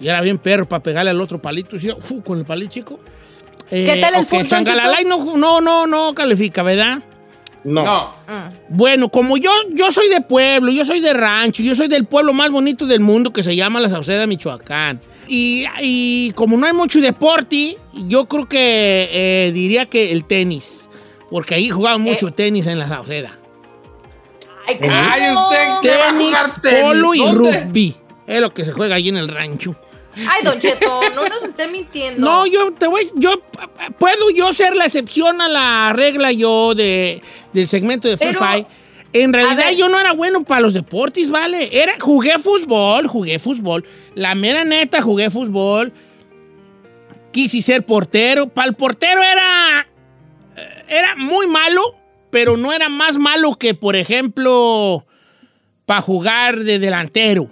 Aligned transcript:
Y 0.00 0.08
era 0.08 0.20
bien 0.20 0.38
perro 0.38 0.66
para 0.66 0.82
pegarle 0.82 1.10
al 1.10 1.20
otro 1.20 1.40
palito, 1.40 1.78
sí, 1.78 1.90
fu, 2.00 2.22
con 2.22 2.38
el 2.38 2.44
palito 2.44 2.72
chico. 2.72 2.98
Eh, 3.70 3.86
¿Qué 3.86 4.00
tal 4.00 4.14
el 4.14 4.22
ok, 4.22 4.28
fútbol, 4.28 4.48
changalalay 4.48 5.04
no, 5.04 5.36
no, 5.36 5.60
no, 5.60 5.86
no 5.86 6.14
califica, 6.14 6.62
¿verdad? 6.62 6.98
No. 7.64 8.14
Mm. 8.26 8.76
Bueno, 8.76 9.08
como 9.10 9.36
yo, 9.36 9.50
yo 9.70 9.92
soy 9.92 10.08
de 10.08 10.20
pueblo, 10.20 10.72
yo 10.72 10.84
soy 10.84 11.00
de 11.00 11.12
rancho, 11.12 11.62
yo 11.62 11.74
soy 11.74 11.88
del 11.88 12.06
pueblo 12.06 12.32
más 12.32 12.50
bonito 12.50 12.86
del 12.86 13.00
mundo 13.00 13.32
que 13.32 13.42
se 13.42 13.54
llama 13.54 13.80
La 13.80 13.88
Sauceda, 13.88 14.26
Michoacán. 14.26 15.00
Y, 15.28 15.64
y 15.80 16.32
como 16.32 16.56
no 16.56 16.66
hay 16.66 16.72
mucho 16.72 17.00
deporte, 17.00 17.78
yo 18.06 18.26
creo 18.26 18.48
que 18.48 19.08
eh, 19.10 19.52
diría 19.52 19.86
que 19.86 20.12
el 20.12 20.24
tenis. 20.24 20.88
Porque 21.30 21.54
ahí 21.54 21.70
jugaban 21.70 22.00
mucho 22.02 22.30
tenis 22.32 22.66
en 22.66 22.78
La 22.78 22.88
Sauceda. 22.88 23.38
Ay, 24.66 24.78
Ay, 24.82 25.34
¿cómo? 25.34 25.48
usted 25.48 25.66
¿Qué 25.82 25.88
va 25.96 26.08
a 26.08 26.10
Tenis, 26.10 26.26
jugar 26.28 26.60
tenis? 26.62 26.82
polo 26.82 27.14
y 27.14 27.18
¿Dónde? 27.18 27.62
rugby. 27.62 27.96
Es 28.26 28.40
lo 28.40 28.52
que 28.54 28.64
se 28.64 28.72
juega 28.72 28.94
allí 28.96 29.08
en 29.08 29.16
el 29.16 29.28
rancho. 29.28 29.74
Ay, 30.14 30.44
Don 30.44 30.60
Cheto, 30.60 31.00
no 31.14 31.26
nos 31.26 31.42
esté 31.42 31.68
mintiendo. 31.68 32.20
No, 32.20 32.46
yo 32.46 32.72
te 32.72 32.86
voy, 32.86 33.10
yo 33.14 33.40
puedo 33.98 34.30
yo 34.30 34.52
ser 34.52 34.76
la 34.76 34.84
excepción 34.84 35.40
a 35.40 35.48
la 35.48 35.92
regla 35.94 36.32
yo 36.32 36.74
de, 36.74 37.22
del 37.54 37.66
segmento 37.66 38.08
de 38.08 38.18
Free 38.18 38.28
Pero, 38.28 38.38
Fire. 38.38 38.66
En 39.12 39.32
realidad 39.32 39.70
yo 39.76 39.88
no 39.88 40.00
era 40.00 40.12
bueno 40.12 40.42
para 40.44 40.60
los 40.60 40.72
deportes, 40.72 41.28
¿vale? 41.28 41.68
Era, 41.72 41.94
jugué 42.00 42.38
fútbol, 42.38 43.06
jugué 43.06 43.38
fútbol. 43.38 43.84
La 44.14 44.34
mera 44.34 44.64
neta, 44.64 45.02
jugué 45.02 45.30
fútbol. 45.30 45.92
Quise 47.30 47.60
ser 47.60 47.84
portero. 47.84 48.48
Para 48.48 48.68
el 48.68 48.74
portero 48.74 49.22
era, 49.22 49.86
eh, 50.56 50.84
era 50.88 51.16
muy 51.16 51.46
malo, 51.46 51.82
pero 52.30 52.56
no 52.56 52.72
era 52.72 52.88
más 52.88 53.18
malo 53.18 53.54
que, 53.56 53.74
por 53.74 53.96
ejemplo, 53.96 55.04
para 55.84 56.00
jugar 56.00 56.58
de 56.60 56.78
delantero. 56.78 57.50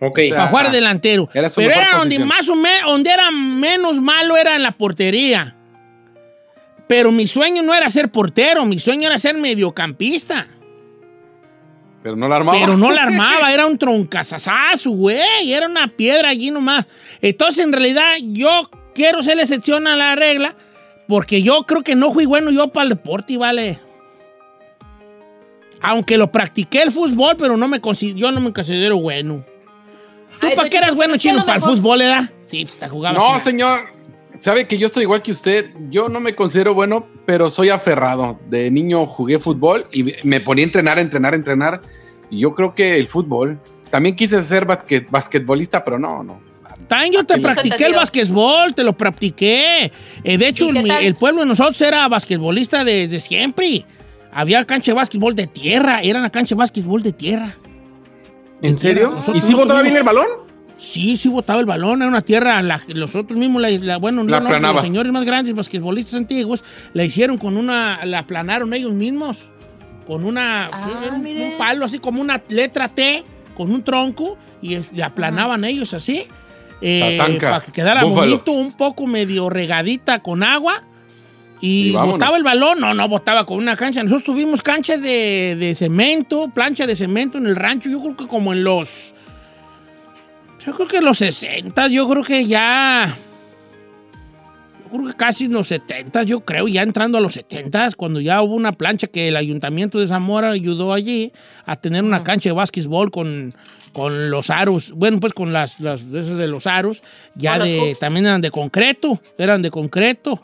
Ok. 0.00 0.20
Para 0.30 0.46
jugar 0.48 0.70
delantero. 0.70 1.28
Era 1.34 1.48
su 1.48 1.60
Pero 1.60 1.72
era 1.72 1.98
donde 1.98 2.18
más 2.20 2.48
o 2.48 2.56
menos, 2.56 2.90
donde 2.90 3.10
era 3.10 3.30
menos 3.30 4.00
malo 4.00 4.36
era 4.36 4.56
en 4.56 4.62
la 4.62 4.72
portería. 4.72 5.56
Pero 6.86 7.10
mi 7.10 7.26
sueño 7.26 7.62
no 7.62 7.74
era 7.74 7.88
ser 7.90 8.10
portero, 8.10 8.64
mi 8.64 8.78
sueño 8.78 9.08
era 9.08 9.18
ser 9.18 9.36
mediocampista. 9.36 10.46
Pero 12.02 12.16
no 12.16 12.28
la 12.28 12.36
armaba. 12.36 12.58
Pero 12.58 12.76
no 12.76 12.90
la 12.90 13.02
armaba, 13.04 13.52
era 13.52 13.66
un 13.66 13.78
troncazazazo, 13.78 14.90
güey. 14.90 15.52
Era 15.52 15.66
una 15.66 15.88
piedra 15.88 16.28
allí 16.28 16.50
nomás. 16.50 16.86
Entonces, 17.22 17.64
en 17.64 17.72
realidad, 17.72 18.16
yo 18.20 18.68
quiero 18.94 19.22
ser 19.22 19.36
la 19.36 19.42
excepción 19.42 19.86
a 19.86 19.96
la 19.96 20.14
regla, 20.14 20.54
porque 21.08 21.42
yo 21.42 21.64
creo 21.64 21.82
que 21.82 21.94
no 21.94 22.12
fui 22.12 22.26
bueno 22.26 22.50
yo 22.50 22.68
para 22.68 22.84
el 22.84 22.90
deporte, 22.90 23.38
¿vale? 23.38 23.80
Aunque 25.80 26.18
lo 26.18 26.30
practiqué 26.30 26.82
el 26.82 26.92
fútbol, 26.92 27.36
pero 27.38 27.56
no 27.56 27.68
me 27.68 27.80
yo 28.14 28.32
no 28.32 28.40
me 28.40 28.52
considero 28.52 28.98
bueno. 28.98 29.44
¿Tú 30.40 30.48
para 30.48 30.62
Don 30.62 30.68
qué 30.68 30.76
eras 30.76 30.94
bueno, 30.94 31.16
chino? 31.16 31.44
¿Para 31.46 31.56
el 31.56 31.62
fútbol, 31.62 32.02
era? 32.02 32.28
Sí, 32.46 32.64
pues 32.66 32.78
te 32.78 32.88
jugaba. 32.88 33.18
No, 33.18 33.40
señor. 33.40 33.93
Sabe 34.44 34.68
que 34.68 34.76
yo 34.76 34.84
estoy 34.84 35.04
igual 35.04 35.22
que 35.22 35.30
usted. 35.30 35.70
Yo 35.88 36.10
no 36.10 36.20
me 36.20 36.34
considero 36.34 36.74
bueno, 36.74 37.06
pero 37.24 37.48
soy 37.48 37.70
aferrado. 37.70 38.38
De 38.50 38.70
niño 38.70 39.06
jugué 39.06 39.38
fútbol 39.38 39.86
y 39.90 40.04
me 40.22 40.38
ponía 40.38 40.64
a 40.64 40.66
entrenar, 40.66 40.98
entrenar, 40.98 41.34
entrenar. 41.34 41.80
Y 42.28 42.40
yo 42.40 42.54
creo 42.54 42.74
que 42.74 42.98
el 42.98 43.06
fútbol. 43.06 43.58
También 43.88 44.14
quise 44.14 44.42
ser 44.42 44.66
basquet- 44.66 45.08
basquetbolista, 45.08 45.82
pero 45.82 45.98
no, 45.98 46.22
no. 46.22 46.40
También 46.88 47.14
yo 47.14 47.24
te 47.24 47.40
practiqué 47.40 47.86
el 47.86 47.94
basquetbol, 47.94 48.74
te 48.74 48.84
lo 48.84 48.92
practiqué. 48.92 49.90
Eh, 50.22 50.36
de 50.36 50.46
hecho, 50.48 50.68
el 50.68 51.14
pueblo 51.14 51.40
de 51.40 51.46
nosotros 51.46 51.80
era 51.80 52.06
basquetbolista 52.08 52.84
desde 52.84 53.20
siempre. 53.20 53.86
Había 54.30 54.62
cancha 54.66 54.92
de 54.92 54.96
basquetbol 54.96 55.34
de 55.34 55.46
tierra, 55.46 56.02
era 56.02 56.18
una 56.18 56.28
cancha 56.28 56.54
de 56.54 56.58
basquetbol 56.58 57.02
de 57.02 57.12
tierra. 57.14 57.56
¿En 58.60 58.76
serio? 58.76 59.24
¿Y 59.32 59.40
si 59.40 59.54
botaba 59.54 59.80
bien 59.80 59.96
el 59.96 60.02
balón? 60.02 60.43
Sí, 60.78 61.16
sí 61.16 61.28
botaba 61.28 61.60
el 61.60 61.66
balón, 61.66 62.02
era 62.02 62.08
una 62.08 62.20
tierra, 62.22 62.60
la- 62.60 62.80
los 62.88 63.14
otros 63.14 63.38
mismos, 63.38 63.62
la, 63.62 63.70
la- 63.70 63.96
bueno, 63.96 64.24
La 64.24 64.40
no, 64.40 64.58
no, 64.58 64.72
los 64.72 64.82
señores 64.82 65.12
más 65.12 65.24
grandes 65.24 65.54
basquetbolistas 65.54 66.14
antiguos, 66.14 66.62
la 66.92 67.04
hicieron 67.04 67.38
con 67.38 67.56
una, 67.56 68.04
la 68.04 68.20
aplanaron 68.20 68.74
ellos 68.74 68.92
mismos, 68.92 69.50
con 70.06 70.24
una, 70.24 70.66
Ah, 70.66 71.00
era 71.04 71.14
un, 71.14 71.26
palo 71.56 71.84
así 71.86 71.98
como 72.00 72.20
una 72.20 72.42
letra 72.48 72.88
T, 72.88 73.22
con 73.56 73.70
un 73.70 73.82
tronco, 73.84 74.36
y 74.60 74.78
le 74.92 75.02
aplanaban 75.02 75.64
ellos 75.64 75.94
así, 75.94 76.24
eh, 76.80 77.38
para 77.40 77.60
que 77.60 77.70
quedara 77.72 78.02
búfalo. 78.04 78.30
bonito, 78.32 78.52
un 78.52 78.72
poco 78.76 79.06
medio 79.06 79.48
regadita 79.48 80.22
con 80.22 80.42
agua, 80.42 80.82
y, 81.60 81.92
botaba 81.92 82.36
el 82.36 82.42
balón, 82.42 82.80
no, 82.80 82.92
no 82.92 83.08
botaba 83.08 83.46
con 83.46 83.56
una 83.58 83.76
cancha, 83.76 84.02
nosotros 84.02 84.24
tuvimos 84.24 84.60
cancha 84.60 84.98
de, 84.98 85.56
de 85.58 85.74
cemento, 85.74 86.50
plancha 86.52 86.86
de 86.86 86.94
cemento 86.96 87.38
en 87.38 87.46
el 87.46 87.56
rancho, 87.56 87.88
yo 87.88 88.00
creo 88.02 88.16
que 88.16 88.26
como 88.26 88.52
en 88.52 88.64
los... 88.64 89.14
Yo 90.66 90.74
creo 90.74 90.88
que 90.88 91.00
los 91.00 91.18
60, 91.18 91.88
yo 91.88 92.08
creo 92.08 92.22
que 92.22 92.46
ya. 92.46 93.14
Yo 94.84 94.90
creo 94.90 95.06
que 95.08 95.16
casi 95.16 95.44
en 95.46 95.52
los 95.52 95.68
70, 95.68 96.22
yo 96.22 96.40
creo, 96.40 96.68
ya 96.68 96.82
entrando 96.82 97.18
a 97.18 97.20
los 97.20 97.34
70, 97.34 97.90
cuando 97.96 98.20
ya 98.20 98.40
hubo 98.42 98.54
una 98.54 98.72
plancha 98.72 99.06
que 99.08 99.28
el 99.28 99.36
ayuntamiento 99.36 99.98
de 99.98 100.06
Zamora 100.06 100.50
ayudó 100.50 100.92
allí 100.92 101.32
a 101.66 101.76
tener 101.76 102.04
una 102.04 102.22
cancha 102.22 102.48
de 102.50 102.54
básquetbol 102.54 103.10
con, 103.10 103.54
con 103.92 104.30
los 104.30 104.50
aros, 104.50 104.92
bueno, 104.92 105.20
pues 105.20 105.32
con 105.32 105.52
las, 105.52 105.80
las 105.80 106.10
de 106.12 106.46
los 106.46 106.66
aros, 106.66 107.02
ya 107.34 107.58
de, 107.58 107.96
también 107.98 108.26
eran 108.26 108.40
de 108.40 108.50
concreto, 108.50 109.20
eran 109.36 109.62
de 109.62 109.70
concreto, 109.70 110.40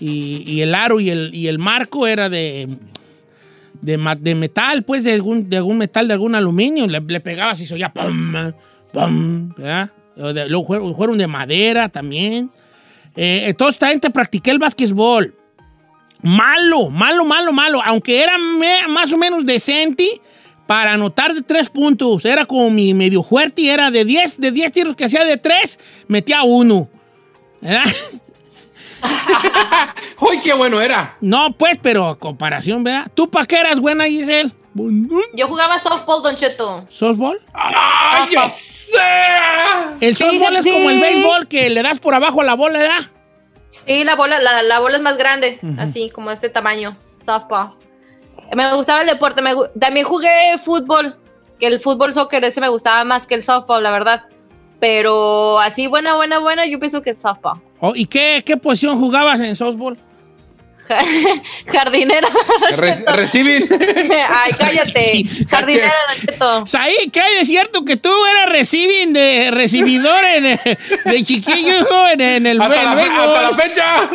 y, 0.00 0.44
y 0.46 0.60
el 0.60 0.74
aro 0.74 1.00
y 1.00 1.10
el, 1.10 1.34
y 1.34 1.48
el 1.48 1.58
marco 1.58 2.06
era 2.06 2.28
de, 2.28 2.68
de, 3.80 4.16
de 4.20 4.34
metal, 4.34 4.82
pues 4.82 5.04
de 5.04 5.12
algún, 5.12 5.48
de 5.48 5.56
algún 5.56 5.78
metal, 5.78 6.08
de 6.08 6.14
algún 6.14 6.34
aluminio, 6.34 6.86
le, 6.86 7.00
le 7.00 7.20
pegabas 7.20 7.60
y 7.60 7.66
se 7.66 7.74
oía 7.74 7.92
pum, 7.92 8.34
pum, 8.94 9.50
¿verdad? 9.56 9.90
Luego 10.16 10.64
fueron, 10.66 10.94
fueron 10.96 11.18
de 11.18 11.26
madera 11.26 11.88
también. 11.88 12.50
Eh, 13.16 13.44
entonces 13.48 13.78
también 13.78 14.00
te 14.00 14.10
practiqué 14.10 14.50
el 14.50 14.58
básquetbol. 14.58 15.34
Malo, 16.22 16.88
malo, 16.88 17.24
malo, 17.24 17.52
malo. 17.52 17.80
Aunque 17.84 18.22
era 18.22 18.38
me- 18.38 18.86
más 18.88 19.12
o 19.12 19.18
menos 19.18 19.44
decente 19.44 20.20
para 20.66 20.92
anotar 20.94 21.34
de 21.34 21.42
tres 21.42 21.68
puntos. 21.68 22.24
Era 22.24 22.46
como 22.46 22.70
mi 22.70 22.94
medio 22.94 23.22
fuerte 23.22 23.62
y 23.62 23.68
era 23.68 23.90
de 23.90 24.04
10 24.04 24.40
de 24.40 24.50
10 24.50 24.72
tiros 24.72 24.94
que 24.96 25.04
hacía 25.04 25.24
de 25.24 25.36
tres, 25.36 25.78
metía 26.08 26.42
uno. 26.44 26.88
¿Verdad? 27.60 27.84
¡Uy, 30.20 30.38
qué 30.42 30.54
bueno 30.54 30.80
era! 30.80 31.16
No, 31.20 31.52
pues, 31.56 31.76
pero 31.82 32.06
a 32.06 32.18
comparación, 32.18 32.82
¿verdad? 32.84 33.10
¿Tú 33.14 33.30
para 33.30 33.44
qué 33.46 33.56
eras 33.60 33.78
buena, 33.80 34.04
Giselle? 34.06 34.50
Yo 35.34 35.46
jugaba 35.46 35.78
softball, 35.78 36.22
Don 36.22 36.34
Cheto. 36.36 36.86
¿Softball? 36.88 37.40
¡Ay, 37.52 38.30
sé! 38.30 38.64
El 40.00 40.16
softball 40.16 40.56
es 40.56 40.64
sí. 40.64 40.70
como 40.70 40.90
el 40.90 41.00
béisbol 41.00 41.48
que 41.48 41.70
le 41.70 41.82
das 41.82 41.98
por 41.98 42.14
abajo 42.14 42.40
a 42.40 42.44
la 42.44 42.54
bola, 42.54 42.78
¿verdad? 42.80 43.10
Sí, 43.86 44.04
la 44.04 44.14
bola, 44.14 44.40
la, 44.40 44.62
la 44.62 44.80
bola 44.80 44.96
es 44.96 45.02
más 45.02 45.16
grande, 45.16 45.58
así 45.78 46.10
como 46.10 46.30
este 46.30 46.48
tamaño, 46.48 46.96
softball. 47.14 47.74
Me 48.54 48.74
gustaba 48.74 49.02
el 49.02 49.08
deporte, 49.08 49.42
me 49.42 49.52
también 49.78 50.06
jugué 50.06 50.56
fútbol, 50.58 51.16
que 51.58 51.66
el 51.66 51.80
fútbol 51.80 52.12
soccer 52.12 52.44
ese 52.44 52.60
me 52.60 52.68
gustaba 52.68 53.04
más 53.04 53.26
que 53.26 53.34
el 53.34 53.42
softball, 53.42 53.82
la 53.82 53.90
verdad. 53.90 54.20
Pero 54.80 55.58
así 55.60 55.86
buena, 55.86 56.14
buena, 56.14 56.38
buena, 56.38 56.66
yo 56.66 56.78
pienso 56.78 57.02
que 57.02 57.10
es 57.10 57.20
softball. 57.20 57.60
Oh, 57.80 57.92
¿Y 57.94 58.06
qué, 58.06 58.42
qué 58.44 58.56
posición 58.56 58.98
jugabas 58.98 59.40
en 59.40 59.56
softball? 59.56 59.96
Jardinera. 61.66 62.28
Re- 62.76 63.04
reciben. 63.06 63.68
Ay, 64.28 64.52
cállate. 64.58 65.24
Jardinera, 65.48 65.94
Don 66.08 66.20
Cheto. 66.26 66.66
Saí, 66.66 66.94
que 67.12 67.20
es 67.40 67.48
cierto 67.48 67.84
que 67.84 67.96
tú 67.96 68.10
eras 68.26 68.48
receiving 68.50 69.12
de 69.12 69.50
recibidor 69.50 70.24
en, 70.24 70.44
de 71.04 71.24
chiquillo 71.24 71.86
en, 72.08 72.20
en 72.20 72.46
el, 72.46 72.60
hasta, 72.60 72.80
el 72.80 72.84
la, 73.08 73.22
hasta 73.24 73.42
la 73.42 73.54
fecha. 73.56 74.10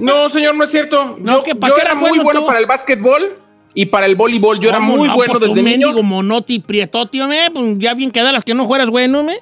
No, 0.00 0.28
señor, 0.28 0.54
no 0.54 0.64
es 0.64 0.70
cierto. 0.70 1.16
No, 1.18 1.38
yo 1.38 1.42
que 1.42 1.50
yo 1.52 1.60
qué 1.60 1.80
era 1.80 1.90
era 1.90 1.94
muy 1.94 2.10
bueno 2.10 2.22
bueno 2.24 2.46
para 2.46 2.58
el 2.60 2.66
básquetbol 2.66 3.36
y 3.74 3.86
para 3.86 4.06
el 4.06 4.16
voleibol. 4.16 4.58
Yo 4.60 4.68
era 4.70 4.78
¿Cómo 4.78 4.96
muy 4.96 5.08
no? 5.08 5.14
bueno 5.16 5.34
Pues 5.34 5.48
desde 5.48 5.62
niño. 5.62 5.86
mendigo 5.88 6.02
monoti 6.02 6.58
prietote, 6.60 7.20
hombre, 7.22 7.48
pues 7.52 7.76
ya 7.78 7.94
bien 7.94 8.10
quedaras 8.10 8.44
que 8.44 8.54
no 8.54 8.66
fueras 8.66 8.88
bueno, 8.90 9.22
me. 9.22 9.38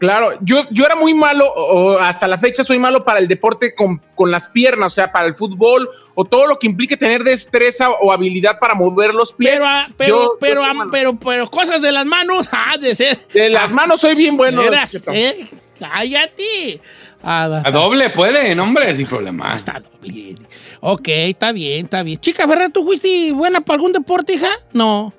Claro, 0.00 0.30
yo, 0.40 0.64
yo 0.70 0.86
era 0.86 0.96
muy 0.96 1.12
malo, 1.12 1.46
o 1.54 1.98
hasta 1.98 2.26
la 2.26 2.38
fecha 2.38 2.64
soy 2.64 2.78
malo 2.78 3.04
para 3.04 3.18
el 3.20 3.28
deporte 3.28 3.74
con, 3.74 4.00
con 4.14 4.30
las 4.30 4.48
piernas, 4.48 4.86
o 4.92 4.94
sea, 4.94 5.12
para 5.12 5.26
el 5.28 5.36
fútbol 5.36 5.88
o 6.14 6.24
todo 6.24 6.46
lo 6.46 6.58
que 6.58 6.66
implique 6.66 6.96
tener 6.96 7.22
destreza 7.22 7.90
o 7.90 8.10
habilidad 8.10 8.58
para 8.58 8.74
mover 8.74 9.12
los 9.12 9.34
pies. 9.34 9.56
Pero, 9.60 9.64
ah, 9.68 9.86
pero, 9.98 10.08
Yo- 10.16 10.22
yo 10.32 10.36
pero, 10.40 10.64
ah, 10.64 10.72
pero, 10.90 11.18
pero 11.20 11.46
cosas 11.50 11.82
de 11.82 11.92
las 11.92 12.06
manos, 12.06 12.48
ah, 12.52 12.78
de 12.80 12.94
ser. 12.94 13.18
de 13.32 13.50
las 13.50 13.70
manos 13.72 14.00
soy 14.00 14.14
bien 14.14 14.38
bueno. 14.38 14.62
Eras, 14.62 14.94
eh, 15.12 15.46
cállate. 15.78 16.80
Ah, 17.22 17.60
A 17.64 17.70
doble 17.70 18.08
puede, 18.10 18.58
hombre, 18.58 18.94
sin 18.94 19.06
problema. 19.06 19.52
hasta 19.52 19.80
doble. 19.80 20.36
Ok, 20.80 21.08
está 21.08 21.52
bien, 21.52 21.84
está 21.84 22.02
bien. 22.02 22.18
Chica 22.18 22.48
Ferrer, 22.48 22.70
¿tú 22.70 22.84
fuiste 22.86 23.32
buena 23.34 23.60
para 23.60 23.74
algún 23.76 23.92
deporte, 23.92 24.32
hija? 24.32 24.48
No. 24.72 25.12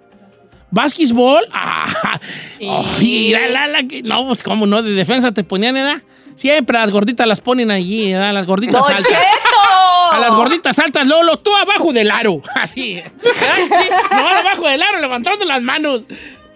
¿Básquetbol? 0.72 1.46
Ah, 1.54 2.20
Sí. 2.60 2.68
ay, 2.70 3.30
la, 3.32 3.48
la, 3.50 3.68
la, 3.68 3.84
que- 3.88 4.04
no, 4.04 4.26
pues 4.28 4.44
cómo 4.44 4.66
no, 4.68 4.82
de 4.82 4.92
defensa 4.92 5.32
te 5.32 5.44
ponían, 5.44 5.78
¿edad? 5.78 6.02
Siempre 6.36 6.78
las 6.80 6.90
gorditas 6.92 7.28
las 7.28 7.42
ponen 7.42 7.70
allí, 7.72 8.12
¿edad? 8.14 8.34
Las 8.34 8.46
gorditas 8.48 8.82
¡Don 8.86 8.96
altas. 8.96 9.12
Cheto! 9.12 10.12
A 10.14 10.18
las 10.20 10.34
gorditas 10.34 10.78
altas, 10.80 11.08
Lolo, 11.08 11.38
tú 11.40 11.56
abajo 11.56 11.94
del 11.94 12.10
aro. 12.12 12.42
Así. 12.56 12.96
¿verdad? 12.96 13.56
Sí, 13.58 13.90
No, 14.12 14.28
abajo 14.28 14.68
del 14.68 14.82
aro, 14.82 15.00
levantando 15.00 15.46
las 15.46 15.62
manos. 15.62 16.04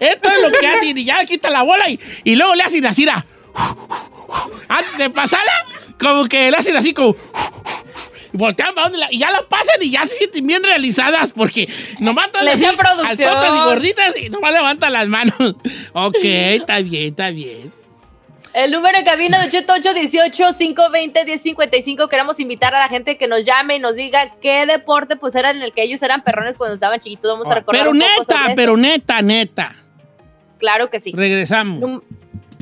Esto 0.00 0.28
es 0.30 0.42
lo 0.42 0.50
que 0.58 0.66
hacen 0.66 0.98
y 0.98 1.04
ya 1.04 1.24
quita 1.24 1.48
la 1.50 1.62
bola 1.62 1.88
y, 1.88 1.98
y 2.24 2.36
luego 2.36 2.54
le 2.54 2.62
hacen 2.64 2.84
así. 2.84 3.06
Antes 4.68 4.98
de 4.98 5.10
pasarla, 5.10 5.52
como 5.98 6.26
que 6.26 6.50
le 6.50 6.56
hacen 6.56 6.76
así 6.76 6.92
como... 6.92 7.14
Y 8.36 8.38
voltean 8.38 8.74
para 8.74 8.88
donde 8.88 8.98
la- 8.98 9.10
y 9.10 9.18
ya 9.18 9.30
la 9.30 9.48
pasan 9.48 9.76
y 9.80 9.90
ya 9.90 10.04
se 10.04 10.14
sienten 10.16 10.46
bien 10.46 10.62
realizadas 10.62 11.32
porque 11.32 11.66
nomás 12.00 12.26
están 12.26 12.46
así, 12.48 12.66
altotas 12.66 13.54
y 13.54 13.58
gorditas 13.64 14.14
y 14.18 14.28
nomás 14.28 14.52
levantan 14.52 14.92
las 14.92 15.08
manos. 15.08 15.34
Ok, 15.94 16.16
está 16.22 16.80
bien, 16.82 17.08
está 17.10 17.30
bien. 17.30 17.72
El 18.52 18.70
número 18.72 18.98
de 18.98 19.04
cabina 19.04 19.40
de 19.42 19.48
Cheto 19.50 19.72
818-520-1055. 19.74 22.08
Queremos 22.08 22.38
invitar 22.40 22.74
a 22.74 22.78
la 22.80 22.88
gente 22.88 23.16
que 23.18 23.26
nos 23.28 23.44
llame 23.44 23.76
y 23.76 23.78
nos 23.78 23.96
diga 23.96 24.34
qué 24.40 24.64
deporte 24.66 25.16
pues 25.16 25.34
era 25.34 25.50
en 25.50 25.60
el 25.62 25.72
que 25.72 25.82
ellos 25.82 26.02
eran 26.02 26.22
perrones 26.22 26.56
cuando 26.56 26.74
estaban 26.74 26.98
chiquitos. 27.00 27.30
Vamos 27.32 27.48
a 27.50 27.54
recordar 27.56 27.82
Pero 27.82 27.92
un 27.92 27.98
poco 27.98 28.24
sobre 28.24 28.38
neta, 28.38 28.46
eso. 28.48 28.56
pero 28.56 28.76
neta, 28.76 29.22
neta. 29.22 29.76
Claro 30.58 30.88
que 30.90 31.00
sí. 31.00 31.12
Regresamos. 31.14 31.80
Num- 31.80 32.02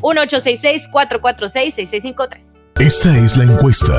1-866-446-6653. 0.01 2.54
Esta 2.81 3.17
es 3.17 3.37
la 3.37 3.45
encuesta. 3.45 3.95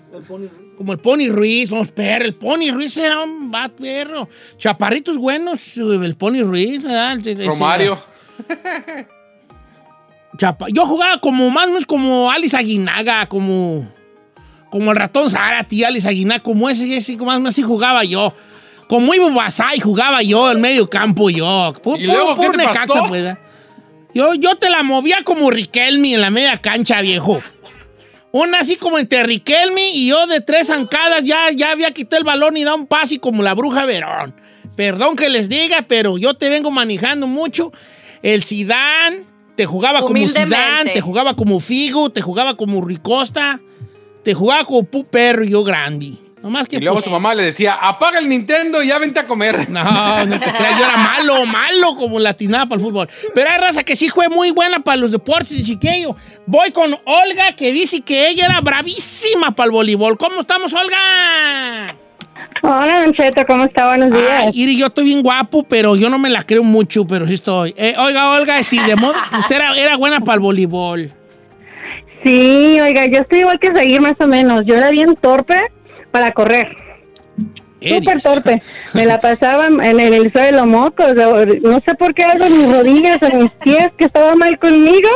Como 0.77 0.93
el 0.93 0.99
Pony 0.99 1.29
Ruiz, 1.29 1.69
vamos, 1.71 1.91
perro. 1.91 2.25
El 2.25 2.35
Pony 2.35 2.71
Ruiz 2.71 2.95
era 2.97 3.21
un 3.21 3.49
bat 3.49 3.71
perro. 3.73 4.29
Chaparritos 4.57 5.17
buenos, 5.17 5.75
el 5.75 6.15
Pony 6.15 6.43
Ruiz, 6.43 6.83
¿verdad? 6.83 7.17
Romario. 7.45 7.99
Chapa- 10.37 10.67
Yo 10.69 10.85
jugaba 10.85 11.19
como 11.19 11.49
más 11.49 11.65
o 11.65 11.69
menos 11.69 11.85
como 11.85 12.29
Alice 12.31 12.55
Aguinaga, 12.55 13.25
como, 13.27 13.87
como 14.69 14.91
el 14.91 14.97
ratón 14.97 15.29
Zárate, 15.31 15.83
Alice 15.85 16.07
Aguinaga, 16.07 16.43
como 16.43 16.69
ese, 16.69 16.95
ese 16.95 17.17
más 17.17 17.37
o 17.37 17.39
menos 17.39 17.55
así 17.55 17.63
jugaba 17.63 18.03
yo. 18.03 18.33
Como 18.87 19.13
Ivo 19.13 19.31
Basay 19.31 19.79
jugaba 19.79 20.21
yo 20.21 20.51
en 20.51 20.61
medio 20.61 20.87
campo 20.89 21.29
yo. 21.29 21.73
Pu- 21.83 21.99
¿Y 21.99 22.05
luego 22.05 22.35
puro- 22.35 22.51
qué 22.51 22.57
te 22.59 22.65
Necaxa, 22.65 22.87
pasó? 22.93 23.05
pues, 23.09 23.35
yo, 24.13 24.33
yo 24.35 24.55
te 24.57 24.69
la 24.69 24.83
movía 24.83 25.23
como 25.23 25.49
Riquelme 25.49 26.13
en 26.13 26.21
la 26.21 26.29
media 26.29 26.57
cancha, 26.59 27.01
viejo. 27.01 27.41
Una 28.31 28.59
así 28.59 28.75
como 28.75 28.99
entre 28.99 29.23
Riquelme 29.23 29.89
y 29.91 30.09
yo 30.09 30.27
de 30.27 30.41
tres 30.41 30.67
zancadas 30.67 31.23
ya, 31.23 31.49
ya 31.51 31.71
había 31.71 31.91
quitado 31.91 32.19
el 32.19 32.25
balón 32.25 32.57
y 32.57 32.63
da 32.63 32.75
un 32.75 32.85
pase 32.85 33.19
como 33.19 33.41
la 33.41 33.53
bruja 33.53 33.85
Verón. 33.85 34.35
Perdón 34.75 35.15
que 35.15 35.29
les 35.29 35.49
diga, 35.49 35.85
pero 35.87 36.17
yo 36.17 36.35
te 36.35 36.49
vengo 36.49 36.69
manejando 36.69 37.25
mucho. 37.25 37.71
El 38.21 38.43
Sidán 38.43 39.25
te 39.55 39.65
jugaba 39.65 40.01
como. 40.01 40.27
Sidán, 40.27 40.87
te 40.93 41.01
jugaba 41.01 41.35
como 41.35 41.59
Figo, 41.59 42.11
te 42.11 42.21
jugaba 42.21 42.55
como 42.55 42.85
Ricosta, 42.85 43.59
te 44.23 44.33
jugaba 44.33 44.65
como 44.65 44.83
Pu 44.83 45.05
Perro 45.05 45.43
y 45.43 45.49
yo 45.49 45.63
Grandi. 45.63 46.26
Nomás 46.47 46.69
que 46.69 46.77
Y 46.77 46.79
luego 46.79 46.95
pues, 46.95 47.03
su 47.03 47.11
mamá 47.11 47.35
le 47.35 47.43
decía, 47.43 47.73
apaga 47.73 48.19
el 48.19 48.29
Nintendo 48.29 48.81
y 48.81 48.87
ya 48.87 48.97
vente 48.99 49.19
a 49.19 49.27
comer. 49.27 49.69
no, 49.69 50.25
no 50.25 50.39
te 50.39 50.53
creas, 50.53 50.79
yo 50.79 50.85
era 50.85 50.95
malo, 50.95 51.45
malo 51.45 51.93
como 51.95 52.19
latinada 52.19 52.65
para 52.67 52.79
el 52.79 52.87
fútbol. 52.87 53.09
Pero 53.35 53.49
hay 53.49 53.57
raza 53.59 53.83
que 53.83 53.97
sí 53.97 54.07
fue 54.07 54.29
muy 54.29 54.51
buena 54.51 54.79
para 54.79 54.95
los 54.95 55.11
deportes 55.11 55.57
de 55.57 55.63
chiquillo. 55.63 56.15
Voy 56.45 56.71
con 56.71 56.97
Olga, 57.03 57.53
que 57.53 57.73
dice 57.73 57.99
que 57.99 58.29
ella 58.29 58.45
era 58.45 58.61
bravísima 58.61 59.53
para 59.55 59.65
el 59.65 59.71
voleibol. 59.73 60.17
¿Cómo 60.17 60.39
estamos, 60.39 60.73
Olga? 60.73 61.97
Hola, 62.61 63.01
Don 63.01 63.13
Cheto, 63.13 63.43
¿cómo 63.45 63.65
está? 63.65 63.87
Buenos 63.87 64.09
días. 64.09 64.45
Ay, 64.45 64.51
Iri, 64.53 64.77
yo 64.77 64.85
estoy 64.85 65.03
bien 65.03 65.23
guapo, 65.23 65.63
pero 65.63 65.97
yo 65.97 66.09
no 66.09 66.17
me 66.17 66.29
la 66.29 66.43
creo 66.43 66.63
mucho, 66.63 67.05
pero 67.05 67.27
sí 67.27 67.33
estoy. 67.33 67.73
Eh, 67.75 67.93
oiga, 67.99 68.31
Olga, 68.31 68.57
este, 68.57 68.81
de 68.81 68.95
modo, 68.95 69.15
usted 69.37 69.57
era, 69.57 69.77
era 69.77 69.97
buena 69.97 70.21
para 70.21 70.35
el 70.35 70.39
voleibol. 70.39 71.11
Sí, 72.23 72.79
oiga, 72.79 73.05
yo 73.07 73.19
estoy 73.19 73.39
igual 73.39 73.59
que 73.59 73.75
seguir 73.75 73.99
más 73.99 74.15
o 74.21 74.27
menos. 74.27 74.61
Yo 74.65 74.75
era 74.75 74.91
bien 74.91 75.13
torpe 75.17 75.59
para 76.17 76.31
correr. 76.31 76.75
Súper 77.79 78.21
torpe. 78.21 78.61
Me 78.93 79.05
la 79.05 79.19
pasaba 79.19 79.67
en 79.67 79.99
el, 79.99 80.13
el 80.13 80.31
suelo 80.31 80.65
mocos. 80.65 81.13
No 81.61 81.79
sé 81.85 81.93
por 81.95 82.13
qué 82.15 82.23
algo 82.23 82.45
en 82.45 82.57
mis 82.57 82.75
rodillas, 82.75 83.21
en 83.21 83.43
mis 83.43 83.51
pies, 83.63 83.89
que 83.97 84.05
estaba 84.05 84.33
mal 84.35 84.57
conmigo. 84.57 85.09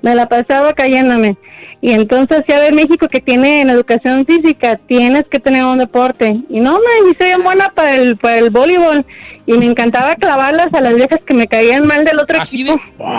Me 0.00 0.14
la 0.14 0.26
pasaba 0.26 0.72
cayéndome. 0.72 1.36
Y 1.82 1.90
entonces 1.92 2.42
ya 2.48 2.60
de 2.60 2.72
México 2.72 3.08
que 3.08 3.20
tiene 3.20 3.60
en 3.60 3.68
educación 3.68 4.24
física, 4.24 4.76
tienes 4.86 5.24
que 5.30 5.38
tener 5.38 5.64
un 5.64 5.78
deporte. 5.78 6.40
Y 6.48 6.60
no, 6.60 6.78
me 6.78 7.10
hice 7.10 7.24
bien 7.24 7.42
buena 7.42 7.70
para 7.74 7.94
el, 7.96 8.16
para 8.16 8.38
el 8.38 8.48
voleibol. 8.50 9.04
Y 9.44 9.52
me 9.58 9.66
encantaba 9.66 10.14
clavarlas 10.14 10.68
a 10.72 10.80
las 10.80 10.94
viejas 10.94 11.18
que 11.26 11.34
me 11.34 11.46
caían 11.46 11.86
mal 11.86 12.04
del 12.04 12.18
otro 12.20 12.40
Así 12.40 12.62
de. 12.62 12.70
equipo. 12.70 12.84
¡Wow! 12.98 13.10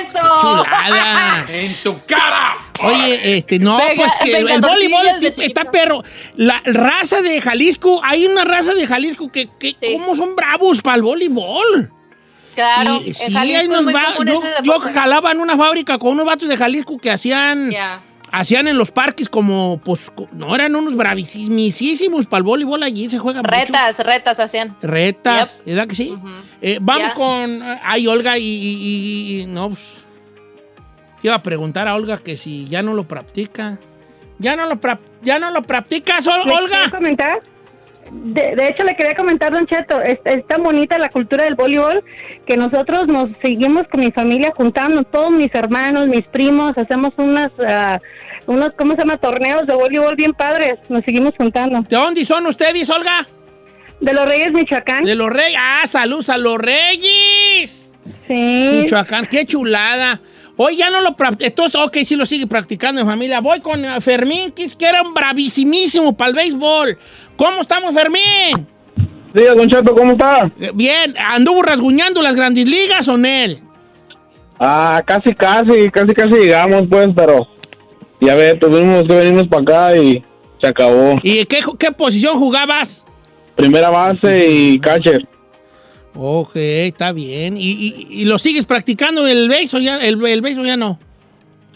¡Eso! 0.00 0.18
¡Chulada! 0.40 1.44
¡En 1.48 1.74
tu 1.82 2.00
cara! 2.06 2.56
Oye, 2.82 3.36
este, 3.38 3.58
no, 3.58 3.76
Venga, 3.78 3.94
pues 3.94 4.12
que 4.22 4.36
el, 4.36 4.60
voleibol 4.60 5.06
está 5.22 5.70
perro. 5.70 6.02
La 6.36 6.60
raza 6.64 7.22
de 7.22 7.40
Jalisco, 7.40 8.00
hay 8.04 8.26
una 8.26 8.44
raza 8.44 8.74
de 8.74 8.86
Jalisco 8.86 9.30
que, 9.30 9.48
que 9.58 9.76
Sí. 9.80 9.92
¿cómo 9.98 10.16
son 10.16 10.34
bravos 10.34 10.82
para 10.82 10.96
el 10.96 11.02
voleibol? 11.02 11.90
Claro, 12.54 13.00
Y 13.04 13.12
sí, 13.14 13.36
hay 13.36 13.66
unos 13.66 13.84
yo, 14.24 14.40
yo 14.62 14.78
jalaba 14.80 15.32
en 15.32 15.40
una 15.40 15.56
fábrica 15.56 15.98
con 15.98 16.12
unos 16.12 16.24
vatos 16.26 16.48
de 16.48 16.56
Jalisco 16.56 16.98
que 16.98 17.10
hacían, 17.10 17.72
hacían 18.30 18.68
en 18.68 18.78
los 18.78 18.92
parques 18.92 19.28
como, 19.28 19.80
pues, 19.84 20.12
no 20.32 20.54
eran 20.54 20.74
unos 20.76 20.94
bravísimos 20.96 22.26
para 22.26 22.38
el 22.38 22.44
voleibol 22.44 22.82
allí, 22.82 23.10
se 23.10 23.18
juega 23.18 23.42
mucho. 23.42 23.50
Retas, 23.54 23.98
retas 23.98 24.38
hacían. 24.40 24.76
Retas, 24.82 25.60
¿verdad 25.66 25.88
que 25.88 25.94
sí? 25.96 26.10
Ujú. 26.10 26.28
Eh, 26.62 26.78
vamos 26.80 27.08
Ya. 27.08 27.14
con. 27.14 27.62
Ay, 27.82 28.06
Olga, 28.06 28.38
y, 28.38 28.42
y- 28.42 28.76
y- 29.36 29.40
y- 29.42 29.46
No, 29.46 29.70
pues. 29.70 30.03
Te 31.24 31.28
Iba 31.28 31.36
a 31.36 31.42
preguntar 31.42 31.88
a 31.88 31.94
Olga 31.94 32.18
que 32.18 32.36
si 32.36 32.66
ya 32.68 32.82
no 32.82 32.92
lo 32.92 33.08
practica. 33.08 33.78
¿Ya 34.38 34.56
no 34.56 34.66
lo, 34.68 34.76
pra- 34.78 34.98
ya 35.22 35.38
no 35.38 35.50
lo 35.52 35.62
practicas, 35.62 36.26
Ol- 36.26 36.44
¿Le 36.44 36.52
Olga? 36.52 36.90
comentar? 36.90 37.40
De, 38.12 38.54
de 38.54 38.68
hecho, 38.68 38.84
le 38.84 38.94
quería 38.94 39.16
comentar, 39.16 39.50
Don 39.52 39.66
Cheto, 39.66 40.02
es, 40.02 40.18
es 40.26 40.46
tan 40.46 40.62
bonita 40.62 40.98
la 40.98 41.08
cultura 41.08 41.44
del 41.44 41.54
voleibol 41.54 42.04
que 42.46 42.58
nosotros 42.58 43.06
nos 43.06 43.30
seguimos 43.42 43.84
con 43.90 44.00
mi 44.00 44.10
familia 44.12 44.52
juntando, 44.54 45.02
todos 45.04 45.30
mis 45.30 45.48
hermanos, 45.54 46.08
mis 46.08 46.26
primos, 46.26 46.74
hacemos 46.76 47.12
unas, 47.16 47.50
ah, 47.66 47.98
unos, 48.46 48.72
¿cómo 48.76 48.92
se 48.92 48.98
llama? 48.98 49.16
Torneos 49.16 49.66
de 49.66 49.72
voleibol 49.74 50.14
bien 50.16 50.32
padres, 50.34 50.74
nos 50.90 51.02
seguimos 51.06 51.32
juntando. 51.38 51.80
¿De 51.80 51.96
dónde 51.96 52.22
son 52.26 52.44
ustedes, 52.46 52.90
Olga? 52.90 53.26
De 54.00 54.12
los 54.12 54.28
Reyes, 54.28 54.52
Michoacán. 54.52 55.04
De 55.04 55.14
los 55.14 55.30
Reyes. 55.30 55.56
Ah, 55.58 55.84
saludos 55.86 56.28
a 56.28 56.36
los 56.36 56.58
Reyes. 56.58 57.90
Sí. 58.28 58.80
Michoacán, 58.82 59.24
qué 59.24 59.46
chulada. 59.46 60.20
Hoy 60.56 60.76
ya 60.76 60.90
no 60.90 61.00
lo 61.00 61.16
practica. 61.16 61.46
Entonces, 61.46 61.80
ok, 61.80 61.96
sí 62.04 62.16
lo 62.16 62.26
sigue 62.26 62.46
practicando 62.46 63.00
en 63.00 63.06
familia. 63.06 63.40
Voy 63.40 63.60
con 63.60 63.84
eh, 63.84 64.00
Fermín, 64.00 64.52
que 64.52 64.68
era 64.80 65.02
un 65.02 65.12
bravísimísimo 65.12 66.16
para 66.16 66.30
el 66.30 66.36
béisbol. 66.36 66.98
¿Cómo 67.36 67.62
estamos, 67.62 67.92
Fermín? 67.92 68.66
Diga, 69.32 69.54
Don 69.54 69.68
Cheto, 69.68 69.94
¿cómo 69.94 70.12
está? 70.12 70.50
Eh, 70.60 70.70
Bien, 70.74 71.14
¿anduvo 71.18 71.62
rasguñando 71.62 72.22
las 72.22 72.36
grandes 72.36 72.68
ligas 72.68 73.08
o 73.08 73.18
Nel? 73.18 73.60
Ah, 74.60 75.02
casi, 75.04 75.34
casi, 75.34 75.90
casi, 75.90 76.14
casi 76.14 76.30
llegamos, 76.30 76.84
pues, 76.88 77.08
pero 77.16 77.48
ya 78.20 78.36
ve, 78.36 78.54
tuvimos 78.54 79.02
que 79.08 79.14
venirnos 79.14 79.48
para 79.48 79.62
acá 79.62 79.96
y 79.96 80.24
se 80.60 80.68
acabó. 80.68 81.18
¿Y 81.24 81.44
qué, 81.46 81.58
qué 81.76 81.90
posición 81.90 82.38
jugabas? 82.38 83.04
Primera 83.56 83.90
base 83.90 84.48
y 84.48 84.78
catcher. 84.78 85.26
Ok, 86.14 86.52
está 86.56 87.12
bien. 87.12 87.56
¿Y, 87.56 87.70
y- 87.70 88.06
y 88.22 88.24
lo 88.24 88.38
sigues 88.38 88.66
practicando 88.66 89.26
el 89.26 89.48
béisbol 89.48 89.82
ya, 89.82 89.98
el, 89.98 90.24
el 90.24 90.40
béisbol 90.40 90.66
ya 90.66 90.76
no? 90.76 90.98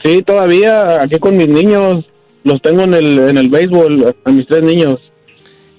Sí, 0.04 0.22
todavía 0.22 1.02
aquí 1.02 1.18
con 1.18 1.36
mis 1.36 1.48
niños, 1.48 2.04
los 2.44 2.62
tengo 2.62 2.82
en 2.82 2.94
el, 2.94 3.18
en 3.18 3.36
el 3.38 3.48
béisbol, 3.48 4.14
a 4.24 4.30
mis 4.30 4.46
tres 4.46 4.62
niños. 4.62 5.00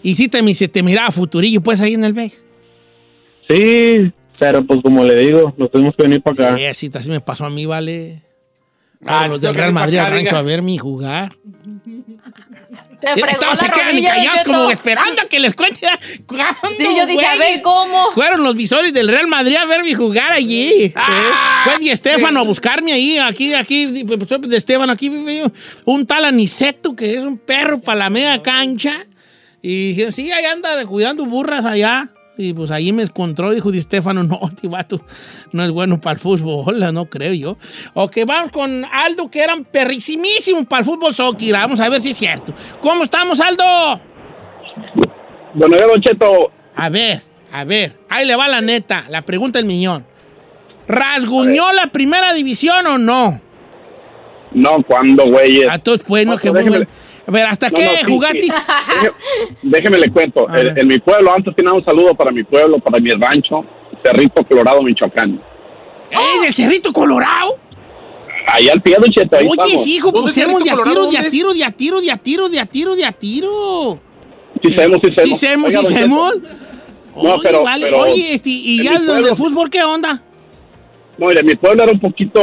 Y 0.03 0.15
sí 0.15 0.27
te, 0.27 0.53
se 0.55 0.67
te 0.67 0.83
miraba 0.83 1.09
futurillo, 1.11 1.61
pues, 1.61 1.79
ahí 1.81 1.93
en 1.93 2.03
el 2.03 2.13
béis. 2.13 2.45
Sí, 3.49 4.11
pero 4.37 4.65
pues 4.65 4.81
como 4.83 5.03
le 5.03 5.15
digo, 5.15 5.53
nos 5.57 5.71
tuvimos 5.71 5.95
que 5.95 6.03
venir 6.03 6.21
para 6.21 6.49
acá. 6.49 6.59
Eh, 6.61 6.67
así, 6.69 6.89
así 6.93 7.09
me 7.09 7.21
pasó 7.21 7.45
a 7.45 7.49
mí, 7.49 7.65
vale. 7.65 8.21
Ah, 9.05 9.27
los 9.27 9.37
sí, 9.37 9.41
del 9.45 9.55
Real 9.55 9.71
Madrid 9.73 9.97
acá, 9.97 10.09
rancho 10.09 10.35
a 10.35 10.41
verme 10.41 10.77
jugar. 10.77 11.29
Se 13.01 13.07
fregó 13.13 13.27
Estaban 13.29 13.57
se 13.57 13.69
quedan 13.69 14.03
callados 14.03 14.43
como 14.43 14.71
esperando 14.71 15.21
a 15.21 15.25
que 15.25 15.39
les 15.39 15.53
cuente. 15.53 15.87
¿Cuándo, 16.25 16.55
Sí, 16.77 16.83
yo 16.97 17.05
dije, 17.05 17.25
a 17.25 17.35
ver, 17.35 17.61
¿cómo? 17.61 18.11
Fueron 18.11 18.43
los 18.43 18.55
visores 18.55 18.93
del 18.93 19.07
Real 19.07 19.27
Madrid 19.27 19.55
a 19.55 19.65
verme 19.65 19.95
jugar 19.95 20.33
allí. 20.33 20.91
Ah, 20.95 21.61
Fue 21.63 21.77
Di 21.77 21.89
Estefano 21.89 22.41
a 22.41 22.43
buscarme 22.43 22.91
ahí, 22.91 23.17
aquí, 23.17 23.53
aquí, 23.53 24.03
pues, 24.05 24.41
de 24.41 24.57
Estefano, 24.57 24.91
aquí 24.91 25.09
vive 25.09 25.49
un 25.85 26.05
tal 26.05 26.25
Aniceto 26.25 26.95
que 26.95 27.13
es 27.13 27.19
un 27.19 27.37
perro 27.37 27.79
para 27.79 27.99
la 27.99 28.09
media 28.09 28.41
cancha. 28.41 29.05
Y 29.61 29.89
dijeron, 29.89 30.11
sí, 30.11 30.31
ahí 30.31 30.45
anda 30.45 30.85
cuidando 30.85 31.25
burras 31.25 31.65
allá. 31.65 32.09
Y 32.41 32.53
pues 32.53 32.71
ahí 32.71 32.93
me 32.93 33.03
encontró, 33.03 33.51
dijo 33.51 33.69
Di 33.69 33.79
Estefano, 33.79 34.23
no, 34.23 34.39
este 34.47 34.69
vato 34.69 35.01
no 35.51 35.61
es 35.61 35.71
bueno 35.71 35.99
para 35.99 36.13
el 36.13 36.19
fútbol, 36.19 36.79
no 36.93 37.05
creo 37.09 37.33
yo. 37.33 37.57
Ok, 37.93 38.19
vamos 38.25 38.51
con 38.53 38.85
Aldo, 38.85 39.29
que 39.29 39.41
eran 39.43 39.65
perrisimísimos 39.65 40.65
para 40.65 40.79
el 40.79 40.85
fútbol 40.85 41.13
soccer. 41.13 41.51
Vamos 41.51 41.81
a 41.81 41.89
ver 41.89 41.99
si 41.99 42.11
es 42.11 42.17
cierto. 42.17 42.53
¿Cómo 42.81 43.03
estamos, 43.03 43.41
Aldo? 43.41 43.63
Bueno, 45.53 45.77
yo, 45.77 45.87
Don 45.89 46.01
Cheto, 46.01 46.51
A 46.77 46.87
ver, 46.87 47.21
a 47.51 47.65
ver, 47.65 47.97
ahí 48.07 48.25
le 48.25 48.37
va 48.37 48.47
la 48.47 48.61
neta, 48.61 49.03
la 49.09 49.21
pregunta 49.23 49.59
del 49.59 49.65
millón. 49.65 50.05
¿Rasguñó 50.87 51.73
la 51.73 51.87
primera 51.87 52.33
división 52.33 52.87
o 52.87 52.97
no? 52.97 53.41
no, 54.51 54.81
¿cuándo, 54.87 55.25
güeyes? 55.27 55.67
A 55.69 55.77
todos, 55.77 56.01
pues, 56.07 56.25
no, 56.25 56.37
que 56.37 56.49
bueno. 56.49 56.71
déjeme- 56.71 56.87
A 57.29 57.31
ver, 57.31 57.45
¿hasta 57.45 57.67
No, 57.69 57.73
qué 57.75 57.85
no, 57.85 57.91
sí, 57.91 58.03
jugatis? 58.05 58.53
sí. 58.55 58.61
Deje- 59.01 59.13
Déjeme 59.61 59.99
le 59.99 60.09
cuento. 60.11 60.49
A 60.49 60.59
En, 60.61 60.87
mi 60.87 60.97
pueblo, 60.97 61.31
antes 61.31 61.53
nada, 61.63 61.77
un 61.77 61.85
saludo 61.85 62.15
para 62.15 62.31
mi 62.31 62.43
pueblo, 62.43 62.79
para 62.79 62.99
mi 62.99 63.11
rancho, 63.11 63.63
Cerrito 64.03 64.43
Colorado, 64.43 64.81
Michoacán. 64.81 65.39
¿Es 66.09 66.41
del 66.41 66.51
Cerrito 66.53 66.91
Colorado? 66.91 67.55
Ahí 68.47 68.67
al 68.67 68.81
pie, 68.81 68.95
Don 68.99 69.11
Cheto, 69.11 69.37
ahí 69.37 69.43
Oye, 69.45 69.51
estamos. 69.51 69.83
sí, 69.83 69.95
hijo, 69.97 70.07
¿Dónde 70.11 70.21
pues 70.33 70.37
hemos 70.39 70.63
de 70.63 70.71
a 70.71 70.73
tiro, 70.73 70.85
de 71.05 71.17
a 71.17 71.21
¿Dónde 71.21 71.29
tiro, 71.29 71.53
de 71.53 71.63
a 71.63 71.71
tiro, 71.71 72.01
de 72.01 72.11
a 72.11 72.17
tiro, 72.17 72.49
de 72.49 72.59
a 72.59 72.65
tiro, 72.65 72.95
de 72.95 73.05
a 73.05 73.11
tiro. 73.11 73.99
Sí 74.63 74.73
sabemos, 74.73 74.99
sí 75.03 75.09
Sí, 75.13 75.35
sabemos. 75.35 75.69
sí, 75.69 75.75
Don 75.75 75.85
Cheto, 75.85 75.99
semos. 75.99 76.37
No, 77.15 77.21
Oye, 77.33 77.39
pero- 77.43 77.61
vale. 77.63 77.85
pero 77.85 77.99
Oye, 77.99 78.33
este, 78.33 78.49
¿y 78.49 78.83
ya 78.83 78.93
pueblo- 78.93 79.21
del 79.21 79.35
fútbol 79.35 79.69
qué 79.69 79.83
onda? 79.83 80.23
No, 81.19 81.27
mire, 81.27 81.43
mi 81.43 81.53
pueblo 81.53 81.83
era 81.83 81.91
un 81.91 81.99
poquito, 81.99 82.41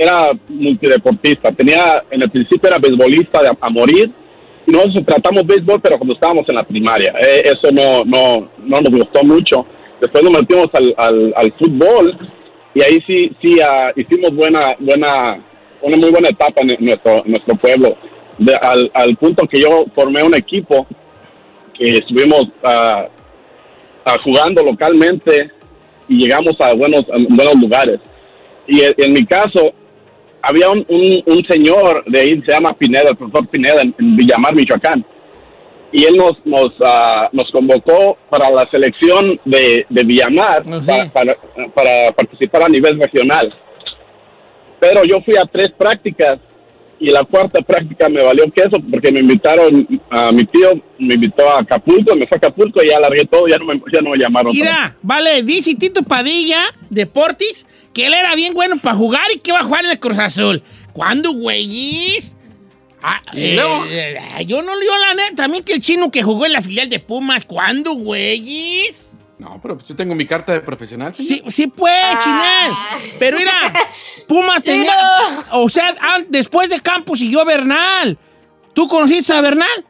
era 0.00 0.30
multideportista. 0.48 1.52
Tenía, 1.52 2.02
en 2.10 2.22
el 2.22 2.30
principio 2.30 2.68
era 2.68 2.78
beisbolista 2.78 3.42
de 3.42 3.48
a, 3.48 3.70
morir. 3.70 4.10
Y 4.66 4.72
nosotros 4.72 5.04
tratamos 5.06 5.46
béisbol, 5.46 5.80
pero 5.80 5.98
cuando 5.98 6.14
estábamos 6.14 6.48
en 6.48 6.54
la 6.56 6.62
primaria. 6.62 7.14
Eh, 7.22 7.42
eso 7.44 7.72
no, 7.72 8.04
no, 8.04 8.50
no 8.58 8.80
nos 8.80 8.90
gustó 8.90 9.22
mucho. 9.24 9.66
Después 10.00 10.24
nos 10.24 10.40
metimos 10.40 10.68
al, 10.72 10.94
al, 10.96 11.34
al 11.36 11.52
fútbol 11.58 12.18
y 12.74 12.82
ahí 12.82 12.98
sí, 13.06 13.32
sí 13.42 13.60
ah, 13.60 13.92
hicimos 13.96 14.30
buena, 14.34 14.74
buena, 14.78 15.42
una 15.82 15.96
muy 15.96 16.10
buena 16.10 16.28
etapa 16.28 16.60
en 16.62 16.68
nuestro, 16.84 17.24
en 17.24 17.32
nuestro 17.32 17.56
pueblo. 17.56 17.96
De- 18.38 18.54
al, 18.62 18.90
al 18.94 19.16
punto 19.16 19.46
que 19.46 19.60
yo 19.60 19.84
formé 19.94 20.22
un 20.22 20.34
equipo 20.34 20.86
que 21.76 21.90
estuvimos 21.90 22.44
ah, 22.64 23.08
ah, 24.04 24.16
jugando 24.24 24.62
localmente 24.64 25.50
y 26.08 26.22
llegamos 26.22 26.54
a 26.60 26.74
buenos, 26.74 27.02
a 27.02 27.16
buenos 27.28 27.54
lugares. 27.60 28.00
Y 28.66 28.80
en, 28.82 28.94
en 28.96 29.12
mi 29.12 29.26
caso, 29.26 29.72
había 30.42 30.70
un, 30.70 30.84
un, 30.88 31.22
un 31.26 31.44
señor 31.48 32.04
de 32.06 32.20
ahí, 32.20 32.42
se 32.46 32.52
llama 32.52 32.72
Pineda, 32.74 33.10
el 33.10 33.16
profesor 33.16 33.46
Pineda, 33.48 33.82
en, 33.82 33.94
en 33.98 34.16
Villamar, 34.16 34.54
Michoacán. 34.54 35.04
Y 35.92 36.04
él 36.04 36.14
nos 36.16 36.32
nos, 36.44 36.68
ah, 36.84 37.28
nos 37.32 37.50
convocó 37.50 38.16
para 38.30 38.48
la 38.50 38.68
selección 38.70 39.40
de, 39.44 39.84
de 39.88 40.04
Villamar 40.04 40.62
Oh, 40.66 40.80
sí. 40.80 40.92
para, 41.12 41.34
para, 41.34 41.68
para 41.74 42.12
participar 42.12 42.62
a 42.62 42.68
nivel 42.68 42.98
regional. 43.00 43.52
Pero 44.78 45.02
yo 45.04 45.20
fui 45.24 45.36
a 45.36 45.42
tres 45.50 45.70
prácticas 45.76 46.38
y 46.98 47.08
la 47.10 47.24
cuarta 47.24 47.60
práctica 47.62 48.08
me 48.08 48.22
valió 48.22 48.44
queso 48.54 48.76
porque 48.90 49.10
me 49.10 49.20
invitaron, 49.20 49.86
a 50.10 50.30
mi 50.32 50.44
tío 50.44 50.70
me 50.98 51.14
invitó 51.14 51.48
a 51.48 51.60
Acapulco, 51.60 52.14
me 52.14 52.26
fue 52.26 52.36
a 52.36 52.38
Acapulco 52.38 52.80
y 52.84 52.88
ya 52.90 53.00
largué 53.00 53.24
todo, 53.24 53.48
ya 53.48 53.56
no 53.56 53.64
me, 53.64 53.80
ya 53.92 54.00
no 54.02 54.10
me 54.10 54.18
llamaron. 54.18 54.52
Mira, 54.52 54.96
vale, 55.02 55.42
dice 55.42 55.74
Tito 55.74 56.02
Padilla, 56.02 56.62
Deportis, 56.90 57.66
que 57.92 58.06
él 58.06 58.14
era 58.14 58.34
bien 58.34 58.54
bueno 58.54 58.76
para 58.78 58.96
jugar 58.96 59.26
y 59.34 59.38
que 59.38 59.50
iba 59.50 59.60
a 59.60 59.64
jugar 59.64 59.84
en 59.84 59.90
el 59.90 59.98
Cruz 60.00 60.18
Azul. 60.18 60.62
¿Cuándo, 60.92 61.32
güeyes? 61.32 62.36
Ah, 63.02 63.20
¿Y 63.32 63.42
eh, 63.42 63.54
luego? 63.56 63.84
eh, 63.88 64.44
yo 64.46 64.62
no 64.62 64.76
leo 64.76 64.96
la 64.98 65.14
neta. 65.14 65.42
También 65.42 65.64
que 65.64 65.72
el 65.72 65.80
chino 65.80 66.10
que 66.10 66.22
jugó 66.22 66.46
en 66.46 66.52
la 66.52 66.62
filial 66.62 66.88
de 66.88 66.98
Pumas. 66.98 67.44
¿Cuándo, 67.44 67.94
güeyes? 67.94 69.16
No, 69.38 69.58
pero 69.62 69.76
pues 69.76 69.88
yo 69.88 69.96
tengo 69.96 70.14
mi 70.14 70.26
carta 70.26 70.52
de 70.52 70.60
profesional. 70.60 71.14
Sí, 71.14 71.42
sí, 71.48 71.66
pues, 71.66 72.18
chinel. 72.22 72.72
Pero 73.18 73.38
mira, 73.38 73.72
Pumas 74.28 74.62
tenía. 74.62 74.92
O 75.52 75.68
sea, 75.70 75.96
después 76.28 76.68
de 76.68 76.78
Campos 76.80 77.20
siguió 77.20 77.44
Bernal. 77.44 78.18
¿Tú 78.74 78.86
conociste 78.86 79.32
a 79.32 79.40
Bernal? 79.40 79.86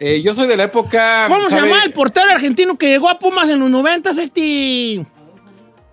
Eh, 0.00 0.20
yo 0.22 0.34
soy 0.34 0.48
de 0.48 0.56
la 0.56 0.64
época. 0.64 1.26
¿Cómo 1.28 1.48
se 1.48 1.56
llama 1.56 1.84
el 1.84 1.92
portero 1.92 2.32
argentino 2.32 2.76
que 2.76 2.88
llegó 2.88 3.08
a 3.08 3.18
Pumas 3.18 3.48
en 3.48 3.60
los 3.60 3.70
noventas? 3.70 4.18
Este. 4.18 5.06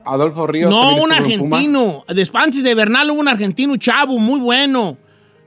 Adolfo 0.06 0.48
Ríos. 0.48 0.70
No, 0.72 0.96
un 0.98 1.12
argentino. 1.12 2.04
Después, 2.08 2.44
antes 2.44 2.64
de 2.64 2.74
Bernal 2.76 3.10
hubo 3.12 3.20
un 3.20 3.28
argentino 3.28 3.76
chavo, 3.78 4.18
muy 4.20 4.40
bueno. 4.40 4.98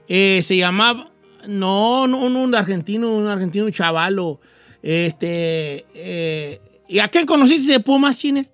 Eh, 0.08 0.40
se 0.42 0.56
llamaba. 0.56 1.10
No, 1.46 2.06
no, 2.06 2.18
un 2.18 2.54
argentino, 2.54 3.10
un 3.12 3.26
argentino 3.26 3.68
chavalo. 3.70 4.40
Este. 4.82 5.84
eh, 5.94 6.60
¿Y 6.88 6.98
a 6.98 7.08
quién 7.08 7.26
conociste 7.26 7.72
de 7.72 7.80
Pumas, 7.80 8.18
Chine? 8.18 8.48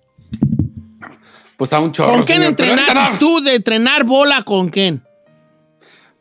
Pues 1.57 1.73
a 1.73 1.79
un 1.79 1.91
chorro. 1.91 2.11
¿Con 2.13 2.23
quién 2.23 2.41
entrenaste 2.43 3.17
tú 3.19 3.39
de 3.41 3.55
entrenar 3.55 4.03
bola 4.03 4.41
con 4.43 4.69
quién? 4.69 5.03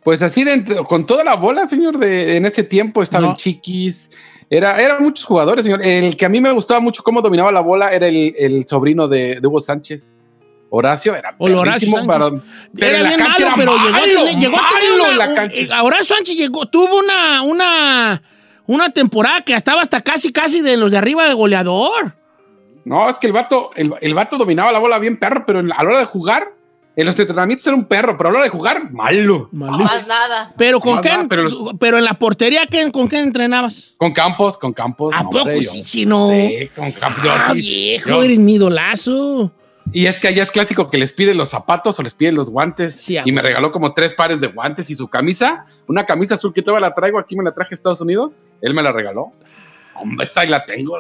Pues 0.04 0.22
así, 0.22 0.44
de, 0.44 0.64
con 0.88 1.06
toda 1.06 1.24
la 1.24 1.36
bola, 1.36 1.68
señor, 1.68 1.98
de, 1.98 2.36
en 2.36 2.46
ese 2.46 2.62
tiempo 2.62 3.02
estaba 3.02 3.26
No. 3.26 3.30
el 3.32 3.36
Chiquis. 3.36 4.10
Era, 4.52 4.78
eran 4.80 5.02
muchos 5.02 5.24
jugadores, 5.24 5.64
señor. 5.64 5.80
El 5.84 6.16
que 6.16 6.26
a 6.26 6.28
mí 6.28 6.40
me 6.40 6.50
gustaba 6.50 6.80
mucho 6.80 7.02
cómo 7.04 7.22
dominaba 7.22 7.52
la 7.52 7.60
bola 7.60 7.90
era 7.92 8.08
el, 8.08 8.34
el 8.36 8.66
sobrino 8.66 9.06
de, 9.06 9.38
de 9.40 9.46
Hugo 9.46 9.60
Sánchez. 9.60 10.16
Horacio 10.72 11.14
era 11.16 11.34
O 11.38 11.46
Horacio 11.46 11.88
Sánchez. 11.88 12.06
para- 12.06 12.30
pero 12.76 12.96
Era 12.96 13.08
bien 13.08 13.20
cancha 13.20 13.50
malo, 13.50 13.50
era 13.50 13.54
pero 13.56 13.72
llegó 13.76 13.88
a 13.88 13.92
malo, 14.00 14.24
tener, 14.24 14.38
llegó 14.38 14.56
a 14.56 14.68
tener 14.68 14.90
malo 14.90 15.02
una, 15.04 15.12
en 15.12 15.18
la 15.18 15.34
cancha. 15.34 15.56
eh, 15.60 15.68
ahora 15.72 16.02
Sánchez 16.02 16.36
llegó, 16.36 16.66
tuvo 16.66 16.98
una, 16.98 17.42
una, 17.42 18.22
una 18.66 18.90
temporada 18.90 19.40
que 19.42 19.54
estaba 19.54 19.82
hasta 19.82 20.00
casi, 20.00 20.32
casi 20.32 20.60
de 20.62 20.76
los 20.76 20.90
de 20.90 20.98
arriba 20.98 21.26
de 21.28 21.34
goleador. 21.34 22.14
No, 22.84 23.08
es 23.08 23.18
que 23.18 23.26
el 23.28 23.32
vato, 23.32 23.70
el, 23.76 23.92
el 24.00 24.14
vato 24.14 24.36
dominaba 24.36 24.72
la 24.72 24.78
bola 24.78 24.98
bien 24.98 25.16
perro, 25.18 25.44
pero 25.46 25.58
a 25.60 25.62
la 25.62 25.76
hora 25.80 25.98
de 25.98 26.04
jugar, 26.06 26.52
en 26.96 27.06
los 27.06 27.18
entrenamientos 27.18 27.66
era 27.66 27.76
un 27.76 27.84
perro, 27.84 28.16
pero 28.16 28.28
a 28.28 28.32
la 28.32 28.38
hora 28.38 28.44
de 28.44 28.50
jugar, 28.50 28.90
malo. 28.92 29.48
Más 29.52 30.06
nada. 30.06 30.52
Pero 30.56 30.80
con 30.80 30.96
No, 31.00 31.18
no, 31.22 31.28
pero 31.28 31.42
los- 31.44 31.74
pero 31.78 31.98
en 31.98 32.04
la 32.04 32.14
portería, 32.14 32.62
¿quién, 32.68 32.90
¿con 32.90 33.08
quién 33.08 33.22
entrenabas? 33.22 33.94
Con 33.96 34.12
Campos, 34.12 34.58
con 34.58 34.72
Campos. 34.72 35.14
¿A 35.14 35.22
no, 35.22 35.30
poco 35.30 35.38
hombre, 35.42 35.62
yo- 35.62 35.70
sí, 35.70 35.82
chino? 35.82 36.30
Sí, 36.30 36.68
con 36.74 36.90
Campos. 36.92 37.24
Ah, 37.28 37.50
sí. 37.54 37.60
viejo, 37.60 38.08
Yo- 38.10 38.22
eres 38.22 38.38
mi 38.38 38.54
idolazo. 38.54 39.52
Y 39.92 40.06
es 40.06 40.18
que 40.20 40.28
allá 40.28 40.42
es 40.44 40.52
clásico 40.52 40.88
que 40.90 40.98
les 40.98 41.10
piden 41.10 41.36
los 41.36 41.48
zapatos 41.48 41.98
o 41.98 42.02
les 42.02 42.14
piden 42.14 42.34
los 42.36 42.48
guantes. 42.50 42.94
Sí, 42.96 43.16
y 43.24 43.32
me 43.32 43.42
regaló 43.42 43.72
como 43.72 43.92
tres 43.92 44.14
pares 44.14 44.40
de 44.40 44.46
guantes 44.48 44.88
y 44.90 44.94
su 44.94 45.08
camisa, 45.08 45.66
una 45.88 46.04
camisa 46.04 46.34
azul 46.34 46.52
que 46.52 46.62
todavía 46.62 46.88
la 46.88 46.94
traigo, 46.94 47.18
aquí 47.18 47.34
me 47.34 47.42
la 47.42 47.52
traje 47.52 47.74
a 47.74 47.76
Estados 47.76 48.00
Unidos. 48.00 48.38
Él 48.60 48.72
me 48.74 48.82
la 48.82 48.92
regaló. 48.92 49.32
Hombre, 50.00 50.24
esta 50.24 50.44
la 50.46 50.64
tengo. 50.64 50.98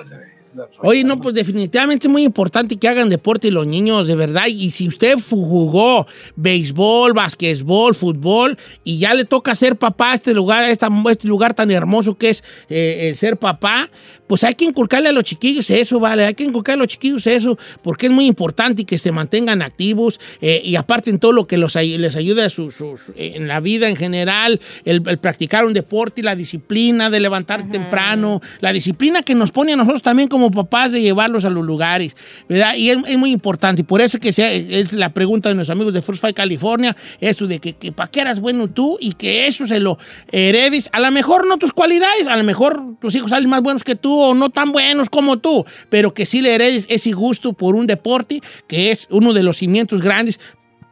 Oye, 0.82 1.04
no, 1.04 1.16
pues 1.18 1.34
definitivamente 1.34 2.06
es 2.06 2.12
muy 2.12 2.24
importante 2.24 2.76
que 2.76 2.88
hagan 2.88 3.08
deporte 3.08 3.50
los 3.50 3.66
niños, 3.66 4.08
de 4.08 4.14
verdad. 4.14 4.46
Y 4.48 4.70
si 4.70 4.88
usted 4.88 5.16
jugó 5.28 6.06
béisbol, 6.36 7.12
basquetbol, 7.12 7.94
fútbol, 7.94 8.58
y 8.84 8.98
ya 8.98 9.14
le 9.14 9.24
toca 9.24 9.54
ser 9.54 9.76
papá 9.76 10.12
a 10.12 10.14
este 10.14 10.34
lugar, 10.34 10.64
a 10.64 10.70
este 10.70 11.28
lugar 11.28 11.54
tan 11.54 11.70
hermoso 11.70 12.16
que 12.16 12.30
es 12.30 12.44
eh, 12.68 13.08
el 13.08 13.16
ser 13.16 13.36
papá, 13.36 13.90
pues 14.30 14.44
hay 14.44 14.54
que 14.54 14.64
inculcarle 14.64 15.08
a 15.08 15.12
los 15.12 15.24
chiquillos 15.24 15.68
eso, 15.70 15.98
¿vale? 15.98 16.24
Hay 16.24 16.34
que 16.34 16.44
inculcarle 16.44 16.82
a 16.82 16.84
los 16.84 16.86
chiquillos 16.86 17.26
eso, 17.26 17.58
porque 17.82 18.06
es 18.06 18.12
muy 18.12 18.26
importante 18.26 18.84
que 18.84 18.96
se 18.96 19.10
mantengan 19.10 19.60
activos 19.60 20.20
eh, 20.40 20.62
y 20.64 20.76
aparte 20.76 21.10
en 21.10 21.18
todo 21.18 21.32
lo 21.32 21.48
que 21.48 21.58
los, 21.58 21.74
les 21.74 22.14
ayude 22.14 22.44
a 22.44 22.48
sus, 22.48 22.76
sus- 22.76 23.08
eh, 23.16 23.32
en 23.34 23.48
la 23.48 23.58
vida 23.58 23.88
en 23.88 23.96
general, 23.96 24.60
el, 24.84 25.02
el 25.08 25.18
practicar 25.18 25.66
un 25.66 25.72
deporte 25.72 26.20
y 26.20 26.24
la 26.24 26.36
disciplina 26.36 27.10
de 27.10 27.18
levantar 27.18 27.68
temprano, 27.68 28.40
la 28.60 28.72
disciplina 28.72 29.22
que 29.22 29.34
nos 29.34 29.50
pone 29.50 29.72
a 29.72 29.76
nosotros 29.76 30.02
también 30.02 30.28
como 30.28 30.52
papás 30.52 30.92
de 30.92 31.02
llevarlos 31.02 31.44
a 31.44 31.50
los 31.50 31.66
lugares, 31.66 32.14
¿verdad? 32.48 32.76
Y 32.76 32.90
es, 32.90 32.98
es 33.08 33.18
muy 33.18 33.32
importante, 33.32 33.80
y 33.82 33.84
por 33.84 34.00
eso 34.00 34.20
que 34.20 34.32
sea, 34.32 34.52
es 34.52 34.92
la 34.92 35.12
pregunta 35.12 35.48
de 35.48 35.56
nuestros 35.56 35.74
amigos 35.76 35.92
de 35.92 36.02
First 36.02 36.20
Fight 36.20 36.36
California, 36.36 36.96
eso 37.20 37.48
de 37.48 37.58
que, 37.58 37.72
que 37.72 37.90
para 37.90 38.08
qué 38.08 38.20
eras 38.20 38.38
bueno 38.38 38.68
tú 38.68 38.96
y 39.00 39.14
que 39.14 39.48
eso 39.48 39.66
se 39.66 39.80
lo 39.80 39.98
heredes, 40.30 40.88
a 40.92 41.00
lo 41.00 41.10
mejor 41.10 41.48
no 41.48 41.56
tus 41.58 41.72
cualidades, 41.72 42.28
a 42.28 42.36
lo 42.36 42.44
mejor 42.44 42.80
tus 43.00 43.12
hijos 43.16 43.30
salen 43.30 43.50
más 43.50 43.60
buenos 43.60 43.82
que 43.82 43.96
tú 43.96 44.19
no 44.34 44.50
tan 44.50 44.72
buenos 44.72 45.10
como 45.10 45.38
tú, 45.38 45.64
pero 45.88 46.14
que 46.14 46.26
sí 46.26 46.40
le 46.40 46.54
heredes 46.54 46.86
ese 46.88 47.12
gusto 47.12 47.52
por 47.52 47.74
un 47.74 47.86
deporte 47.86 48.40
que 48.66 48.90
es 48.90 49.06
uno 49.10 49.32
de 49.32 49.42
los 49.42 49.58
cimientos 49.58 50.02
grandes 50.02 50.38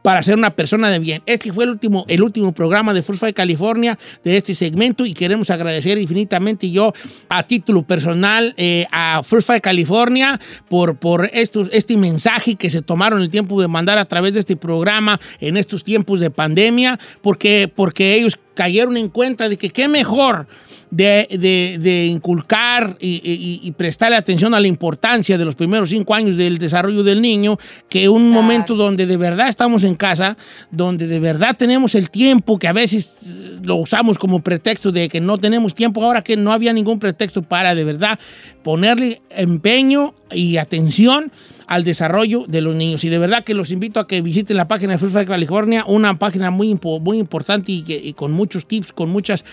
para 0.03 0.23
ser 0.23 0.37
una 0.37 0.55
persona 0.55 0.91
de 0.91 0.99
bien. 0.99 1.23
Este 1.27 1.53
fue 1.53 1.65
el 1.65 1.71
último, 1.71 2.05
el 2.09 2.23
último 2.23 2.53
programa 2.53 2.95
de 2.95 3.03
First 3.03 3.21
Fight 3.21 3.37
California 3.37 3.99
de 4.25 4.37
este 4.37 4.55
segmento 4.55 5.05
y 5.05 5.13
queremos 5.13 5.51
agradecer 5.51 5.99
infinitamente 5.99 6.71
yo 6.71 6.93
a 7.29 7.47
título 7.47 7.83
personal 7.83 8.55
eh, 8.57 8.87
a 8.91 9.23
First 9.23 9.49
Fight 9.49 9.63
California 9.63 10.41
por, 10.69 10.97
por 10.97 11.29
estos, 11.33 11.69
este 11.73 11.97
mensaje 11.97 12.55
que 12.55 12.71
se 12.71 12.81
tomaron 12.81 13.21
el 13.21 13.31
tiempo 13.31 13.61
de 13.61 13.69
mandar 13.69 13.99
a 13.99 14.07
través 14.07 14.35
de 14.35 14.41
este 14.41 14.57
programa 14.57 15.21
en 15.41 15.57
estos 15.57 15.85
tiempos 15.85 16.21
de 16.21 16.31
pandemia, 16.31 16.99
porque, 17.21 17.71
porque 17.75 18.15
ellos 18.15 18.39
cayeron 18.55 18.97
en 18.97 19.09
cuenta 19.09 19.49
de 19.49 19.57
que 19.57 19.71
qué 19.71 19.89
mejor 19.89 20.47
de, 20.91 21.27
de- 21.31 21.79
de 21.81 22.07
inculcar 22.07 22.97
y, 23.01 23.21
y- 23.25 23.61
y 23.67 23.73
prestarle 23.73 24.17
atención 24.17 24.55
a 24.55 24.61
la 24.61 24.69
importancia 24.69 25.37
de 25.37 25.45
los 25.45 25.55
primeros 25.55 25.91
cinco 25.91 26.15
años 26.15 26.37
del 26.37 26.59
desarrollo 26.59 27.03
del 27.03 27.21
niño, 27.21 27.59
que 27.89 28.09
un 28.09 28.31
momento 28.31 28.75
donde 28.75 29.07
de 29.07 29.17
verdad 29.17 29.49
estamos 29.49 29.85
en 29.85 29.95
casa, 29.95 30.37
donde 30.71 31.07
de 31.07 31.21
verdad 31.21 31.57
tenemos 31.59 31.95
el 31.95 32.11
tiempo, 32.11 32.59
que 32.59 32.69
a 32.69 32.73
veces 32.73 33.11
eh, 33.29 33.59
lo 33.63 33.77
usamos 33.77 34.19
como 34.19 34.41
pretexto 34.41 34.91
de 34.93 35.09
que 35.09 35.21
no 35.21 35.37
tenemos 35.39 35.75
tiempo, 35.75 36.03
ahora 36.03 36.23
que 36.23 36.37
no 36.37 36.53
había 36.53 36.73
ningún 36.73 36.99
pretexto 36.99 37.43
para 37.43 37.75
de 37.75 37.85
verdad 37.85 38.19
ponerle 38.63 39.21
empeño 39.37 40.15
y 40.33 40.57
atención 40.57 41.31
al 41.67 41.85
desarrollo 41.85 42.45
de 42.49 42.63
los 42.63 42.75
niños. 42.75 43.05
Y 43.05 43.09
de 43.11 43.19
verdad 43.19 43.45
que 43.45 43.53
los 43.55 43.71
invito 43.73 44.01
a 44.01 44.07
que 44.07 44.23
visiten 44.23 44.57
la 44.57 44.69
página 44.69 44.93
de 44.95 44.99
Free 44.99 45.11
Fire 45.11 45.27
California, 45.27 45.85
una 45.87 46.19
página 46.19 46.51
muy, 46.51 46.79
muy 47.03 47.19
importante 47.19 47.73
y, 47.73 47.83
que- 47.83 47.97
y 48.03 48.15
con 48.15 48.33
muchos 48.33 48.67
tips, 48.67 48.93
con 48.93 49.11
muchas 49.11 49.45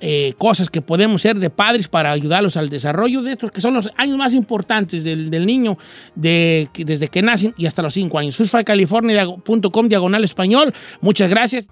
eh, 0.00 0.34
cosas 0.38 0.68
que 0.70 0.82
podemos 0.82 1.22
ser 1.22 1.38
de 1.38 1.50
padres 1.50 1.88
para 1.88 2.10
ayudarlos 2.12 2.56
al 2.56 2.68
desarrollo 2.68 3.22
de 3.22 3.32
estos 3.32 3.50
que 3.50 3.60
son 3.60 3.74
los 3.74 3.90
años 3.96 4.16
más 4.18 4.34
importantes 4.34 5.04
del, 5.04 5.30
del 5.30 5.46
niño 5.46 5.78
de, 6.14 6.68
que- 6.72 6.84
desde 6.84 7.08
que 7.08 7.22
nacen 7.22 7.54
y 7.56 7.66
hasta 7.66 7.82
los 7.82 7.94
5 7.94 8.18
años. 8.18 8.36
FirstFightCalifornia.com 8.36 9.88
diagonal 9.88 10.24
español. 10.24 10.72
Muchas 11.00 11.30
gracias. 11.30 11.66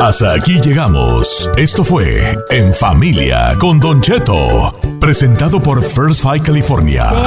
Hasta 0.00 0.34
aquí 0.34 0.60
llegamos. 0.60 1.50
Esto 1.56 1.84
fue 1.84 2.36
En 2.50 2.72
Familia 2.72 3.54
con 3.58 3.78
Don 3.80 4.00
Cheto, 4.00 4.78
presentado 5.00 5.62
por 5.62 5.82
First 5.82 6.22
Fight 6.22 6.44
California. 6.44 7.10
Ve 7.10 7.26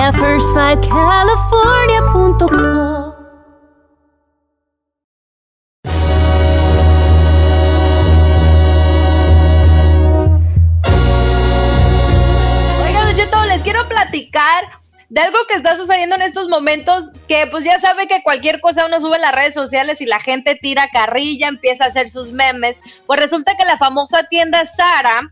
Platicar 13.88 14.64
de 15.10 15.22
algo 15.22 15.38
que 15.48 15.54
está 15.54 15.78
sucediendo 15.78 16.16
en 16.16 16.24
estos 16.24 16.48
momentos, 16.48 17.12
que 17.28 17.46
pues 17.46 17.64
ya 17.64 17.80
sabe 17.80 18.08
que 18.08 18.24
cualquier 18.24 18.60
cosa 18.62 18.88
uno 18.88 19.00
sube 19.00 19.18
en 19.18 19.22
las 19.22 19.36
redes 19.36 19.54
sociales 19.54 20.02
y 20.02 20.08
la 20.08 20.20
gente 20.20 20.56
tira 20.56 20.90
carrilla, 20.92 21.50
empieza 21.50 21.86
a 21.86 21.90
hacer 21.90 22.10
sus 22.10 22.32
memes. 22.32 22.82
Pues 23.06 23.20
resulta 23.20 23.56
que 23.56 23.64
la 23.64 23.78
famosa 23.78 24.24
tienda 24.24 24.66
Sara, 24.66 25.32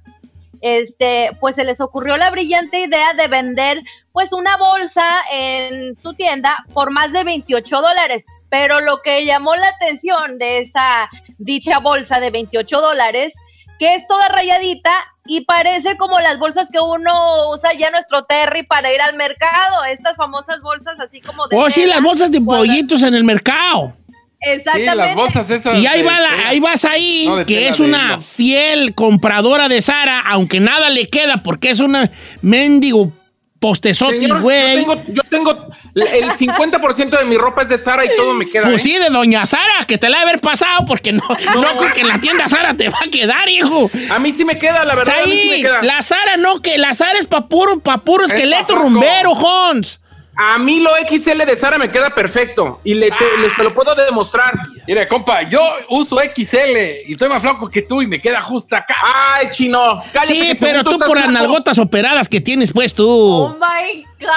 este, 0.61 1.31
pues 1.39 1.55
se 1.55 1.63
les 1.63 1.81
ocurrió 1.81 2.15
la 2.17 2.29
brillante 2.29 2.79
idea 2.79 3.13
de 3.13 3.27
vender 3.27 3.81
pues 4.11 4.33
una 4.33 4.55
bolsa 4.57 5.03
en 5.31 5.99
su 5.99 6.13
tienda 6.13 6.63
por 6.73 6.91
más 6.91 7.11
de 7.11 7.23
28 7.23 7.81
dólares. 7.81 8.27
Pero 8.49 8.81
lo 8.81 9.01
que 9.01 9.25
llamó 9.25 9.55
la 9.55 9.69
atención 9.69 10.37
de 10.37 10.59
esa 10.59 11.09
dicha 11.39 11.79
bolsa 11.79 12.19
de 12.19 12.29
28 12.29 12.81
dólares, 12.81 13.33
que 13.81 13.95
es 13.95 14.05
toda 14.07 14.27
rayadita 14.27 14.91
y 15.25 15.41
parece 15.41 15.97
como 15.97 16.19
las 16.19 16.37
bolsas 16.37 16.69
que 16.71 16.79
uno 16.79 17.49
usa 17.49 17.73
ya 17.73 17.89
nuestro 17.89 18.21
Terry 18.21 18.61
para 18.61 18.93
ir 18.93 19.01
al 19.01 19.15
mercado, 19.15 19.83
estas 19.91 20.15
famosas 20.17 20.61
bolsas 20.61 20.99
así 20.99 21.19
como 21.19 21.47
de... 21.47 21.57
Oh, 21.57 21.67
sí, 21.71 21.87
las 21.87 21.99
bolsas 21.99 22.29
de 22.29 22.39
pollitos 22.39 23.01
en 23.01 23.15
el 23.15 23.23
mercado. 23.23 23.91
Exactamente. 24.39 24.91
Sí, 24.91 24.97
las 24.97 25.15
bolsas 25.15 25.49
esas. 25.49 25.79
Y 25.79 25.87
ahí, 25.87 26.03
de 26.03 26.07
va 26.07 26.19
la- 26.19 26.47
ahí 26.47 26.59
vas 26.59 26.85
ahí, 26.85 27.25
No, 27.27 27.43
que 27.43 27.69
es 27.69 27.79
una 27.79 28.21
fiel 28.21 28.93
compradora 28.93 29.67
de 29.67 29.81
Sara, 29.81 30.19
aunque 30.27 30.59
nada 30.59 30.91
le 30.91 31.07
queda 31.07 31.41
porque 31.41 31.71
es 31.71 31.79
una 31.79 32.11
mendigo 32.43 33.11
postezote, 33.61 34.19
Señor, 34.19 34.37
yo 34.37 34.41
güey. 34.41 34.75
tengo, 34.75 35.03
yo 35.09 35.21
tengo 35.29 35.67
el 35.93 36.31
50% 36.31 37.19
de 37.19 37.25
mi 37.25 37.37
ropa 37.37 37.61
es 37.61 37.69
de 37.69 37.77
Sara 37.77 38.03
y 38.03 38.09
todo 38.17 38.33
me 38.33 38.49
queda. 38.49 38.63
Pues 38.63 38.77
¿eh? 38.77 38.89
sí, 38.89 38.97
de 38.97 39.09
Doña 39.11 39.45
Sara, 39.45 39.85
que 39.87 39.99
te 39.99 40.09
la 40.09 40.17
ha 40.17 40.21
haber 40.23 40.41
pasado, 40.41 40.83
porque 40.87 41.11
no, 41.11 41.23
no. 41.55 41.77
creo 41.77 41.93
que 41.93 42.01
en 42.01 42.07
la 42.07 42.19
tienda 42.19 42.47
Sara 42.47 42.73
te 42.73 42.89
va 42.89 42.97
a 43.05 43.09
quedar, 43.09 43.47
hijo. 43.49 43.89
A 44.09 44.17
mí 44.17 44.31
sí 44.31 44.45
me 44.45 44.57
queda, 44.57 44.83
la 44.83 44.95
verdad, 44.95 45.13
a 45.21 45.25
mí 45.27 45.31
sí 45.31 45.47
me 45.47 45.55
Ahí, 45.55 45.61
queda. 45.61 45.83
la 45.83 46.01
Sara 46.01 46.37
no, 46.37 46.61
que 46.63 46.79
la 46.79 46.95
Sara 46.95 47.19
es 47.19 47.27
pa' 47.27 47.47
puro, 47.47 47.79
pa' 47.79 47.99
puro 47.99 48.25
Es 48.25 48.31
esqueleto 48.33 48.73
pa' 48.73 48.79
rumbero, 48.81 49.31
Hons. 49.31 50.00
A 50.33 50.57
mí 50.57 50.79
lo 50.79 50.91
XL 51.07 51.43
de 51.45 51.55
Sara 51.55 51.77
me 51.77 51.91
queda 51.91 52.09
perfecto 52.09 52.79
y 52.85 52.93
le, 52.93 53.09
te- 53.11 53.37
le- 53.39 53.53
se 53.53 53.63
lo 53.63 53.73
puedo 53.73 53.93
demostrar. 53.93 54.53
Mire, 54.87 55.07
compa, 55.07 55.43
yo 55.43 55.61
uso 55.89 56.17
XL 56.19 56.77
y 57.05 57.11
estoy 57.11 57.27
más 57.29 57.41
flaco 57.41 57.69
que 57.69 57.81
tú 57.81 58.01
y 58.01 58.07
me 58.07 58.19
queda 58.19 58.41
justo 58.41 58.75
acá. 58.75 58.95
Ay, 59.35 59.47
chino. 59.51 60.01
cállate, 60.13 60.33
Sí, 60.33 60.55
pero 60.59 60.83
tú 60.85 60.97
por 60.97 61.19
las 61.19 61.29
nalgotas 61.31 61.77
operadas 61.79 62.29
que 62.29 62.39
tienes, 62.41 62.71
pues 62.71 62.93
tú. 62.93 63.07
Oh 63.07 63.57
my 63.59 64.05
Te 64.17 64.25
God. 64.25 64.31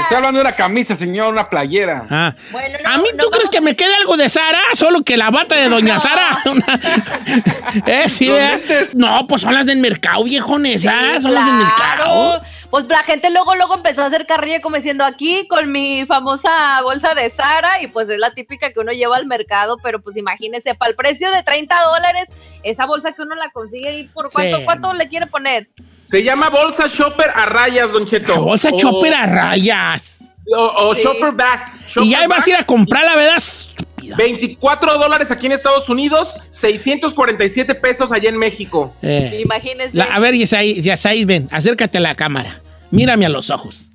estoy 0.00 0.16
hablando 0.16 0.38
de 0.38 0.46
una 0.46 0.56
camisa, 0.56 0.96
señor, 0.96 1.32
una 1.32 1.44
playera. 1.44 2.06
Ah. 2.10 2.34
Bueno, 2.50 2.78
no, 2.82 2.90
a 2.90 2.96
mí, 2.98 3.04
no 3.14 3.22
¿tú 3.24 3.30
crees 3.30 3.50
que 3.50 3.60
me 3.60 3.76
quede 3.76 3.94
algo 3.96 4.16
de 4.16 4.28
Sara? 4.30 4.60
Solo 4.72 5.02
que 5.04 5.16
la 5.18 5.30
bata 5.30 5.54
de 5.56 5.68
Doña 5.68 5.94
No. 5.94 6.00
Sara. 6.00 6.42
¿Eh? 7.86 8.08
Sí, 8.08 8.28
¿verdad? 8.30 8.60
No, 8.94 9.26
pues 9.26 9.42
son 9.42 9.54
las 9.54 9.66
del 9.66 9.78
mercado, 9.78 10.24
viejones. 10.24 10.76
esas 10.84 11.22
son 11.22 11.34
las 11.34 11.44
del 11.46 11.54
mercado. 11.56 12.42
Pues 12.74 12.88
la 12.88 13.04
gente 13.04 13.30
luego, 13.30 13.54
luego 13.54 13.74
empezó 13.76 14.02
a 14.02 14.06
hacer 14.06 14.26
carrilla 14.26 14.60
como 14.60 14.74
diciendo 14.74 15.04
aquí 15.04 15.46
con 15.46 15.70
mi 15.70 16.04
famosa 16.06 16.82
bolsa 16.82 17.14
de 17.14 17.30
Sara 17.30 17.80
y 17.80 17.86
pues 17.86 18.08
es 18.08 18.18
la 18.18 18.34
típica 18.34 18.72
que 18.72 18.80
uno 18.80 18.90
lleva 18.90 19.16
al 19.16 19.26
mercado, 19.26 19.76
pero 19.80 20.02
pues 20.02 20.16
imagínese, 20.16 20.74
para 20.74 20.90
el 20.90 20.96
precio 20.96 21.30
de 21.30 21.44
30 21.44 21.72
dólares, 21.94 22.30
esa 22.64 22.84
bolsa 22.86 23.12
que 23.12 23.22
uno 23.22 23.36
la 23.36 23.48
consigue 23.52 23.88
ahí, 23.88 24.04
¿por 24.12 24.28
cuánto, 24.32 24.58
Sí. 24.58 24.64
cuánto 24.64 24.92
le 24.92 25.08
quiere 25.08 25.28
poner? 25.28 25.68
Se 26.02 26.24
llama 26.24 26.50
bolsa 26.50 26.88
shopper 26.88 27.30
a 27.32 27.46
rayas, 27.46 27.92
Don 27.92 28.06
Cheto. 28.06 28.32
La 28.32 28.40
bolsa 28.40 28.70
O- 28.72 28.76
chopper 28.76 29.14
a 29.14 29.24
rayas. 29.26 30.24
O, 30.52 30.88
o 30.88 30.94
Sí. 30.96 31.02
shopper 31.02 31.30
bag. 31.32 31.72
Y 32.02 32.10
ya 32.10 32.16
Shopper 32.22 32.28
vas 32.28 32.44
a 32.44 32.50
ir 32.50 32.56
a 32.56 32.64
comprar, 32.66 33.04
la 33.04 33.14
verdad. 33.14 33.36
estúpida. 33.36 34.16
24 34.16 34.98
dólares 34.98 35.30
aquí 35.30 35.46
en 35.46 35.52
Estados 35.52 35.88
Unidos, 35.88 36.34
647 36.50 37.76
pesos 37.76 38.10
allá 38.10 38.28
en 38.30 38.36
México. 38.36 38.92
Eh. 39.00 39.42
Imagínese. 39.44 39.96
La- 39.96 40.06
a 40.06 40.18
ver, 40.18 40.34
Yasaí, 40.34 40.82
Yasaí, 40.82 41.24
ven, 41.24 41.48
acércate 41.52 41.98
a 41.98 42.00
la 42.00 42.16
cámara. 42.16 42.60
Mírame 42.94 43.26
a 43.26 43.28
los 43.28 43.50
ojos. 43.50 43.90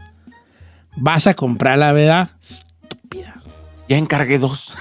Vas 0.98 1.26
a 1.26 1.34
comprar, 1.34 1.78
la 1.78 1.94
verdad. 1.94 2.30
Estúpida. 2.42 3.42
Ya 3.88 3.96
encargué 3.96 4.38
dos. 4.38 4.74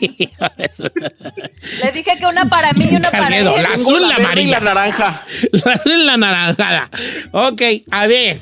Le 0.00 1.92
dije 1.92 2.16
que 2.18 2.26
una 2.26 2.48
para 2.48 2.72
mí 2.72 2.86
y 2.90 2.96
una 2.96 3.10
para 3.10 3.36
él. 3.36 3.44
La 3.44 3.74
azul, 3.74 4.00
la 4.00 4.16
amarilla. 4.16 4.60
la 4.60 4.74
naranja. 4.74 5.24
La 5.52 5.72
azul 5.72 5.92
y 5.92 6.04
la 6.06 6.16
naranjada. 6.16 6.88
Ok, 7.32 7.62
a 7.90 8.06
ver. 8.06 8.40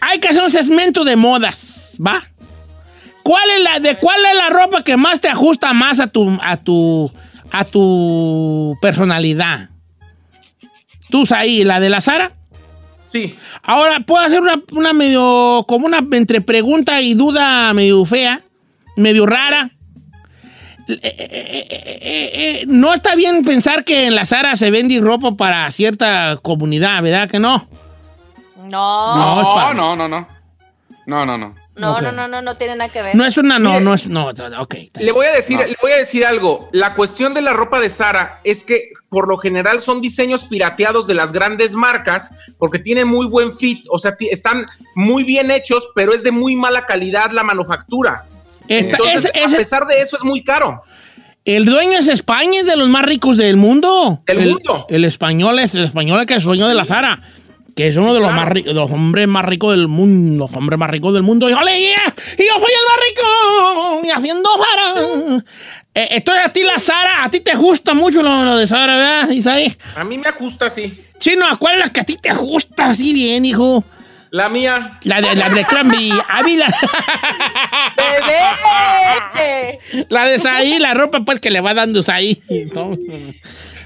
Hay 0.00 0.18
que 0.18 0.28
hacer 0.28 0.42
un 0.42 0.50
segmento 0.50 1.04
de 1.04 1.16
modas, 1.16 1.94
¿va? 1.98 2.22
¿Cuál 3.22 3.48
es 3.56 3.62
la, 3.62 3.80
¿De 3.80 3.96
cuál 3.96 4.20
es 4.26 4.36
la 4.36 4.50
ropa 4.50 4.84
que 4.84 4.98
más 4.98 5.20
te 5.20 5.28
ajusta 5.28 5.72
más 5.72 6.00
a 6.00 6.08
tu, 6.08 6.38
a 6.42 6.58
tu, 6.58 7.10
a 7.50 7.64
tu 7.64 8.76
personalidad? 8.82 9.70
¿Tú, 11.10 11.24
ahí, 11.30 11.64
la 11.64 11.80
de 11.80 11.88
la 11.88 12.02
Sara? 12.02 12.37
Sí. 13.12 13.38
Ahora, 13.62 14.00
puedo 14.00 14.22
hacer 14.24 14.40
una, 14.40 14.60
una 14.72 14.92
medio, 14.92 15.64
como 15.66 15.86
una 15.86 16.00
entre 16.12 16.40
pregunta 16.40 17.00
y 17.00 17.14
duda 17.14 17.72
medio 17.74 18.04
fea, 18.04 18.40
medio 18.96 19.24
rara. 19.26 19.70
Eh, 20.88 20.98
eh, 21.02 21.28
eh, 21.30 21.66
eh, 21.70 22.30
eh, 22.32 22.64
no 22.66 22.94
está 22.94 23.14
bien 23.14 23.44
pensar 23.44 23.84
que 23.84 24.06
en 24.06 24.14
la 24.14 24.24
Sara 24.24 24.56
se 24.56 24.70
vende 24.70 24.98
ropa 25.00 25.36
para 25.36 25.70
cierta 25.70 26.38
comunidad, 26.42 27.02
¿verdad 27.02 27.28
que 27.30 27.38
no? 27.38 27.68
No, 28.56 29.16
No, 29.16 29.34
no, 29.34 29.40
es 29.40 29.46
para- 29.46 29.74
No, 29.74 29.96
no, 29.96 30.08
no, 30.08 30.20
no. 30.20 30.28
No, 31.06 31.24
no, 31.26 31.38
no. 31.38 31.54
no, 31.76 32.00
no, 32.02 32.12
no, 32.12 32.28
no, 32.28 32.42
no 32.42 32.56
tiene 32.56 32.76
nada 32.76 32.90
que 32.90 33.00
ver. 33.02 33.14
No 33.14 33.24
es 33.24 33.38
una, 33.38 33.58
no, 33.58 33.72
Mire. 33.74 33.84
no 33.84 33.94
es, 33.94 34.06
no, 34.08 34.28
ok. 34.28 34.74
Le 34.98 35.12
voy 35.12 35.26
a 35.26 35.32
decir, 35.32 35.56
No. 35.58 35.66
le 35.66 35.76
voy 35.80 35.92
a 35.92 35.96
decir 35.96 36.24
algo. 36.26 36.68
La 36.72 36.94
cuestión 36.94 37.32
de 37.34 37.40
la 37.42 37.52
ropa 37.54 37.80
de 37.80 37.88
Sara 37.88 38.40
es 38.44 38.64
que 38.64 38.90
por 39.08 39.26
lo 39.28 39.36
general 39.38 39.80
son 39.80 40.00
diseños 40.00 40.44
pirateados 40.44 41.06
de 41.06 41.14
las 41.14 41.32
grandes 41.32 41.74
marcas 41.74 42.30
porque 42.58 42.78
tienen 42.78 43.08
muy 43.08 43.26
buen 43.26 43.56
fit, 43.56 43.84
o 43.90 43.98
sea, 43.98 44.14
están 44.30 44.66
muy 44.94 45.24
bien 45.24 45.50
hechos, 45.50 45.88
pero 45.94 46.12
es 46.12 46.22
de 46.22 46.30
muy 46.30 46.54
mala 46.54 46.84
calidad 46.86 47.30
la 47.30 47.42
manufactura. 47.42 48.24
Esta- 48.68 48.98
Entonces, 48.98 49.30
a 49.52 49.56
pesar 49.56 49.86
de 49.86 50.02
eso 50.02 50.16
es 50.16 50.24
muy 50.24 50.44
caro. 50.44 50.82
el 51.44 51.64
dueño 51.64 51.98
es 51.98 52.08
España, 52.08 52.60
es 52.60 52.66
de 52.66 52.76
los 52.76 52.90
más 52.90 53.04
ricos 53.06 53.38
del 53.38 53.56
mundo. 53.56 54.22
Del 54.26 54.38
el, 54.40 54.50
mundo. 54.50 54.84
El 54.90 55.04
español 55.06 55.58
es 55.58 55.74
el 55.74 55.84
español 55.84 56.26
que 56.26 56.34
es 56.34 56.44
dueño 56.44 56.68
de 56.68 56.74
la 56.74 56.84
Zara. 56.84 57.22
Que 57.78 57.86
es 57.86 57.96
uno 57.96 58.12
de 58.12 58.18
los, 58.18 58.32
claro. 58.32 58.54
más 58.54 58.64
los 58.74 58.90
hombres 58.90 59.28
más 59.28 59.44
ricos 59.44 59.70
del 59.70 59.86
mundo. 59.86 60.46
Los 60.46 60.56
hombres 60.56 60.76
más 60.80 60.90
ricos 60.90 61.14
del 61.14 61.22
mundo. 61.22 61.48
Y, 61.48 61.52
¡ole, 61.52 61.78
yeah! 61.78 62.12
y 62.36 62.42
yo 62.42 62.54
soy 62.54 62.72
el 62.72 62.88
más 62.88 62.98
rico. 63.06 64.00
Y 64.04 64.10
haciendo 64.10 64.50
Zara. 64.56 65.44
Eh, 65.94 66.08
entonces 66.10 66.44
a 66.44 66.52
ti 66.52 66.64
la 66.64 66.80
Zara, 66.80 67.22
a 67.22 67.30
ti 67.30 67.38
te 67.38 67.54
gusta 67.54 67.94
mucho 67.94 68.20
lo, 68.20 68.44
lo 68.44 68.56
de 68.56 68.66
Zara, 68.66 68.96
¿verdad, 68.96 69.30
Isaí? 69.30 69.76
A 69.94 70.02
mí 70.02 70.18
me 70.18 70.26
ajusta 70.26 70.66
así. 70.66 71.04
Chino, 71.20 71.46
¿cuál 71.60 71.74
es 71.76 71.80
la 71.86 71.92
que 71.92 72.00
a 72.00 72.02
ti 72.02 72.16
te 72.20 72.32
gusta 72.32 72.86
así 72.86 73.12
bien, 73.12 73.44
hijo? 73.44 73.84
La 74.32 74.48
mía, 74.48 74.98
La 75.04 75.20
de, 75.20 75.36
la 75.36 75.48
de. 75.48 75.64
A 75.64 76.42
mí 76.42 76.56
la, 76.56 76.74
¡Bebé! 79.36 79.78
la 80.08 80.26
de 80.26 80.40
Saí, 80.40 80.80
la 80.80 80.94
ropa 80.94 81.20
pues 81.20 81.38
que 81.38 81.50
le 81.50 81.60
va 81.60 81.74
dando 81.74 82.02
Saí. 82.02 82.42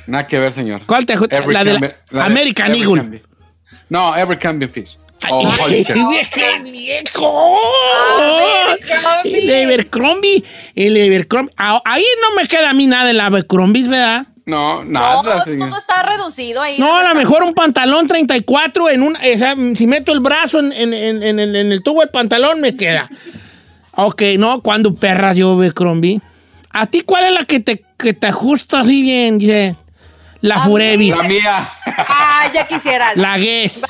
Nada 0.07 0.27
que 0.27 0.39
ver, 0.39 0.51
señor. 0.51 0.81
¿Cuál 0.87 1.05
te 1.05 1.15
gusta? 1.15 1.41
La 1.47 1.63
de 1.63 1.75
la 1.75 1.81
la 2.09 2.23
de 2.23 2.27
American 2.31 2.75
Eagle. 2.75 3.23
No, 3.93 4.15
Fish. 4.73 4.97
O 5.31 5.39
Ay, 5.39 5.53
Hollister. 5.63 5.97
viejo, 5.97 6.63
viejo. 6.65 7.57
Abercrombie. 8.19 9.39
El 9.39 9.51
Evercrombie. 9.51 10.45
El 10.75 10.97
Evercrombie. 10.97 11.53
Ah, 11.59 11.81
Ahí 11.85 12.05
no 12.23 12.35
me 12.35 12.49
queda 12.49 12.71
a 12.71 12.73
mí 12.73 12.87
nada 12.87 13.05
del 13.07 13.21
Abercrombie, 13.21 13.87
¿verdad? 13.87 14.27
No, 14.47 14.83
No, 14.83 15.23
nada, 15.23 15.45
señor. 15.45 15.69
todo 15.69 15.79
está 15.79 16.03
reducido 16.03 16.63
ahí. 16.63 16.79
No, 16.79 16.97
a 16.97 17.03
lo 17.07 17.15
mejor 17.15 17.45
un 17.45 17.55
pantalón 17.55 18.09
34 18.09 18.89
en 18.91 19.03
un... 19.03 19.15
o 19.15 19.39
sea, 19.39 19.55
si 19.77 19.87
meto 19.87 20.11
el 20.13 20.21
brazo 20.21 20.59
en, 20.59 20.73
en- 20.73 20.95
en- 20.95 21.23
en 21.23 21.39
el, 21.39 21.55
en 21.55 21.71
el 21.71 21.83
tubo 21.83 22.01
del 22.01 22.09
pantalón, 22.09 22.61
me 22.61 22.75
queda. 22.77 23.09
Ok, 23.95 24.23
no, 24.39 24.63
cuando 24.63 24.95
perras 24.95 25.37
yo 25.37 25.53
Abercrombie. 25.53 26.21
¿A 26.71 26.87
ti 26.87 27.03
cuál 27.03 27.25
es 27.27 27.33
la 27.33 27.45
que 27.45 27.61
te, 27.61 27.85
que 27.99 28.15
te 28.15 28.27
ajusta 28.27 28.81
así 28.81 29.03
bien? 29.03 29.39
Dice? 29.39 29.77
La 30.43 30.61
Furevi. 30.61 31.11
La 31.11 31.23
mía. 31.23 31.73
Ah, 31.87 32.51
ya 32.53 32.67
quisieras. 32.67 33.17
La 33.17 33.39
Guess. 33.39 33.85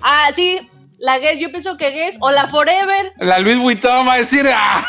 Ah, 0.00 0.28
sí. 0.34 0.58
La 0.98 1.18
Guess, 1.18 1.38
yo 1.38 1.50
pienso 1.50 1.76
que 1.76 1.90
Guess. 1.90 2.16
O 2.20 2.30
la 2.30 2.48
Forever. 2.48 3.12
La 3.18 3.38
Luis 3.38 3.56
Vuitton 3.58 4.08
va 4.08 4.14
a 4.14 4.16
decir. 4.16 4.48
ah. 4.52 4.84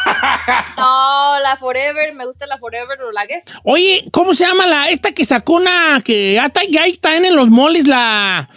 No, 0.77 1.39
la 1.43 1.57
Forever. 1.57 2.13
Me 2.15 2.25
gusta 2.25 2.47
la 2.47 2.57
Forever 2.57 2.99
o 3.01 3.11
la 3.11 3.25
Guess. 3.25 3.43
Oye, 3.63 4.05
¿cómo 4.11 4.33
se 4.33 4.45
llama 4.45 4.65
la 4.65 4.89
esta 4.89 5.11
que 5.11 5.25
sacó 5.25 5.53
una 5.55 6.01
que 6.03 6.33
ya 6.33 6.45
está, 6.45 6.61
ya 6.69 6.85
está 6.85 7.15
en 7.15 7.35
los 7.35 7.49
moles 7.49 7.87
la 7.87 8.49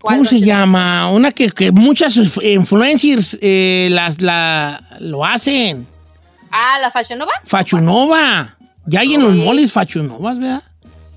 ¿Cómo 0.00 0.16
¿Cuál, 0.16 0.26
se 0.26 0.40
llama? 0.40 1.10
Una 1.10 1.30
que, 1.30 1.50
que 1.50 1.72
muchas 1.72 2.16
influencers 2.16 3.38
eh, 3.42 3.88
las 3.90 4.22
la 4.22 4.82
lo 4.98 5.26
hacen. 5.26 5.86
Ah, 6.50 6.78
la 6.80 6.90
Fashion 6.90 7.18
Nova. 7.18 7.32
Fachunova. 7.44 8.56
Ya 8.86 9.00
hay 9.00 9.14
en 9.14 9.22
los 9.22 9.34
moles 9.34 9.70
Fachunovas, 9.72 10.38
¿verdad? 10.38 10.62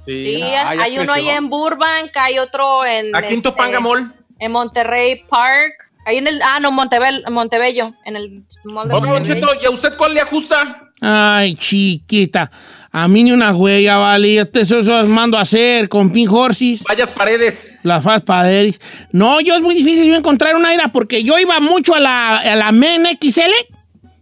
Sí, 0.05 0.41
Ah, 0.43 0.73
hay 0.81 0.99
uno 0.99 1.13
ahí 1.13 1.29
en 1.29 1.49
Burbank, 1.49 2.15
hay 2.15 2.39
otro 2.39 2.85
en. 2.85 3.15
aquí 3.15 3.27
en 3.27 3.37
este, 3.37 3.49
Topanga 3.49 3.79
Mall. 3.79 4.13
En 4.39 4.51
Monterrey 4.51 5.23
Park. 5.29 5.73
Ahí 6.05 6.17
en 6.17 6.27
el. 6.27 6.41
Ah, 6.41 6.59
no, 6.59 6.71
Montebel, 6.71 7.23
Montebello. 7.31 7.93
En 8.05 8.15
el 8.17 8.43
mall 8.65 8.87
de 8.89 8.93
Montebello. 8.95 9.25
Cheto, 9.25 9.47
¿y 9.61 9.65
a 9.65 9.69
usted 9.69 9.95
cuál 9.97 10.13
le 10.13 10.21
ajusta? 10.21 10.91
Ay, 10.99 11.55
chiquita. 11.55 12.51
A 12.91 13.07
mí 13.07 13.23
ni 13.23 13.31
una 13.31 13.55
huella, 13.55 13.97
vale. 13.97 14.35
Yo 14.35 14.47
te 14.47 14.61
eso, 14.61 14.79
eso 14.79 15.03
mando 15.07 15.37
a 15.37 15.41
hacer 15.41 15.89
con 15.89 16.11
Pink 16.11 16.31
Horses. 16.31 16.83
Vayas 16.83 17.09
paredes. 17.09 17.79
Las 17.83 18.03
Fast 18.03 18.25
Paderis. 18.25 18.79
No, 19.11 19.39
yo 19.41 19.55
es 19.55 19.61
muy 19.61 19.73
difícil 19.75 20.07
yo 20.09 20.15
encontrar 20.15 20.55
una 20.55 20.73
era 20.73 20.91
porque 20.91 21.23
yo 21.23 21.39
iba 21.39 21.59
mucho 21.59 21.95
a 21.95 21.99
la, 21.99 22.37
a 22.37 22.55
la 22.55 22.71
Men 22.71 23.05
XL, 23.19 23.51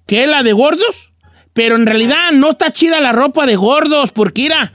que 0.08 0.24
es 0.24 0.30
la 0.30 0.44
de 0.44 0.54
gordos, 0.54 1.12
pero 1.54 1.76
en 1.76 1.86
realidad 1.86 2.32
no 2.34 2.52
está 2.52 2.72
chida 2.72 3.02
la 3.02 3.12
ropa 3.12 3.46
de 3.46 3.58
gordos 3.58 4.12
porque, 4.12 4.44
mira, 4.44 4.72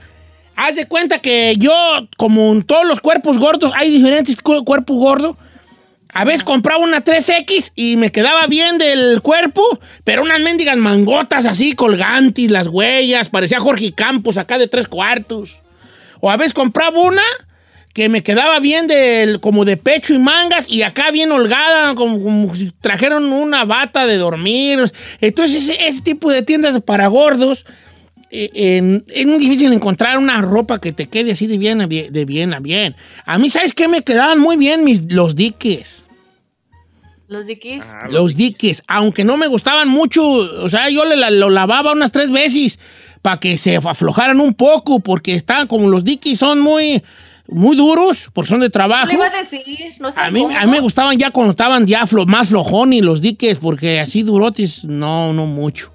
haz 0.57 0.75
de 0.75 0.85
cuenta 0.87 1.19
que 1.19 1.55
yo, 1.57 1.73
como 2.17 2.51
en 2.51 2.63
todos 2.63 2.85
los 2.85 2.99
cuerpos 2.99 3.37
gordos, 3.37 3.71
hay 3.75 3.89
diferentes 3.89 4.35
cu- 4.41 4.65
cuerpos 4.65 4.97
gordos. 4.97 5.37
A 6.13 6.25
veces 6.25 6.43
compraba 6.43 6.83
una 6.83 7.03
3X 7.03 7.73
y 7.75 7.95
me 7.95 8.11
quedaba 8.11 8.47
bien 8.47 8.77
del 8.79 9.21
cuerpo, 9.21 9.61
pero 10.03 10.23
unas 10.23 10.39
mendigas 10.39 10.75
mangotas 10.77 11.45
así 11.45 11.73
colgantes, 11.73 12.49
las 12.49 12.67
huellas, 12.67 13.29
parecía 13.29 13.59
Jorge 13.59 13.91
Campos 13.93 14.37
acá 14.39 14.57
de 14.57 14.67
tres 14.67 14.87
cuartos. 14.87 15.57
O 16.19 16.31
a 16.31 16.37
veces 16.37 16.53
compraba 16.53 16.99
una 16.99 17.21
que 17.93 18.09
me 18.09 18.23
quedaba 18.23 18.59
bien 18.59 18.87
del, 18.87 19.39
como 19.39 19.63
de 19.65 19.77
pecho 19.77 20.13
y 20.15 20.17
mangas 20.19 20.67
y 20.69 20.81
acá 20.81 21.11
bien 21.11 21.31
holgada, 21.31 21.93
como, 21.93 22.21
como 22.23 22.55
si 22.55 22.71
trajeron 22.81 23.31
una 23.31 23.65
bata 23.65 24.07
de 24.07 24.17
dormir. 24.17 24.91
Entonces 25.21 25.63
ese, 25.69 25.87
ese 25.87 26.01
tipo 26.01 26.31
de 26.31 26.41
tiendas 26.41 26.81
para 26.81 27.07
gordos 27.07 27.65
en- 28.31 29.03
es 29.07 29.25
muy 29.25 29.37
difícil 29.39 29.71
encontrar 29.73 30.17
una 30.17 30.41
ropa 30.41 30.79
que 30.79 30.91
te 30.93 31.07
quede 31.07 31.31
así 31.31 31.47
de 31.47 31.57
bien 31.57 31.81
a 31.81 31.85
bien. 31.87 32.11
De 32.11 32.25
bien, 32.25 32.53
a 32.53 32.59
bien. 32.59 32.95
A 33.25 33.37
mí, 33.37 33.49
¿sabes 33.49 33.73
qué? 33.73 33.87
Me 33.87 34.01
quedaban 34.01 34.39
muy 34.39 34.57
bien 34.57 34.83
mis, 34.83 35.11
los 35.13 35.35
diques. 35.35 36.03
Los 37.29 37.45
Dickies. 37.45 37.83
Los 38.09 38.35
diques, 38.35 38.83
aunque 38.87 39.25
no 39.25 39.35
me 39.35 39.47
gustaban 39.47 39.89
mucho, 39.89 40.23
o 40.25 40.69
sea, 40.69 40.89
yo 40.89 41.03
le 41.03 41.17
la- 41.17 41.29
lo 41.29 41.49
lavaba 41.49 41.91
unas 41.91 42.13
tres 42.13 42.31
veces 42.31 42.79
para 43.21 43.37
que 43.37 43.57
se 43.57 43.75
aflojaran 43.75 44.39
un 44.39 44.53
poco, 44.53 45.01
porque 45.01 45.33
estaban 45.33 45.67
como 45.67 45.89
los 45.89 46.05
diques 46.05 46.39
son 46.39 46.61
muy, 46.61 47.03
muy 47.49 47.75
duros, 47.75 48.29
porque 48.31 48.47
son 48.47 48.61
de 48.61 48.69
trabajo. 48.69 49.07
Le 49.07 49.15
iba 49.15 49.25
a 49.27 49.29
decir, 49.43 49.61
no 49.99 50.07
A 50.15 50.31
mí, 50.31 50.45
a 50.55 50.65
mí 50.65 50.71
me 50.71 50.79
gustaban 50.79 51.17
ya 51.17 51.31
cuando 51.31 51.51
estaban 51.51 51.85
ya 51.85 52.03
flo- 52.05 52.25
más 52.25 52.47
flojones 52.47 53.01
los 53.01 53.19
diques, 53.21 53.57
porque 53.57 53.99
así 53.99 54.23
durotes, 54.23 54.85
no, 54.85 55.33
no 55.33 55.45
mucho. 55.47 55.91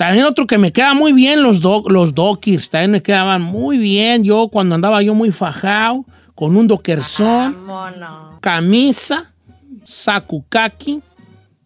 También 0.00 0.24
otro 0.24 0.46
que 0.46 0.56
me 0.56 0.72
queda 0.72 0.94
muy 0.94 1.12
bien, 1.12 1.42
los, 1.42 1.60
do- 1.60 1.84
los 1.90 2.14
dockers, 2.14 2.70
también 2.70 2.90
me 2.92 3.02
quedaban 3.02 3.42
muy 3.42 3.76
bien. 3.76 4.24
Yo 4.24 4.48
cuando 4.48 4.74
andaba 4.74 5.02
yo 5.02 5.12
muy 5.12 5.30
fajado, 5.30 6.06
con 6.34 6.56
un 6.56 6.66
dockerzón, 6.66 7.66
Vámonos. 7.66 8.36
camisa, 8.40 9.30
sakukaki, 9.84 11.00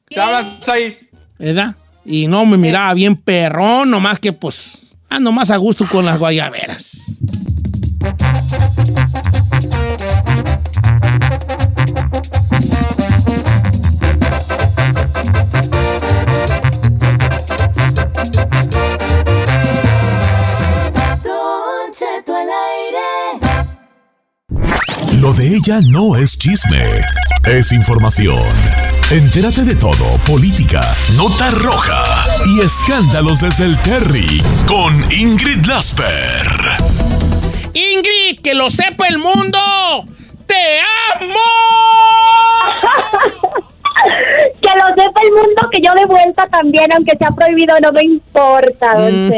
¿Qué 0.08 0.18
hablas 0.20 0.46
ahí? 0.66 0.96
¿verdad? 1.38 1.76
Y 2.04 2.26
no 2.26 2.44
me 2.44 2.56
miraba 2.56 2.92
bien 2.94 3.14
perrón, 3.14 3.88
nomás 3.88 4.18
que 4.18 4.32
pues 4.32 4.78
ando 5.08 5.30
más 5.30 5.52
a 5.52 5.56
gusto 5.56 5.88
con 5.88 6.04
las 6.04 6.18
guayaberas. 6.18 6.98
Lo 25.24 25.32
de 25.32 25.56
ella 25.56 25.80
no 25.82 26.16
es 26.16 26.36
chisme, 26.36 26.84
es 27.48 27.72
información. 27.72 28.44
Entérate 29.10 29.62
de 29.62 29.74
todo, 29.74 30.18
política, 30.26 30.94
nota 31.16 31.48
roja 31.48 32.26
y 32.44 32.60
escándalos 32.60 33.40
desde 33.40 33.64
el 33.64 33.80
Terry 33.80 34.42
con 34.66 35.02
Ingrid 35.10 35.64
Lasper. 35.64 36.44
Ingrid, 37.72 38.40
que 38.42 38.52
lo 38.52 38.70
sepa 38.70 39.06
el 39.06 39.16
mundo. 39.16 39.58
¡Te 40.44 40.80
amo! 41.18 41.40
Que 44.60 44.78
lo 44.78 44.86
sepa 44.88 45.20
el 45.22 45.30
mundo 45.30 45.70
que 45.72 45.80
yo 45.80 45.94
de 45.94 46.04
vuelta 46.04 46.46
también, 46.48 46.92
aunque 46.92 47.16
sea 47.16 47.30
prohibido, 47.30 47.74
no 47.80 47.92
me 47.92 48.02
importa, 48.02 48.94
don 48.94 49.28
Mm. 49.28 49.32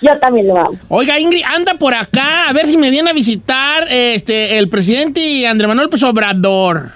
Yo 0.00 0.18
también 0.18 0.48
lo 0.48 0.58
amo. 0.58 0.78
Oiga, 0.88 1.18
Ingrid, 1.18 1.42
anda 1.44 1.74
por 1.74 1.94
acá 1.94 2.48
a 2.48 2.52
ver 2.52 2.66
si 2.66 2.76
me 2.76 2.90
viene 2.90 3.10
a 3.10 3.12
visitar 3.12 3.86
este, 3.90 4.58
el 4.58 4.68
presidente 4.68 5.46
Andrés 5.46 5.68
Manuel 5.68 5.86
López 5.86 6.02
Obrador. 6.02 6.90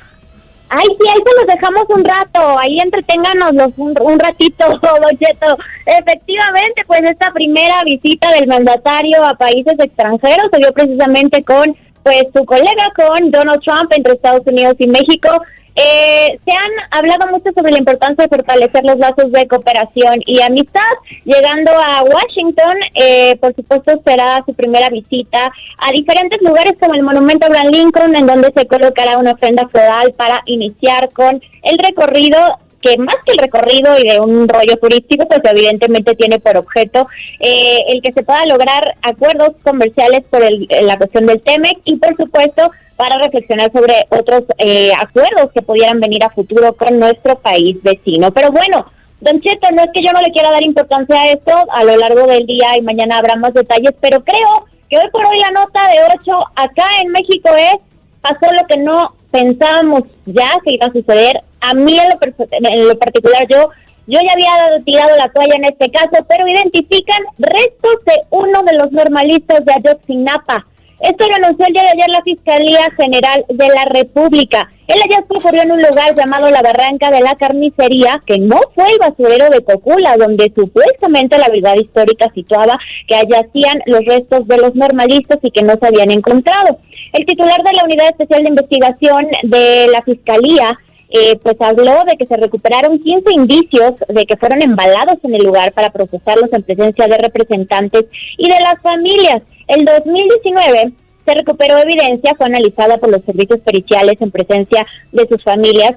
Ay, 0.70 0.86
sí, 0.86 1.08
ahí 1.08 1.22
se 1.24 1.36
los 1.36 1.54
dejamos 1.54 1.84
un 1.88 2.04
rato, 2.04 2.58
ahí 2.58 2.78
entreténganos 2.80 3.52
un, 3.76 3.94
un 4.00 4.18
ratito, 4.18 4.66
Don 4.82 5.18
Cheto. 5.18 5.56
Efectivamente, 5.86 6.82
pues 6.86 7.02
esta 7.04 7.30
primera 7.32 7.82
visita 7.84 8.32
del 8.32 8.48
mandatario 8.48 9.22
a 9.22 9.34
países 9.34 9.74
extranjeros 9.78 10.50
se 10.52 10.58
dio 10.58 10.72
precisamente 10.72 11.44
con 11.44 11.76
pues 12.02 12.24
su 12.34 12.44
colega, 12.44 12.92
con 12.96 13.30
Donald 13.30 13.60
Trump 13.62 13.90
entre 13.96 14.14
Estados 14.14 14.42
Unidos 14.46 14.74
y 14.78 14.86
México. 14.88 15.30
Eh, 15.76 16.38
se 16.44 16.56
han 16.56 16.70
hablado 16.92 17.30
mucho 17.32 17.50
sobre 17.52 17.72
la 17.72 17.78
importancia 17.78 18.24
de 18.24 18.28
fortalecer 18.28 18.84
los 18.84 18.96
lazos 18.98 19.32
de 19.32 19.46
cooperación 19.48 20.16
y 20.26 20.40
amistad. 20.40 20.82
Llegando 21.24 21.72
a 21.72 22.02
Washington, 22.02 22.74
eh, 22.94 23.36
por 23.40 23.54
supuesto, 23.54 24.00
será 24.06 24.42
su 24.46 24.54
primera 24.54 24.88
visita 24.88 25.50
a 25.78 25.90
diferentes 25.92 26.40
lugares 26.42 26.74
como 26.80 26.94
el 26.94 27.02
Monumento 27.02 27.46
Abraham 27.46 27.72
Lincoln, 27.72 28.16
en 28.16 28.26
donde 28.26 28.52
se 28.56 28.66
colocará 28.66 29.18
una 29.18 29.32
ofrenda 29.32 29.66
floral 29.68 30.12
para 30.16 30.42
iniciar 30.46 31.10
con 31.12 31.40
el 31.62 31.78
recorrido 31.78 32.38
que 32.84 32.98
más 32.98 33.16
que 33.24 33.32
el 33.32 33.38
recorrido 33.38 33.98
y 33.98 34.06
de 34.06 34.20
un 34.20 34.46
rollo 34.46 34.76
turístico, 34.76 35.26
pues 35.26 35.40
evidentemente 35.44 36.14
tiene 36.14 36.38
por 36.38 36.58
objeto 36.58 37.08
eh, 37.40 37.78
el 37.88 38.02
que 38.02 38.12
se 38.12 38.22
pueda 38.22 38.44
lograr 38.44 38.96
acuerdos 39.02 39.52
comerciales 39.62 40.20
por 40.28 40.42
el, 40.42 40.68
la 40.82 40.98
cuestión 40.98 41.24
del 41.24 41.40
TEMEC 41.40 41.78
y 41.86 41.96
por 41.96 42.14
supuesto 42.16 42.70
para 42.96 43.20
reflexionar 43.22 43.70
sobre 43.72 43.94
otros 44.10 44.42
eh, 44.58 44.92
acuerdos 45.00 45.52
que 45.52 45.62
pudieran 45.62 46.00
venir 46.00 46.24
a 46.24 46.30
futuro 46.30 46.72
con 46.74 46.98
nuestro 46.98 47.36
país 47.36 47.76
vecino. 47.82 48.30
Pero 48.30 48.50
bueno, 48.50 48.86
Don 49.20 49.40
Cheto, 49.40 49.68
no 49.74 49.82
es 49.82 49.88
que 49.94 50.04
yo 50.04 50.12
no 50.12 50.20
le 50.20 50.32
quiera 50.32 50.50
dar 50.50 50.64
importancia 50.64 51.16
a 51.16 51.30
esto, 51.30 51.52
a 51.70 51.84
lo 51.84 51.96
largo 51.96 52.26
del 52.26 52.46
día 52.46 52.76
y 52.76 52.82
mañana 52.82 53.18
habrá 53.18 53.36
más 53.36 53.54
detalles, 53.54 53.94
pero 54.00 54.22
creo 54.22 54.66
que 54.88 54.98
hoy 54.98 55.10
por 55.10 55.26
hoy 55.26 55.38
la 55.38 55.50
nota 55.50 55.80
de 55.88 55.98
8 56.20 56.38
acá 56.56 56.84
en 57.02 57.10
México 57.10 57.50
es, 57.56 57.76
pasó 58.20 58.52
lo 58.52 58.66
que 58.66 58.80
no 58.80 59.14
pensábamos 59.30 60.02
ya 60.26 60.50
que 60.64 60.74
iba 60.74 60.86
a 60.86 60.92
suceder. 60.92 61.42
A 61.60 61.74
mí 61.74 61.98
en 61.98 62.08
lo, 62.08 62.18
en 62.50 62.88
lo 62.88 62.98
particular 62.98 63.46
yo, 63.48 63.70
yo 64.06 64.20
ya 64.20 64.32
había 64.32 64.84
tirado 64.84 65.16
la 65.16 65.28
toalla 65.28 65.54
en 65.56 65.72
este 65.72 65.90
caso, 65.90 66.24
pero 66.28 66.46
identifican 66.46 67.22
restos 67.38 68.04
de 68.04 68.14
uno 68.30 68.62
de 68.62 68.76
los 68.76 68.92
normalistas 68.92 69.64
de 69.64 69.72
Ayotzinapa. 69.72 70.66
Esto 71.04 71.26
lo 71.28 71.36
anunció 71.36 71.66
el 71.66 71.74
día 71.74 71.82
de 71.82 71.88
ayer 71.90 72.08
la 72.08 72.22
Fiscalía 72.22 72.80
General 72.96 73.44
de 73.50 73.68
la 73.68 73.84
República. 73.92 74.70
El 74.86 75.02
hallazgo 75.02 75.36
ocurrió 75.36 75.60
en 75.60 75.72
un 75.72 75.82
lugar 75.82 76.14
llamado 76.16 76.48
la 76.48 76.62
Barranca 76.62 77.10
de 77.10 77.20
la 77.20 77.34
Carnicería, 77.34 78.22
que 78.24 78.38
no 78.38 78.58
fue 78.74 78.86
el 78.90 78.98
basurero 78.98 79.50
de 79.50 79.62
Cocula, 79.62 80.16
donde 80.16 80.50
supuestamente 80.56 81.36
la 81.36 81.50
verdad 81.50 81.74
histórica 81.76 82.32
situaba 82.34 82.78
que 83.06 83.16
hacían 83.16 83.82
los 83.84 84.00
restos 84.06 84.48
de 84.48 84.56
los 84.56 84.74
normalistas 84.74 85.40
y 85.42 85.50
que 85.50 85.62
no 85.62 85.74
se 85.78 85.86
habían 85.86 86.10
encontrado. 86.10 86.78
El 87.12 87.26
titular 87.26 87.58
de 87.62 87.76
la 87.76 87.84
Unidad 87.84 88.08
Especial 88.08 88.42
de 88.42 88.48
Investigación 88.48 89.26
de 89.42 89.88
la 89.92 90.00
Fiscalía 90.00 90.78
eh, 91.16 91.38
pues 91.42 91.54
habló 91.60 92.02
de 92.08 92.16
que 92.18 92.26
se 92.26 92.36
recuperaron 92.36 92.98
15 92.98 93.32
indicios 93.32 93.92
de 94.08 94.26
que 94.26 94.36
fueron 94.36 94.60
embalados 94.62 95.18
en 95.22 95.36
el 95.36 95.44
lugar 95.44 95.72
para 95.72 95.90
procesarlos 95.90 96.52
en 96.52 96.64
presencia 96.64 97.06
de 97.06 97.18
representantes 97.18 98.06
y 98.36 98.48
de 98.48 98.58
las 98.58 98.82
familias. 98.82 99.42
El 99.68 99.84
2019 99.84 100.92
se 101.24 101.34
recuperó 101.34 101.78
evidencia, 101.78 102.34
fue 102.36 102.46
analizada 102.46 102.98
por 102.98 103.12
los 103.12 103.24
servicios 103.24 103.60
periciales 103.60 104.20
en 104.20 104.32
presencia 104.32 104.84
de 105.12 105.28
sus 105.28 105.40
familias 105.44 105.92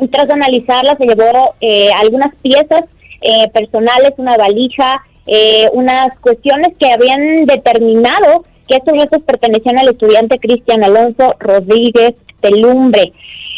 y 0.00 0.08
tras 0.08 0.30
analizarla 0.30 0.96
se 0.96 1.06
llevó 1.06 1.54
eh, 1.60 1.90
algunas 1.92 2.34
piezas 2.36 2.84
eh, 3.20 3.48
personales, 3.52 4.12
una 4.16 4.38
valija, 4.38 5.02
eh, 5.26 5.68
unas 5.72 6.08
cuestiones 6.20 6.68
que 6.78 6.92
habían 6.92 7.44
determinado 7.44 8.44
que 8.66 8.76
estos 8.76 8.94
restos 8.94 9.22
pertenecían 9.22 9.78
al 9.78 9.88
estudiante 9.88 10.38
Cristian 10.38 10.82
Alonso 10.82 11.34
Rodríguez 11.38 12.14
Telumbre. 12.40 13.12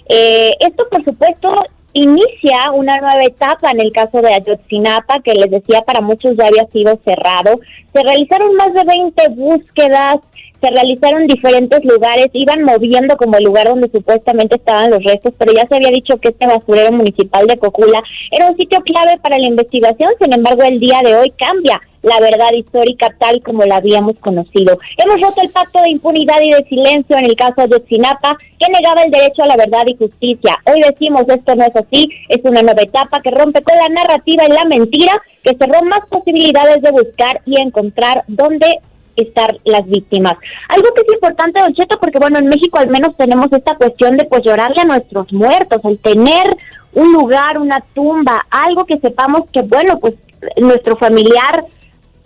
Eh, 0.09 0.53
esto, 0.61 0.89
por 0.91 1.05
supuesto, 1.05 1.53
inicia 1.93 2.71
una 2.73 2.97
nueva 2.97 3.23
etapa 3.25 3.71
en 3.71 3.81
el 3.81 3.93
caso 3.93 4.21
de 4.21 4.33
Ayotzinapa, 4.33 5.21
que 5.23 5.33
les 5.33 5.51
decía 5.51 5.83
para 5.83 6.01
muchos 6.01 6.37
ya 6.37 6.47
había 6.47 6.67
sido 6.67 6.99
cerrado. 7.05 7.61
Se 7.93 8.03
realizaron 8.03 8.55
más 8.55 8.73
de 8.73 8.85
20 8.85 9.29
búsquedas, 9.31 10.17
se 10.61 10.69
realizaron 10.69 11.27
diferentes 11.27 11.85
lugares, 11.85 12.29
iban 12.33 12.63
moviendo 12.63 13.17
como 13.17 13.37
el 13.37 13.45
lugar 13.45 13.69
donde 13.69 13.91
supuestamente 13.91 14.57
estaban 14.57 14.91
los 14.91 15.03
restos, 15.03 15.33
pero 15.39 15.53
ya 15.53 15.67
se 15.69 15.77
había 15.77 15.91
dicho 15.91 16.17
que 16.19 16.29
este 16.29 16.47
basurero 16.47 16.93
municipal 16.93 17.47
de 17.47 17.59
Cocula 17.59 18.03
era 18.31 18.51
un 18.51 18.57
sitio 18.57 18.81
clave 18.81 19.19
para 19.23 19.39
la 19.39 19.47
investigación, 19.47 20.11
sin 20.21 20.33
embargo 20.33 20.63
el 20.63 20.81
día 20.81 21.01
de 21.05 21.17
hoy 21.17 21.33
cambia 21.39 21.81
la 22.03 22.21
verdad 22.21 22.53
histórica 22.55 23.15
tal 23.19 23.43
como 23.43 23.65
la 23.65 23.77
habíamos 23.77 24.17
conocido. 24.21 24.79
Hemos 24.97 25.17
roto 25.21 25.43
el 25.43 25.51
pacto 25.51 25.83
de 25.83 25.91
impunidad 25.91 26.41
y 26.43 26.51
de 26.51 26.65
silencio 26.69 27.17
en 27.19 27.27
el 27.27 27.35
caso 27.35 27.55
de 27.57 27.63
Ayotzinapa, 27.65 28.39
que 28.59 28.73
negaba 28.73 29.03
el 29.03 29.11
derecho 29.11 29.43
a 29.43 29.47
la 29.47 29.57
verdad 29.57 29.85
y 29.87 29.97
justicia. 29.97 30.57
Hoy 30.65 30.81
decimos 30.81 31.25
esto 31.29 31.55
no 31.55 31.65
es 31.65 31.77
así, 31.77 32.09
es 32.29 32.41
una 32.45 32.63
nueva 32.63 32.83
etapa 32.83 33.21
que 33.21 33.31
rompe 33.31 33.63
con 33.63 33.77
la 33.77 33.89
narrativa 33.89 34.45
y 34.45 34.53
la 34.53 34.65
mentira, 34.65 35.21
que 35.43 35.57
cerró 35.57 35.83
más 35.85 36.01
posibilidades 36.09 36.83
de 36.83 36.91
buscar 36.91 37.41
y 37.47 37.61
encontrar 37.61 38.25
dónde 38.29 38.79
estar 39.23 39.59
las 39.65 39.87
víctimas. 39.87 40.35
Algo 40.69 40.89
que 40.95 41.03
es 41.03 41.15
importante, 41.15 41.61
Don 41.61 41.75
Cheto, 41.75 41.99
porque 42.01 42.19
bueno, 42.19 42.39
en 42.39 42.49
México 42.49 42.79
al 42.79 42.89
menos 42.89 43.17
tenemos 43.17 43.49
esta 43.53 43.77
cuestión 43.77 44.17
de 44.17 44.25
pues 44.25 44.43
llorarle 44.45 44.83
a 44.83 44.87
nuestros 44.87 45.33
muertos, 45.33 45.81
el 45.85 45.99
tener 45.99 46.57
un 46.95 47.13
lugar, 47.13 47.59
una 47.59 47.85
tumba, 47.95 48.39
algo 48.51 48.85
que 48.85 48.99
sepamos 48.99 49.43
que 49.53 49.63
bueno, 49.63 49.99
pues 49.99 50.15
nuestro 50.57 50.97
familiar 50.97 51.65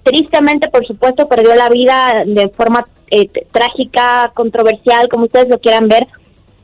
tristemente, 0.02 0.68
por 0.68 0.86
supuesto, 0.86 1.28
perdió 1.28 1.54
la 1.54 1.68
vida 1.68 2.24
de 2.26 2.48
forma 2.50 2.86
eh, 3.10 3.28
trágica, 3.52 4.32
controversial, 4.34 5.08
como 5.08 5.24
ustedes 5.24 5.48
lo 5.48 5.58
quieran 5.58 5.88
ver, 5.88 6.06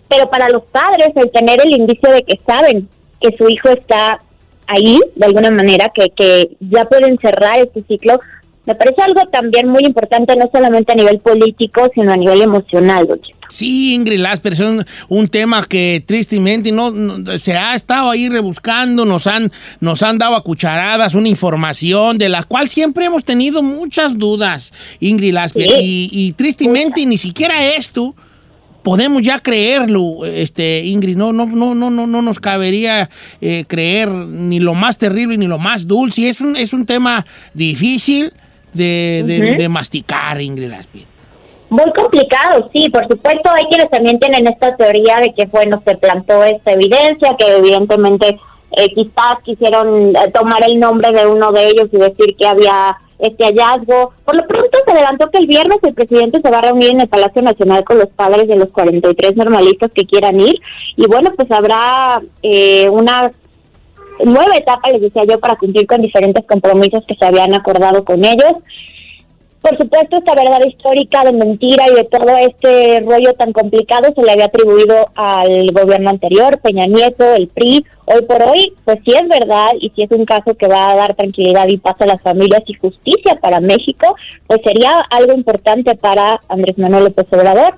pero 0.08 0.30
para 0.30 0.48
los 0.48 0.64
padres 0.64 1.10
el 1.14 1.30
tener 1.30 1.60
el 1.60 1.74
indicio 1.74 2.10
de 2.10 2.22
que 2.22 2.40
saben 2.46 2.88
que 3.20 3.36
su 3.36 3.48
hijo 3.48 3.68
está 3.68 4.20
ahí, 4.66 5.00
de 5.14 5.26
alguna 5.26 5.50
manera, 5.50 5.90
que, 5.94 6.10
que 6.10 6.56
ya 6.60 6.84
pueden 6.86 7.18
cerrar 7.18 7.58
este 7.58 7.82
ciclo, 7.84 8.20
me 8.68 8.74
parece 8.74 9.00
algo 9.02 9.22
también 9.32 9.66
muy 9.68 9.82
importante, 9.84 10.36
no 10.36 10.48
solamente 10.52 10.92
a 10.92 10.94
nivel 10.94 11.18
político, 11.20 11.90
sino 11.94 12.12
a 12.12 12.16
nivel 12.16 12.42
emocional, 12.42 13.06
don 13.06 13.18
Cheto. 13.20 13.38
Sí, 13.50 13.94
Ingrid 13.94 14.20
Lasper, 14.20 14.52
es 14.52 14.60
un, 14.60 14.84
un 15.08 15.26
tema 15.28 15.64
que 15.64 16.02
tristemente 16.06 16.70
no, 16.70 16.90
no- 16.90 17.38
se 17.38 17.56
ha 17.56 17.74
estado 17.74 18.10
ahí 18.10 18.28
rebuscando, 18.28 19.06
nos 19.06 19.26
han, 19.26 19.50
nos 19.80 20.02
han 20.02 20.18
dado 20.18 20.36
a 20.36 20.44
cucharadas 20.44 21.14
una 21.14 21.28
información 21.28 22.18
de 22.18 22.28
la 22.28 22.42
cual 22.42 22.68
siempre 22.68 23.06
hemos 23.06 23.24
tenido 23.24 23.62
muchas 23.62 24.18
dudas, 24.18 24.70
Ingrid 25.00 25.32
Lasper, 25.32 25.62
Sí. 25.70 25.76
y, 25.80 26.10
y 26.12 26.32
tristemente 26.32 27.06
ni 27.06 27.16
siquiera 27.16 27.64
esto 27.74 28.14
podemos 28.82 29.22
ya 29.22 29.38
creerlo, 29.40 30.24
este 30.26 30.84
Ingrid, 30.84 31.16
no, 31.16 31.32
no, 31.32 31.46
no, 31.46 31.74
no, 31.74 31.90
no, 31.90 32.06
no 32.06 32.22
nos 32.22 32.38
cabería 32.40 33.08
eh, 33.40 33.64
creer 33.66 34.08
ni 34.10 34.60
lo 34.60 34.74
más 34.74 34.96
terrible 34.98 35.36
ni 35.38 35.46
lo 35.46 35.58
más 35.58 35.86
dulce, 35.86 36.28
es 36.28 36.40
un, 36.42 36.54
es 36.54 36.72
un 36.74 36.84
tema 36.86 37.24
difícil 37.54 38.32
de, 38.78 39.54
de- 39.58 39.68
masticar, 39.68 40.40
Ingrid 40.40 40.70
Lasper. 40.70 41.02
Muy 41.70 41.92
complicado, 41.92 42.70
sí, 42.72 42.88
por 42.88 43.06
supuesto 43.08 43.50
hay 43.50 43.64
quienes 43.64 43.90
también 43.90 44.18
tienen 44.18 44.46
esta 44.46 44.74
teoría 44.76 45.16
de 45.20 45.34
que 45.34 45.44
bueno, 45.46 45.82
se 45.84 45.96
plantó 45.96 46.42
esta 46.42 46.72
evidencia, 46.72 47.36
que 47.38 47.56
evidentemente 47.56 48.38
eh, 48.76 48.88
quizás 48.94 49.36
quisieron 49.44 50.16
eh, 50.16 50.30
tomar 50.32 50.60
el 50.66 50.80
nombre 50.80 51.10
de 51.12 51.26
uno 51.26 51.52
de 51.52 51.68
ellos 51.68 51.88
y 51.92 51.98
decir 51.98 52.34
que 52.38 52.46
había 52.46 52.96
este 53.18 53.44
hallazgo. 53.44 54.14
Por 54.24 54.36
lo 54.36 54.46
pronto 54.46 54.78
se 54.86 54.92
adelantó 54.92 55.28
que 55.30 55.38
el 55.38 55.46
viernes 55.46 55.78
el 55.82 55.92
presidente 55.92 56.40
se 56.42 56.50
va 56.50 56.58
a 56.60 56.62
reunir 56.62 56.90
en 56.90 57.00
el 57.02 57.08
Palacio 57.08 57.42
Nacional 57.42 57.84
con 57.84 57.98
los 57.98 58.08
padres 58.08 58.48
de 58.48 58.56
los 58.56 58.68
43 58.70 59.36
normalistas 59.36 59.90
que 59.94 60.06
quieran 60.06 60.40
ir 60.40 60.58
y 60.96 61.06
bueno, 61.06 61.30
pues 61.36 61.50
habrá 61.50 62.22
eh, 62.42 62.88
una 62.88 63.30
nueva 64.24 64.56
etapa, 64.56 64.90
les 64.90 65.00
decía 65.00 65.22
yo, 65.28 65.38
para 65.38 65.56
cumplir 65.56 65.86
con 65.86 66.02
diferentes 66.02 66.44
compromisos 66.46 67.04
que 67.06 67.14
se 67.14 67.24
habían 67.24 67.54
acordado 67.54 68.04
con 68.04 68.24
ellos. 68.24 68.54
Por 69.60 69.76
supuesto, 69.76 70.16
esta 70.16 70.34
verdad 70.34 70.60
histórica 70.66 71.24
de 71.24 71.32
mentira 71.32 71.84
y 71.90 71.94
de 71.94 72.04
todo 72.04 72.28
este 72.36 73.00
rollo 73.00 73.34
tan 73.34 73.52
complicado 73.52 74.12
se 74.14 74.22
le 74.22 74.30
había 74.30 74.44
atribuido 74.46 75.08
al 75.16 75.72
gobierno 75.72 76.10
anterior, 76.10 76.60
Peña 76.60 76.86
Nieto, 76.86 77.34
el 77.34 77.48
PRI. 77.48 77.84
Hoy 78.06 78.22
por 78.22 78.40
hoy, 78.42 78.72
pues 78.84 78.98
sí 79.04 79.12
es 79.12 79.28
verdad 79.28 79.66
y 79.80 79.90
si 79.90 80.02
es 80.02 80.10
un 80.12 80.24
caso 80.24 80.54
que 80.54 80.68
va 80.68 80.92
a 80.92 80.96
dar 80.96 81.14
tranquilidad 81.14 81.66
y 81.66 81.76
paz 81.76 81.96
a 81.98 82.06
las 82.06 82.22
familias 82.22 82.62
y 82.66 82.74
justicia 82.74 83.34
para 83.42 83.60
México, 83.60 84.14
pues 84.46 84.60
sería 84.64 85.00
algo 85.10 85.34
importante 85.34 85.96
para 85.96 86.40
Andrés 86.48 86.78
Manuel 86.78 87.04
López 87.04 87.26
Obrador. 87.32 87.74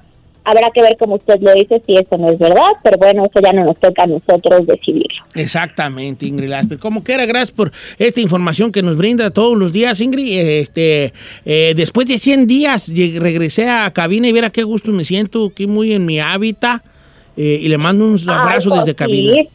Habrá 0.50 0.70
que 0.74 0.82
ver, 0.82 0.96
como 0.98 1.14
usted 1.14 1.36
lo 1.40 1.52
dice, 1.54 1.80
si 1.86 1.96
eso 1.96 2.16
no 2.18 2.30
es 2.30 2.38
verdad, 2.38 2.70
pero 2.82 2.98
bueno, 2.98 3.22
eso 3.24 3.40
ya 3.44 3.52
no 3.52 3.64
nos 3.64 3.78
toca 3.78 4.02
a 4.02 4.06
nosotros 4.06 4.66
decidirlo. 4.66 5.24
Exactamente, 5.34 6.26
Ingrid 6.26 6.48
Lasper. 6.48 6.78
Como 6.78 7.04
quiera, 7.04 7.24
gracias 7.26 7.52
por 7.52 7.70
esta 7.98 8.20
información 8.20 8.72
que 8.72 8.82
nos 8.82 8.96
brinda 8.96 9.30
todos 9.30 9.56
los 9.56 9.72
días, 9.72 10.00
Ingrid. 10.00 10.38
Este, 10.40 11.12
eh, 11.44 11.72
después 11.76 12.06
de 12.08 12.18
100 12.18 12.46
días 12.46 12.92
regresé 13.18 13.68
a 13.68 13.90
cabina 13.92 14.28
y 14.28 14.32
viera 14.32 14.50
qué 14.50 14.62
gusto 14.64 14.90
me 14.90 15.04
siento, 15.04 15.46
aquí 15.46 15.66
muy 15.66 15.92
en 15.92 16.04
mi 16.06 16.18
hábitat. 16.18 16.82
eh, 17.36 17.58
y 17.62 17.68
le 17.68 17.78
mando 17.78 18.04
un 18.04 18.18
abrazo 18.28 18.70
Ay, 18.72 18.80
desde 18.80 18.94
pues 18.94 19.08
cabina. 19.08 19.32
sí. 19.34 19.48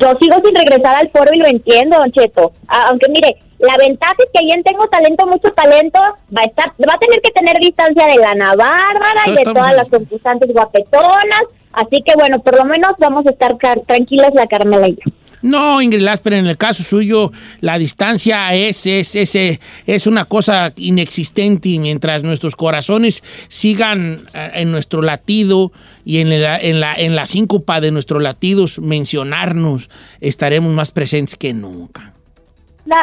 Yo 0.00 0.08
sigo 0.20 0.36
sin 0.44 0.54
regresar 0.56 0.96
al 0.96 1.10
foro 1.10 1.30
y 1.32 1.38
lo 1.38 1.46
entiendo, 1.46 1.96
Don 1.96 2.10
Cheto. 2.10 2.52
Ah, 2.66 2.86
aunque 2.88 3.08
mire, 3.08 3.36
la 3.62 3.76
ventaja 3.78 4.14
es 4.18 4.26
que 4.34 4.48
en 4.52 4.62
Tengo 4.64 4.88
Talento, 4.88 5.24
mucho 5.26 5.52
talento, 5.52 6.00
va 6.36 6.42
a 6.42 6.44
estar, 6.44 6.72
va 6.88 6.94
a 6.94 6.98
tener 6.98 7.20
que 7.22 7.30
tener 7.30 7.56
distancia 7.60 8.06
de 8.06 8.16
Lana 8.16 8.56
Bárbara 8.56 9.22
y 9.26 9.36
de 9.36 9.44
todas 9.44 9.74
las 9.76 9.88
concursantes 9.88 10.52
guapetonas. 10.52 11.42
Así 11.72 12.02
que 12.04 12.14
bueno, 12.18 12.40
por 12.40 12.56
lo 12.56 12.64
menos 12.64 12.92
vamos 12.98 13.24
a 13.26 13.30
estar 13.30 13.56
tranquilas 13.86 14.32
la 14.34 14.46
Carmela 14.46 14.88
y 14.88 14.96
yo. 14.96 15.12
No, 15.42 15.80
Ingrid 15.80 16.02
Lasper, 16.02 16.34
en 16.34 16.46
el 16.46 16.56
caso 16.56 16.82
suyo, 16.82 17.32
la 17.60 17.78
distancia 17.78 18.52
es, 18.54 18.86
es, 18.86 19.16
es, 19.16 19.34
eh, 19.34 19.60
es 19.86 20.06
una 20.06 20.24
cosa 20.24 20.72
inexistente 20.76 21.68
y 21.68 21.78
mientras 21.78 22.22
nuestros 22.22 22.54
corazones 22.54 23.22
sigan 23.48 24.20
eh, 24.34 24.50
en 24.54 24.70
nuestro 24.70 25.02
latido 25.02 25.72
y 26.04 26.18
en 26.18 26.40
la, 26.40 26.58
en, 26.58 26.80
la, 26.80 26.94
en 26.94 27.16
la 27.16 27.26
síncopa 27.26 27.80
de 27.80 27.90
nuestros 27.90 28.22
latidos 28.22 28.78
mencionarnos, 28.78 29.88
estaremos 30.20 30.72
más 30.72 30.92
presentes 30.92 31.36
que 31.36 31.54
nunca. 31.54 32.12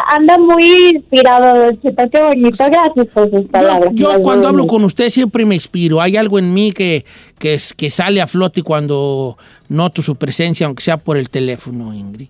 Anda 0.10 0.38
muy 0.38 0.92
inspirado, 0.96 1.66
Don 1.66 1.82
Cheto. 1.82 2.10
Qué 2.10 2.22
bonito. 2.22 2.64
Gracias 2.66 3.08
por 3.14 3.30
sus 3.30 3.48
palabras. 3.50 3.92
Yo, 3.94 4.22
cuando 4.22 4.48
hablo 4.48 4.66
con 4.68 4.84
usted 4.84 5.10
siempre 5.10 5.46
me 5.46 5.56
inspiro. 5.56 6.02
Hay 6.02 6.18
algo 6.18 6.40
en 6.40 6.54
mí 6.54 6.72
que, 6.72 7.06
que, 7.38 7.54
es- 7.56 7.74
que 7.74 7.90
sale 7.90 8.22
a 8.22 8.28
flote 8.28 8.62
cuando 8.64 9.38
noto 9.70 10.02
su 10.02 10.16
presencia, 10.16 10.66
aunque 10.68 10.84
sea 10.84 10.98
por 10.98 11.18
el 11.18 11.30
teléfono, 11.30 11.94
Ingrid. 11.94 12.28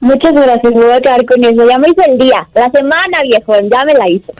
Muchas 0.00 0.32
gracias, 0.34 0.72
me 0.74 0.80
voy 0.84 0.92
a 0.92 1.00
quedar 1.00 1.24
con 1.24 1.42
eso. 1.42 1.68
Ya 1.68 1.78
me 1.78 1.88
hizo 1.88 2.02
el 2.10 2.18
día, 2.18 2.46
la 2.54 2.70
semana, 2.70 3.18
viejo, 3.22 3.54
ya 3.70 3.84
me 3.86 3.94
la 3.94 4.10
hizo. 4.10 4.32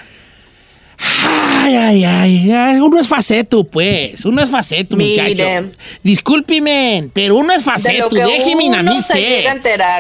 Ay, 0.99 1.75
ay, 1.75 2.05
ay, 2.05 2.51
ay, 2.51 2.81
uno 2.81 2.99
es 2.99 3.09
faceto, 3.09 3.65
pues. 3.65 4.25
Uno 4.25 4.43
es 4.43 4.49
faceto, 4.49 4.97
Mire. 4.97 5.35
muchacho. 5.35 5.77
Discúlpeme, 6.03 7.11
pero 7.13 7.37
uno 7.37 7.53
es 7.53 7.63
faceto. 7.63 8.09
Déjeme 8.09 8.75
a 8.77 8.83
mí 8.83 9.03
se. 9.03 9.45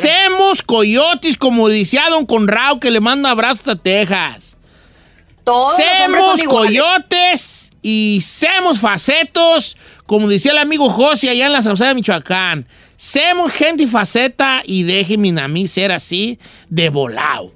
Semos 0.00 0.62
coyotes, 0.62 1.37
como 1.37 1.68
decía 1.68 2.04
Don 2.11 2.26
Conrado, 2.26 2.80
que 2.80 2.90
le 2.90 3.00
manda 3.00 3.30
abrazos 3.30 3.68
a 3.68 3.76
Texas. 3.76 4.56
Todos 5.44 5.76
Semos 5.76 6.42
coyotes 6.42 7.70
y 7.82 8.18
semos 8.20 8.80
facetos, 8.80 9.76
como 10.06 10.28
decía 10.28 10.52
el 10.52 10.59
amigo 10.59 10.90
José 10.90 11.30
allá 11.30 11.46
en 11.46 11.52
la 11.52 11.62
Sauceda 11.62 11.88
de 11.88 11.94
Michoacán. 11.94 12.66
Semos 12.96 13.52
gente 13.52 13.87
faceta 13.87 14.62
y 14.64 14.82
déjenme 14.82 15.40
a 15.40 15.46
mí 15.46 15.66
ser 15.66 15.92
así 15.92 16.38
de 16.68 16.88
volado. 16.88 17.52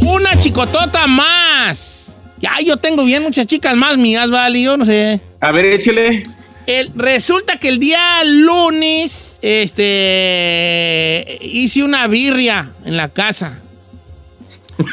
Una 0.00 0.38
chicotota 0.38 1.06
más. 1.06 2.12
Ya, 2.40 2.52
yo 2.64 2.76
tengo 2.76 3.04
bien 3.04 3.22
muchas 3.22 3.46
chicas 3.46 3.76
más 3.76 3.96
mías, 3.96 4.28
vale, 4.30 4.60
yo 4.62 4.76
no 4.76 4.84
sé. 4.84 5.20
A 5.40 5.52
ver, 5.52 5.66
échele. 5.66 6.24
El- 6.66 6.90
resulta 6.94 7.58
que 7.58 7.68
el 7.68 7.78
día 7.78 8.22
lunes, 8.24 9.38
este, 9.42 11.38
hice 11.42 11.82
una 11.82 12.06
birria 12.08 12.70
en 12.84 12.96
la 12.96 13.08
casa. 13.08 13.60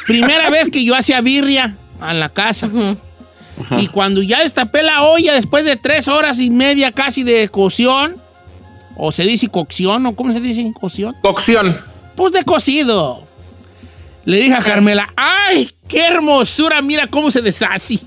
Primera 0.06 0.50
vez 0.52 0.70
que 0.70 0.84
yo 0.84 0.96
hacía 0.96 1.22
birria 1.22 1.76
en 2.08 2.20
la 2.20 2.30
casa. 2.30 2.70
Y 3.78 3.88
cuando 3.88 4.22
ya 4.22 4.42
destapé 4.42 4.84
la 4.84 5.04
olla, 5.04 5.34
después 5.34 5.66
de 5.66 5.76
tres 5.76 6.08
horas 6.08 6.40
y 6.40 6.50
media 6.50 6.92
casi 6.92 7.24
de 7.24 7.50
cocción, 7.50 8.16
o 9.00 9.12
se 9.12 9.24
dice 9.24 9.48
cocción, 9.48 10.06
o 10.06 10.16
cómo 10.16 10.32
se 10.34 10.40
dice 10.42 10.72
cocción, 10.80 11.16
Cocción. 11.22 11.80
pues 12.16 12.34
de 12.34 12.44
cocido. 12.44 13.24
Le 14.26 14.38
dije 14.42 14.54
a 14.54 14.60
Carmela, 14.60 15.12
¡ay, 15.16 15.72
qué 15.88 16.06
hermosura! 16.06 16.82
Mira 16.82 17.08
cómo 17.08 17.32
se 17.32 17.42
deshace. 17.42 18.00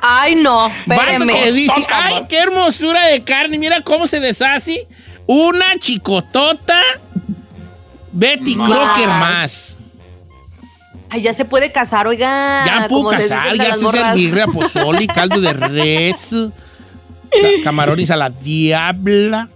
Ay, 0.00 0.34
no, 0.36 0.70
Vato 0.86 1.02
espéreme. 1.02 1.32
que 1.32 1.52
dice, 1.52 1.86
¡ay, 1.92 2.24
qué 2.28 2.38
hermosura 2.38 3.06
de 3.06 3.22
carne! 3.22 3.58
Mira 3.58 3.82
cómo 3.82 4.06
se 4.06 4.20
deshace. 4.20 4.86
Una 5.26 5.78
chicotota 5.78 6.80
Betty 8.12 8.56
Más. 8.56 8.68
Crocker 8.68 9.08
más. 9.08 9.76
Ay, 11.10 11.22
ya 11.22 11.34
se 11.34 11.44
puede 11.44 11.70
casar, 11.72 12.06
oiga. 12.06 12.64
Ya 12.64 12.86
puedo 12.88 13.08
casar, 13.08 13.54
ya 13.56 13.68
las 13.68 13.78
sé 13.78 13.84
morras. 13.84 14.02
servirle 14.02 14.42
a 14.42 14.46
pozole, 14.46 15.06
caldo 15.06 15.40
de 15.40 15.52
res, 15.52 16.34
camarones 17.64 18.10
a 18.10 18.16
la 18.16 18.30
diabla. 18.30 19.48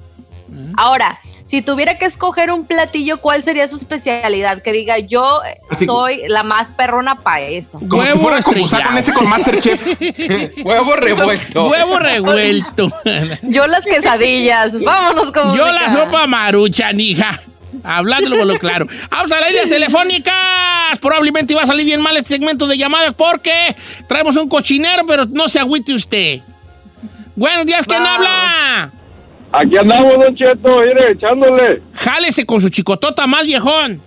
Ahora, 0.76 1.18
si 1.44 1.62
tuviera 1.62 1.98
que 1.98 2.04
escoger 2.06 2.50
un 2.50 2.66
platillo, 2.66 3.18
¿cuál 3.20 3.42
sería 3.42 3.66
su 3.68 3.76
especialidad? 3.76 4.62
Que 4.62 4.72
diga, 4.72 4.98
yo 4.98 5.40
Así- 5.68 5.84
soy 5.86 6.22
la 6.28 6.42
más 6.42 6.70
perrona 6.72 7.16
para 7.16 7.40
esto. 7.40 7.78
Como 7.78 8.02
si 8.02 8.08
Huevo 8.08 8.20
fuera 8.22 8.40
como 8.42 8.56
estrellado. 8.56 8.88
con 8.88 8.98
ese 8.98 9.12
con 9.12 9.28
Masterchef. 9.28 10.00
Huevo 10.64 10.96
revuelto. 10.96 11.68
Huevo 11.68 11.98
revuelto. 11.98 12.88
Yo 13.42 13.66
las 13.66 13.84
quesadillas. 13.84 14.80
Vámonos 14.82 15.32
con 15.32 15.54
Yo 15.56 15.70
la 15.70 15.90
sopa 15.92 16.26
maruchan, 16.26 16.98
hija. 17.00 17.40
Hablándolo 17.82 18.38
con 18.38 18.48
lo 18.48 18.58
claro. 18.58 18.86
Vamos 19.10 19.32
a 19.32 19.40
las 19.40 19.50
líneas 19.50 19.68
telefónicas. 19.68 20.98
Probablemente 21.00 21.52
iba 21.52 21.62
a 21.62 21.66
salir 21.66 21.84
bien 21.84 22.00
mal 22.00 22.16
este 22.16 22.30
segmento 22.30 22.66
de 22.66 22.78
llamadas 22.78 23.12
porque 23.14 23.74
traemos 24.08 24.36
un 24.36 24.48
cochinero, 24.48 25.04
pero 25.06 25.26
no 25.26 25.48
se 25.48 25.58
agüite 25.58 25.92
usted. 25.92 26.40
Buenos 27.36 27.66
días, 27.66 27.86
¿quién 27.86 28.02
habla? 28.02 28.92
Aquí 29.52 29.76
andamos, 29.76 30.18
Don 30.18 30.34
Cheto, 30.34 30.78
mire, 30.80 31.12
echándole. 31.12 31.80
Jálese 31.92 32.44
con 32.46 32.60
su 32.60 32.68
chicotota 32.68 33.26
más 33.26 33.46
viejón. 33.46 34.00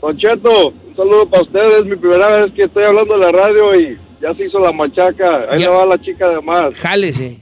Don 0.00 0.16
Cheto, 0.16 0.68
un 0.88 0.96
saludo 0.96 1.26
para 1.28 1.42
ustedes. 1.42 1.80
Es 1.80 1.86
mi 1.86 1.96
primera 1.96 2.28
vez 2.28 2.52
que 2.52 2.62
estoy 2.62 2.84
hablando 2.84 3.14
en 3.14 3.20
la 3.20 3.32
radio 3.32 3.78
y 3.80 3.96
ya 4.20 4.34
se 4.34 4.46
hizo 4.46 4.58
la 4.58 4.72
machaca. 4.72 5.46
Ahí 5.50 5.60
Ya. 5.60 5.68
le 5.70 5.76
va 5.76 5.86
la 5.86 5.98
chica 5.98 6.28
de 6.28 6.40
más. 6.40 6.74
Jálese. 6.76 7.38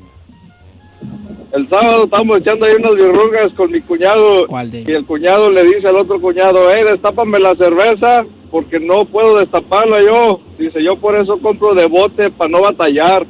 El 1.53 1.69
sábado 1.69 2.05
estamos 2.05 2.39
echando 2.39 2.65
ahí 2.65 2.75
unas 2.79 2.95
birrugas 2.95 3.53
con 3.57 3.73
mi 3.73 3.81
cuñado. 3.81 4.47
¿Cuál 4.47 4.71
de? 4.71 4.85
Y 4.87 4.93
el 4.93 5.05
cuñado 5.05 5.51
le 5.51 5.65
dice 5.65 5.89
al 5.89 5.97
otro 5.97 6.21
cuñado, 6.21 6.69
hey, 6.73 6.85
destápame 6.87 7.39
la 7.41 7.55
cerveza 7.57 8.25
porque 8.51 8.79
no 8.79 9.05
puedo 9.05 9.39
destaparla 9.39 9.99
yo. 10.01 10.41
Dice, 10.59 10.83
yo 10.83 10.97
por 10.97 11.17
eso 11.17 11.39
compro 11.41 11.75
de 11.75 11.87
bote 11.87 12.31
para 12.31 12.51
no 12.51 12.61
batallar. 12.61 13.27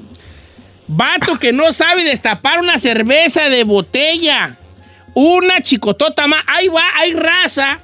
Vato 0.93 1.39
que 1.39 1.53
no 1.53 1.71
sabe 1.73 2.03
destapar 2.05 2.59
una 2.61 2.77
cerveza 2.79 3.49
de 3.49 3.63
botella. 3.65 4.57
Una 5.15 5.61
chicotota 5.63 6.27
más. 6.27 6.43
Ahí 6.49 6.67
va, 6.69 6.83
hay 6.99 7.13
raza 7.15 7.79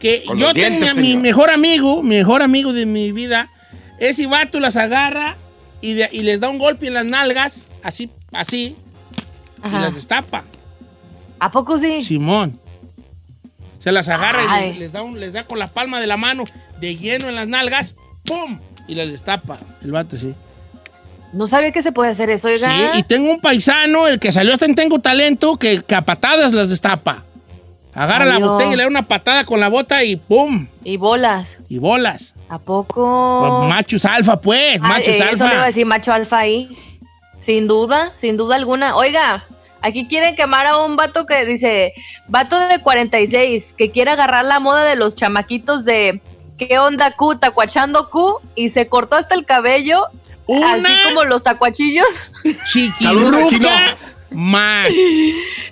que 0.00 0.24
Con 0.26 0.38
yo 0.38 0.52
tengo 0.52 0.68
dientes, 0.68 0.88
a 0.90 0.94
mi 0.94 1.08
señor. 1.08 1.22
mejor 1.22 1.50
amigo, 1.50 2.02
mi 2.02 2.16
mejor 2.16 2.42
amigo 2.42 2.72
de 2.72 2.84
mi 2.86 3.12
vida. 3.12 3.48
Ese 4.00 4.26
vato 4.26 4.58
las 4.60 4.76
agarra 4.76 5.36
y, 5.80 5.94
de- 5.94 6.08
y 6.12 6.22
les 6.22 6.40
da 6.40 6.48
un 6.48 6.58
golpe 6.58 6.86
en 6.88 6.94
las 6.94 7.04
nalgas, 7.04 7.70
así, 7.82 8.10
así, 8.32 8.74
y 9.64 9.70
las 9.78 9.94
destapa. 9.94 10.44
¿A 11.40 11.52
poco 11.52 11.78
sí? 11.78 12.02
Simón. 12.02 12.58
Se 13.80 13.92
las 13.92 14.08
agarra 14.08 14.66
y 14.66 14.74
les 14.74 14.92
da 14.92 15.02
un- 15.02 15.20
les 15.20 15.32
da 15.32 15.44
con 15.44 15.58
la 15.60 15.68
palma 15.68 16.00
de 16.00 16.06
la 16.08 16.16
mano 16.16 16.42
de 16.80 16.96
lleno 16.96 17.28
en 17.28 17.34
las 17.36 17.46
nalgas, 17.46 17.94
¡pum! 18.24 18.58
Y 18.88 18.94
las 18.96 19.10
destapa. 19.10 19.58
El 19.82 19.92
vato, 19.92 20.16
sí. 20.16 20.34
No 21.32 21.46
sabía 21.46 21.72
que 21.72 21.82
se 21.82 21.92
puede 21.92 22.10
hacer 22.10 22.30
eso, 22.30 22.48
oiga. 22.48 22.68
Sí, 22.68 22.98
y 22.98 23.02
tengo 23.02 23.30
un 23.30 23.40
paisano, 23.40 24.06
el 24.06 24.18
que 24.18 24.32
salió 24.32 24.52
hasta 24.54 24.64
en 24.64 24.74
Tengo 24.74 24.98
Talento, 25.00 25.56
que, 25.56 25.82
que 25.82 25.94
a 25.94 26.02
patadas 26.02 26.52
las 26.52 26.70
destapa. 26.70 27.22
Agarra 27.94 28.24
Ay, 28.24 28.30
la 28.30 28.38
no. 28.38 28.52
botella 28.52 28.72
y 28.72 28.76
le 28.76 28.82
da 28.84 28.88
una 28.88 29.02
patada 29.06 29.44
con 29.44 29.60
la 29.60 29.68
bota 29.68 30.02
y 30.04 30.16
¡pum! 30.16 30.66
Y 30.84 30.96
bolas. 30.96 31.48
Y 31.68 31.78
bolas. 31.78 32.34
¿A 32.48 32.58
poco? 32.58 33.66
Machos 33.68 34.04
alfa, 34.04 34.40
pues, 34.40 34.80
machos 34.80 35.08
Eso 35.08 35.24
le 35.24 35.32
iba 35.32 35.46
a 35.46 35.50
alfa. 35.52 35.66
decir 35.66 35.84
macho 35.86 36.12
alfa 36.12 36.38
ahí. 36.38 36.68
Sin 37.40 37.66
duda, 37.66 38.12
sin 38.18 38.36
duda 38.36 38.56
alguna. 38.56 38.96
Oiga, 38.96 39.44
aquí 39.82 40.06
quieren 40.06 40.34
quemar 40.36 40.66
a 40.66 40.84
un 40.84 40.96
vato 40.96 41.26
que 41.26 41.44
dice, 41.44 41.92
vato 42.28 42.58
de 42.58 42.78
46, 42.80 43.74
que 43.76 43.90
quiere 43.90 44.12
agarrar 44.12 44.44
la 44.44 44.60
moda 44.60 44.84
de 44.84 44.96
los 44.96 45.14
chamaquitos 45.16 45.84
de 45.84 46.20
¿qué 46.56 46.78
onda 46.78 47.12
Q? 47.16 47.36
Tacuachando 47.38 48.08
Q 48.10 48.36
y 48.54 48.70
se 48.70 48.86
cortó 48.88 49.16
hasta 49.16 49.34
el 49.34 49.44
cabello, 49.44 50.04
Una 50.48 50.72
así 50.74 50.86
como 51.08 51.24
los 51.24 51.42
tacuachillos. 51.42 52.06
Chiquirruca 52.72 53.96
más. 54.30 54.88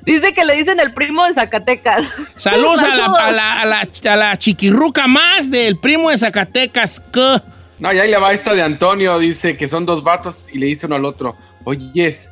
dice 0.04 0.32
que 0.32 0.44
le 0.44 0.54
dicen 0.56 0.78
el 0.80 0.94
primo 0.94 1.26
de 1.26 1.34
Zacatecas. 1.34 2.06
Saludos 2.36 2.80
a 2.80 2.94
la, 2.94 3.04
a, 3.06 3.30
la, 3.32 3.60
a, 3.60 3.64
la, 3.66 3.88
a 4.12 4.16
la 4.16 4.36
chiquirruca 4.36 5.06
más 5.06 5.50
del 5.50 5.76
primo 5.78 6.10
de 6.10 6.18
Zacatecas. 6.18 7.00
que- 7.00 7.40
No, 7.78 7.92
y 7.92 7.98
ahí 7.98 8.10
le 8.10 8.16
va 8.18 8.32
esta 8.32 8.54
de 8.54 8.62
Antonio, 8.62 9.18
dice 9.18 9.56
que 9.56 9.68
son 9.68 9.84
dos 9.86 10.02
vatos 10.02 10.44
y 10.52 10.58
le 10.58 10.66
dice 10.66 10.86
uno 10.86 10.96
al 10.96 11.04
otro, 11.04 11.36
oyes, 11.64 12.30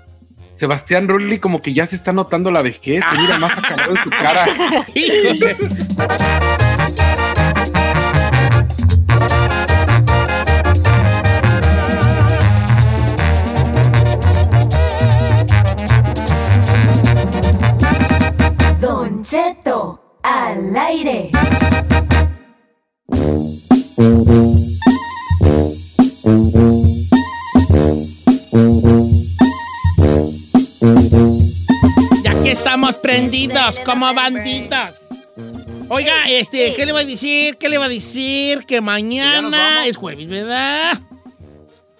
Sebastián 0.55 1.09
Rulli 1.09 1.39
como 1.41 1.61
que 1.61 1.73
ya 1.75 1.87
se 1.87 1.97
está 1.97 2.13
notando 2.13 2.51
la 2.51 2.63
vejez, 2.63 3.03
se 3.13 3.21
mira 3.21 3.39
más 3.39 3.59
acabado 3.59 3.97
en 3.97 4.03
su 4.05 4.11
cara. 4.11 4.47
al 20.25 20.75
aire. 20.75 21.31
Ya 32.23 32.43
que 32.43 32.51
estamos 32.51 32.95
prendidos 32.97 33.79
como 33.81 34.13
bandidos. 34.15 34.95
Oiga, 35.91 36.25
este, 36.27 36.73
¿qué 36.75 36.87
le 36.87 36.93
va 36.93 37.01
a 37.01 37.05
decir? 37.05 37.59
¿Qué 37.59 37.69
le 37.69 37.77
va 37.77 37.85
a 37.85 37.91
decir? 37.91 38.65
Que 38.67 38.81
mañana 38.81 39.87
es 39.87 39.97
jueves, 39.97 40.27
¿verdad? 40.27 40.99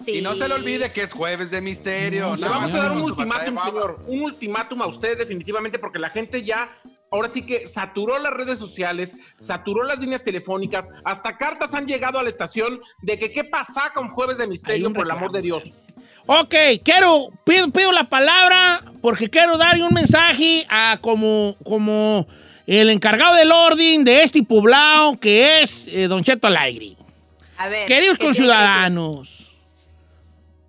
Sí. 0.03 0.17
Y 0.17 0.21
no 0.21 0.35
se 0.35 0.47
le 0.47 0.55
olvide 0.55 0.91
que 0.91 1.03
es 1.03 1.13
jueves 1.13 1.51
de 1.51 1.61
misterio. 1.61 2.35
Le 2.35 2.49
vamos 2.49 2.71
a 2.73 2.77
dar 2.77 2.91
un 2.91 3.03
ultimátum, 3.03 3.57
señor. 3.63 3.99
Un 4.07 4.21
ultimátum 4.23 4.81
a 4.81 4.87
usted 4.87 5.15
definitivamente 5.15 5.77
porque 5.77 5.99
la 5.99 6.09
gente 6.09 6.43
ya 6.43 6.75
ahora 7.15 7.29
sí 7.29 7.41
que 7.41 7.67
saturó 7.67 8.19
las 8.19 8.33
redes 8.33 8.59
sociales, 8.59 9.15
saturó 9.39 9.83
las 9.83 9.99
líneas 9.99 10.23
telefónicas, 10.23 10.89
hasta 11.03 11.37
cartas 11.37 11.73
han 11.73 11.87
llegado 11.87 12.19
a 12.19 12.23
la 12.23 12.29
estación 12.29 12.79
de 13.01 13.17
que 13.17 13.31
qué 13.31 13.43
pasa 13.43 13.91
con 13.93 14.09
Jueves 14.09 14.37
de 14.37 14.47
Misterio, 14.47 14.91
por 14.93 15.05
el 15.05 15.11
amor 15.11 15.31
de 15.31 15.41
Dios. 15.41 15.73
Ok, 16.27 16.55
quiero, 16.83 17.29
pido, 17.43 17.69
pido 17.69 17.91
la 17.91 18.09
palabra 18.09 18.83
porque 19.01 19.29
quiero 19.29 19.57
dar 19.57 19.79
un 19.81 19.93
mensaje 19.93 20.65
a 20.69 20.97
como, 20.99 21.55
como 21.63 22.27
el 22.65 22.89
encargado 22.89 23.35
del 23.35 23.51
orden 23.51 24.03
de 24.03 24.23
este 24.23 24.43
poblado 24.43 25.17
que 25.19 25.61
es 25.61 25.87
eh, 25.87 26.07
Don 26.07 26.23
Cheto 26.23 26.47
Alegre. 26.47 26.93
A 27.57 27.69
ver. 27.69 27.85
Queridos 27.85 28.17
¿qué 28.17 28.25
tiene 28.25 28.33
conciudadanos, 28.33 29.55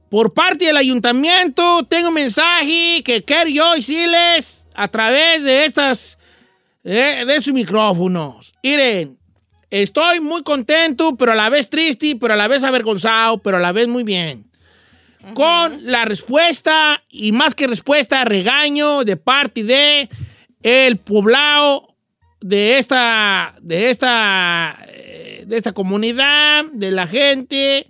por 0.08 0.32
parte 0.32 0.66
del 0.66 0.76
ayuntamiento 0.76 1.84
tengo 1.84 2.08
un 2.08 2.14
mensaje 2.14 3.02
que 3.04 3.24
quiero 3.24 3.50
yo 3.50 3.72
decirles 3.72 4.66
a 4.74 4.88
través 4.88 5.42
de 5.42 5.64
estas, 5.64 6.18
de, 6.86 7.24
de 7.24 7.40
sus 7.40 7.52
micrófonos. 7.52 8.54
Miren, 8.62 9.18
estoy 9.70 10.20
muy 10.20 10.42
contento, 10.42 11.16
pero 11.16 11.32
a 11.32 11.34
la 11.34 11.48
vez 11.48 11.68
triste, 11.68 12.16
pero 12.20 12.34
a 12.34 12.36
la 12.36 12.46
vez 12.46 12.62
avergonzado, 12.62 13.38
pero 13.38 13.56
a 13.56 13.60
la 13.60 13.72
vez 13.72 13.88
muy 13.88 14.04
bien. 14.04 14.48
Con 15.34 15.90
la 15.90 16.04
respuesta, 16.04 17.02
y 17.08 17.32
más 17.32 17.56
que 17.56 17.66
respuesta, 17.66 18.24
regaño 18.24 19.02
de 19.02 19.16
parte 19.16 19.64
de 19.64 20.08
el 20.62 20.98
poblado 20.98 21.96
de 22.40 22.78
esta, 22.78 23.56
de 23.60 23.90
esta, 23.90 24.78
eh, 24.86 25.42
de 25.44 25.56
esta 25.56 25.72
comunidad, 25.72 26.66
de 26.66 26.92
la 26.92 27.08
gente 27.08 27.88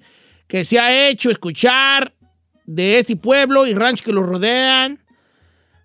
que 0.49 0.65
se 0.65 0.81
ha 0.81 1.09
hecho 1.09 1.31
escuchar 1.31 2.15
de 2.65 2.99
este 2.99 3.17
pueblo 3.17 3.67
y 3.67 3.75
rancho 3.75 4.05
que 4.05 4.13
lo 4.13 4.23
rodean 4.23 5.06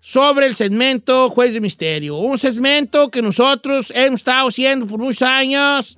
sobre 0.02 0.46
el 0.46 0.56
segmento 0.56 1.30
Juez 1.30 1.54
de 1.54 1.60
Misterio. 1.60 2.16
Un 2.16 2.36
segmento 2.36 3.08
que 3.08 3.22
nosotros 3.22 3.92
hemos 3.94 4.20
estado 4.20 4.48
haciendo 4.48 4.86
por 4.86 4.98
muchos 4.98 5.22
años 5.22 5.96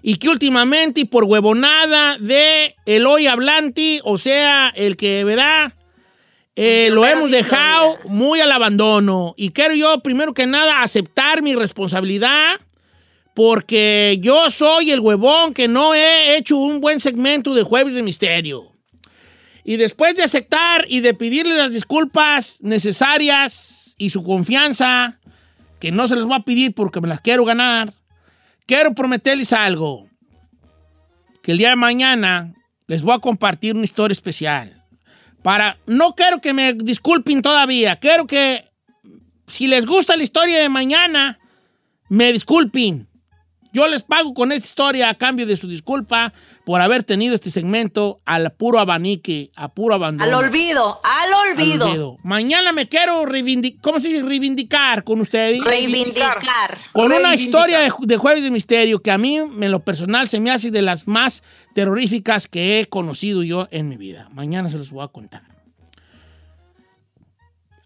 y 0.00 0.16
que 0.16 0.28
últimamente 0.28 1.00
y 1.00 1.04
por 1.04 1.24
huevonada 1.24 2.16
de 2.18 2.76
el 2.86 3.04
hoy 3.06 3.26
hablante, 3.26 4.00
o 4.04 4.16
sea, 4.16 4.72
el 4.76 4.96
que 4.96 5.24
verá, 5.24 5.74
eh, 6.54 6.88
lo 6.92 7.04
hemos 7.04 7.32
dejado 7.32 7.98
muy 8.04 8.40
al 8.40 8.52
abandono. 8.52 9.34
Y 9.36 9.50
quiero 9.50 9.74
yo, 9.74 10.00
primero 10.00 10.32
que 10.32 10.46
nada, 10.46 10.82
aceptar 10.82 11.42
mi 11.42 11.56
responsabilidad 11.56 12.60
porque 13.34 14.18
yo 14.20 14.50
soy 14.50 14.92
el 14.92 15.00
huevón 15.00 15.52
que 15.52 15.66
no 15.66 15.94
he 15.94 16.36
hecho 16.36 16.56
un 16.56 16.80
buen 16.80 17.00
segmento 17.00 17.54
de 17.54 17.64
Jueves 17.64 17.94
de 17.94 18.02
Misterio. 18.02 18.77
Y 19.68 19.76
después 19.76 20.16
de 20.16 20.22
aceptar 20.22 20.86
y 20.88 21.00
de 21.00 21.12
pedirle 21.12 21.54
las 21.54 21.74
disculpas 21.74 22.56
necesarias 22.62 23.94
y 23.98 24.08
su 24.08 24.24
confianza, 24.24 25.18
que 25.78 25.92
no 25.92 26.08
se 26.08 26.16
les 26.16 26.24
voy 26.24 26.36
a 26.36 26.42
pedir 26.42 26.72
porque 26.72 27.02
me 27.02 27.08
las 27.08 27.20
quiero 27.20 27.44
ganar, 27.44 27.92
quiero 28.64 28.94
prometerles 28.94 29.52
algo. 29.52 30.08
Que 31.42 31.52
el 31.52 31.58
día 31.58 31.68
de 31.68 31.76
mañana 31.76 32.54
les 32.86 33.02
voy 33.02 33.14
a 33.14 33.18
compartir 33.18 33.74
una 33.74 33.84
historia 33.84 34.14
especial. 34.14 34.86
Para, 35.42 35.76
no 35.84 36.14
quiero 36.14 36.40
que 36.40 36.54
me 36.54 36.72
disculpen 36.72 37.42
todavía, 37.42 37.96
quiero 37.96 38.26
que 38.26 38.64
si 39.48 39.66
les 39.66 39.84
gusta 39.84 40.16
la 40.16 40.22
historia 40.22 40.60
de 40.60 40.70
mañana, 40.70 41.38
me 42.08 42.32
disculpen. 42.32 43.06
Yo 43.78 43.86
les 43.86 44.02
pago 44.02 44.34
con 44.34 44.50
esta 44.50 44.66
historia 44.66 45.08
a 45.08 45.14
cambio 45.14 45.46
de 45.46 45.56
su 45.56 45.68
disculpa 45.68 46.32
por 46.64 46.80
haber 46.80 47.04
tenido 47.04 47.36
este 47.36 47.48
segmento 47.48 48.20
al 48.24 48.50
puro 48.50 48.80
abanique, 48.80 49.52
a 49.54 49.72
puro 49.72 49.94
abandono. 49.94 50.24
Al 50.24 50.34
olvido, 50.34 51.00
al 51.04 51.32
Al 51.32 51.52
olvido. 51.52 52.16
Mañana 52.24 52.72
me 52.72 52.88
quiero 52.88 53.24
reivindicar, 53.24 53.80
¿cómo 53.80 54.00
se 54.00 54.08
dice? 54.08 54.24
Reivindicar 54.24 55.04
con 55.04 55.20
ustedes. 55.20 55.62
Reivindicar. 55.62 56.76
Con 56.92 57.12
una 57.12 57.36
historia 57.36 57.78
de, 57.78 57.92
de 58.00 58.16
Jueves 58.16 58.42
de 58.42 58.50
Misterio 58.50 59.00
que 59.00 59.12
a 59.12 59.18
mí, 59.18 59.36
en 59.36 59.70
lo 59.70 59.78
personal, 59.78 60.28
se 60.28 60.40
me 60.40 60.50
hace 60.50 60.72
de 60.72 60.82
las 60.82 61.06
más 61.06 61.44
terroríficas 61.72 62.48
que 62.48 62.80
he 62.80 62.86
conocido 62.86 63.44
yo 63.44 63.68
en 63.70 63.88
mi 63.88 63.96
vida. 63.96 64.28
Mañana 64.32 64.70
se 64.70 64.78
los 64.78 64.90
voy 64.90 65.04
a 65.04 65.08
contar. 65.08 65.42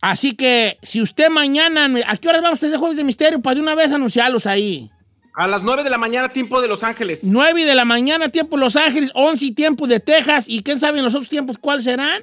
Así 0.01 0.33
que, 0.33 0.79
si 0.83 1.03
usted 1.03 1.29
mañana... 1.29 1.87
¿A 2.07 2.17
qué 2.17 2.29
horas 2.29 2.41
vamos 2.41 2.59
a 2.59 2.61
tener 2.61 2.79
Jueves 2.79 2.97
de 2.97 3.05
Misterio? 3.05 3.43
Para 3.43 3.57
de 3.57 3.61
una 3.61 3.75
vez 3.75 3.93
anunciarlos 3.93 4.47
ahí. 4.47 4.91
A 5.35 5.47
las 5.47 5.63
9 5.63 5.83
de 5.83 5.91
la 5.91 5.99
mañana, 5.99 6.29
tiempo 6.29 6.61
de 6.61 6.69
Los 6.69 6.83
Ángeles. 6.83 7.21
9 7.25 7.65
de 7.65 7.75
la 7.75 7.85
mañana, 7.85 8.29
tiempo 8.29 8.57
Los 8.57 8.77
Ángeles, 8.77 9.11
11 9.15 9.53
tiempo 9.53 9.87
de 9.87 9.99
Texas. 9.99 10.45
¿Y 10.47 10.63
quién 10.63 10.79
sabe 10.79 10.99
en 10.99 11.05
los 11.05 11.15
otros 11.15 11.31
tiempos 11.31 11.57
cuáles 11.59 11.85
serán? 11.85 12.23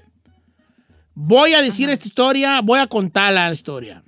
Voy 1.15 1.53
a 1.53 1.61
decir 1.61 1.89
esta 1.89 2.07
historia, 2.07 2.61
voy 2.61 2.79
a 2.79 2.87
contar 2.87 3.33
la 3.33 3.51
historia. 3.51 4.03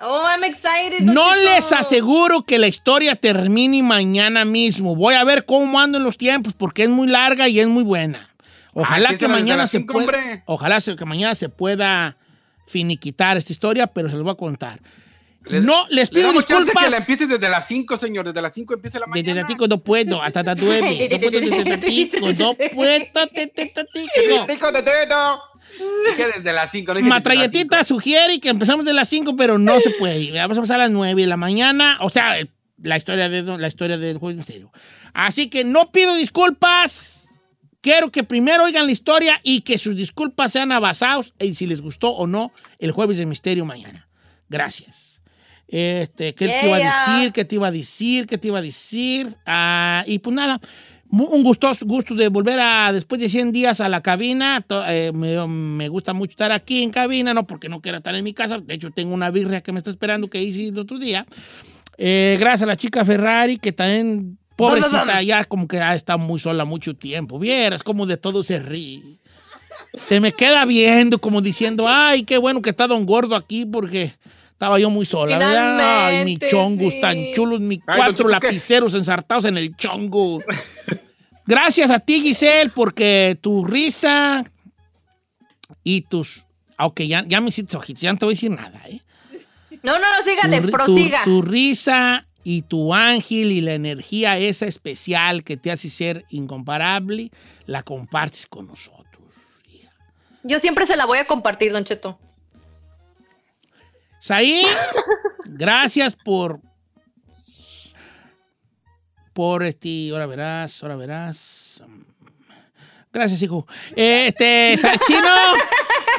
Oh, 0.00 0.22
I'm 0.22 0.44
excited. 0.44 1.00
No 1.00 1.34
les 1.34 1.72
aseguro 1.72 2.42
que 2.42 2.58
la 2.58 2.66
historia 2.66 3.16
termine 3.16 3.82
mañana 3.82 4.44
mismo. 4.44 4.94
Voy 4.94 5.14
a 5.14 5.24
ver 5.24 5.46
cómo 5.46 5.80
ando 5.80 5.96
en 5.96 6.04
los 6.04 6.18
tiempos 6.18 6.52
porque 6.52 6.82
es 6.82 6.90
muy 6.90 7.08
larga 7.08 7.48
y 7.48 7.60
es 7.60 7.66
muy 7.66 7.82
buena. 7.82 8.28
Ojalá 8.74 9.16
que 9.16 9.26
mañana 9.26 9.66
se 9.66 9.80
pueda, 9.80 10.42
ojalá 10.44 10.80
que 10.80 11.04
mañana 11.06 11.34
se 11.34 11.48
pueda 11.48 12.18
finiquitar 12.66 13.38
esta 13.38 13.52
historia, 13.52 13.86
pero 13.86 14.10
se 14.10 14.16
los 14.16 14.22
voy 14.22 14.32
a 14.32 14.36
contar. 14.36 14.80
No 15.50 15.86
les 15.90 16.12
Le 16.12 16.20
pido 16.20 16.32
chance 16.42 16.64
disculpas. 16.64 16.84
que 16.84 16.90
la 16.90 16.96
empieces 16.98 17.28
desde 17.28 17.48
las 17.48 17.66
5, 17.68 17.96
señor. 17.96 18.26
Desde 18.26 18.42
las 18.42 18.52
5 18.52 18.74
empieza 18.74 18.98
la 18.98 19.06
Desde 19.06 19.34
mañana. 19.34 19.48
no 19.68 19.78
puedo, 19.78 20.22
hasta 20.22 20.42
las 20.42 20.58
nueve. 20.60 21.08
No 21.10 21.20
puedo 21.20 21.40
desde 21.40 21.64
tatico, 21.64 22.32
no 22.32 22.54
puedo, 22.54 23.28
te, 23.32 23.46
te, 23.46 23.66
tatico, 23.66 24.10
no. 25.08 25.40
Dije 26.08 26.26
desde 26.36 26.52
las 26.52 26.70
5. 26.70 26.94
No 26.94 26.98
dije 26.98 27.04
desde 27.04 27.08
las 27.08 27.08
Matralletita 27.08 27.84
sugiere 27.84 28.40
que 28.40 28.48
empezamos 28.48 28.84
de 28.84 28.92
las 28.92 29.08
5, 29.08 29.36
pero 29.36 29.58
no 29.58 29.80
se 29.80 29.90
puede. 29.90 30.32
Vamos 30.32 30.56
a 30.56 30.60
empezar 30.60 30.80
a 30.80 30.84
las 30.84 30.92
9 30.92 31.20
de 31.22 31.26
la 31.28 31.36
mañana. 31.36 31.98
O 32.00 32.10
sea, 32.10 32.38
eh, 32.38 32.48
la 32.82 32.96
historia, 32.96 33.28
de, 33.28 33.42
la 33.42 33.68
historia 33.68 33.98
del 33.98 34.18
Jueves 34.18 34.36
de 34.36 34.38
Misterio. 34.38 34.72
Así 35.14 35.48
que 35.48 35.64
no 35.64 35.90
pido 35.90 36.14
disculpas. 36.16 37.22
Quiero 37.80 38.10
que 38.10 38.24
primero 38.24 38.64
oigan 38.64 38.86
la 38.86 38.92
historia 38.92 39.38
y 39.44 39.60
que 39.60 39.78
sus 39.78 39.96
disculpas 39.96 40.52
sean 40.52 40.72
abasados 40.72 41.34
en 41.38 41.54
si 41.54 41.66
les 41.66 41.80
gustó 41.80 42.10
o 42.10 42.26
no 42.26 42.52
el 42.80 42.90
Jueves 42.90 43.16
de 43.16 43.26
Misterio 43.26 43.64
mañana. 43.64 44.08
Gracias. 44.48 45.05
Este, 45.68 46.34
¿Qué 46.34 46.46
te 46.48 46.66
iba 46.66 46.76
a 46.76 46.80
decir? 47.16 47.32
¿Qué 47.32 47.44
te 47.44 47.54
iba 47.56 47.66
a 47.68 47.70
decir? 47.72 48.26
¿Qué 48.26 48.38
te 48.38 48.48
iba 48.48 48.58
a 48.58 48.62
decir? 48.62 49.34
Ah, 49.44 50.04
y 50.06 50.18
pues 50.20 50.34
nada, 50.34 50.60
un 51.10 51.42
gustoso 51.42 51.84
gusto 51.86 52.14
de 52.14 52.28
volver 52.28 52.58
a, 52.60 52.92
después 52.92 53.20
de 53.20 53.28
100 53.28 53.50
días 53.52 53.80
a 53.80 53.88
la 53.88 54.00
cabina. 54.00 54.60
To- 54.66 54.84
eh, 54.86 55.10
me, 55.12 55.44
me 55.46 55.88
gusta 55.88 56.12
mucho 56.12 56.30
estar 56.32 56.52
aquí 56.52 56.82
en 56.82 56.90
cabina, 56.90 57.34
no 57.34 57.46
porque 57.46 57.68
no 57.68 57.80
quiera 57.80 57.98
estar 57.98 58.14
en 58.14 58.22
mi 58.24 58.32
casa. 58.32 58.58
De 58.58 58.74
hecho, 58.74 58.90
tengo 58.90 59.12
una 59.14 59.30
birria 59.30 59.60
que 59.60 59.72
me 59.72 59.78
está 59.78 59.90
esperando 59.90 60.28
que 60.28 60.40
hice 60.42 60.68
el 60.68 60.78
otro 60.78 60.98
día. 60.98 61.26
Eh, 61.98 62.36
gracias 62.38 62.62
a 62.62 62.66
la 62.66 62.76
chica 62.76 63.04
Ferrari, 63.04 63.56
que 63.58 63.72
también, 63.72 64.38
pobrecita, 64.54 65.22
ya 65.22 65.44
como 65.44 65.66
que 65.66 65.78
ha 65.80 65.94
estado 65.94 66.18
muy 66.18 66.38
sola 66.38 66.64
mucho 66.64 66.94
tiempo. 66.94 67.38
Vieras 67.38 67.82
como 67.82 68.06
de 68.06 68.16
todo 68.16 68.42
se 68.42 68.58
ríe. 68.60 69.02
Se 70.02 70.20
me 70.20 70.32
queda 70.32 70.64
viendo 70.64 71.18
como 71.20 71.40
diciendo, 71.42 71.86
ay, 71.88 72.22
qué 72.22 72.38
bueno 72.38 72.62
que 72.62 72.70
está 72.70 72.86
Don 72.86 73.04
Gordo 73.06 73.34
aquí 73.36 73.64
porque 73.66 74.14
estaba 74.56 74.78
yo 74.78 74.88
muy 74.88 75.04
sola. 75.04 75.36
¿verdad? 75.36 76.06
Ay, 76.06 76.24
mi 76.24 76.38
chongos 76.38 76.94
sí. 76.94 77.00
tan 77.00 77.30
chulos, 77.32 77.60
mis 77.60 77.80
cuatro 77.84 78.26
lapiceros 78.26 78.94
ensartados 78.94 79.44
en 79.44 79.58
el 79.58 79.76
chongo. 79.76 80.42
Gracias 81.44 81.90
a 81.90 81.98
ti, 82.00 82.20
Giselle, 82.22 82.70
porque 82.74 83.38
tu 83.40 83.64
risa 83.66 84.42
y 85.84 86.00
tus... 86.02 86.42
Ok, 86.78 87.02
ya, 87.02 87.22
ya 87.26 87.40
me 87.40 87.48
hiciste 87.50 87.76
ojitos, 87.76 88.00
ya 88.02 88.12
no 88.12 88.18
te 88.18 88.24
voy 88.24 88.32
a 88.32 88.36
decir 88.36 88.50
nada, 88.50 88.80
¿eh? 88.88 89.00
No, 89.82 89.98
no, 89.98 90.04
no, 90.16 90.22
sígale, 90.24 90.60
tu, 90.62 90.70
prosiga. 90.70 91.22
tu- 91.24 91.30
tu 91.30 91.42
risa 91.42 92.26
y 92.42 92.62
tu 92.62 92.92
ángel 92.94 93.52
y 93.52 93.60
la 93.60 93.74
energía 93.74 94.38
esa 94.38 94.66
especial 94.66 95.44
que 95.44 95.56
te 95.56 95.70
hace 95.70 95.90
ser 95.90 96.24
incomparable, 96.30 97.30
la 97.66 97.82
compartes 97.82 98.46
con 98.46 98.66
nosotros. 98.66 99.04
Yo 100.42 100.58
siempre 100.60 100.86
se 100.86 100.96
la 100.96 101.04
voy 101.06 101.18
a 101.18 101.26
compartir, 101.26 101.72
Don 101.72 101.84
Cheto. 101.84 102.18
Saí, 104.26 104.64
gracias 105.44 106.16
por. 106.16 106.60
Por 109.32 109.62
este. 109.62 110.10
Ahora 110.10 110.26
verás, 110.26 110.82
ahora 110.82 110.96
verás. 110.96 111.80
Gracias, 113.12 113.40
hijo. 113.42 113.68
Este, 113.94 114.76
Salchino, 114.78 115.28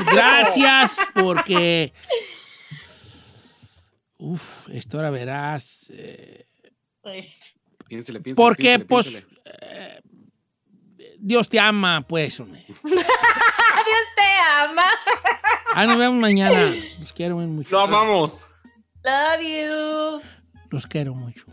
gracias 0.09 0.95
porque. 1.13 1.91
Uf, 4.19 4.69
esto 4.69 4.95
ahora 4.99 5.09
verás. 5.09 5.87
eh, 5.89 6.45
Piénsele, 7.89 8.21
piénsele, 8.21 8.35
porque, 8.35 8.79
piénsele, 8.79 8.85
pues. 8.85 9.05
piénsele. 9.07 9.41
eh, 9.63 10.01
Dios 11.19 11.49
te 11.49 11.59
ama, 11.59 12.01
pues, 12.07 12.39
hombre. 12.39 12.65
Dios 12.83 13.03
te 14.15 14.39
ama. 14.61 14.85
Ah, 15.73 15.85
nos 15.85 15.97
vemos 15.97 16.19
mañana. 16.19 16.73
Los 16.99 17.13
quiero 17.13 17.37
mucho. 17.37 17.69
Lo 17.71 17.81
amamos. 17.81 18.47
Love 19.03 19.41
you. 19.41 20.21
Los 20.69 20.87
quiero 20.87 21.13
mucho. 21.13 21.45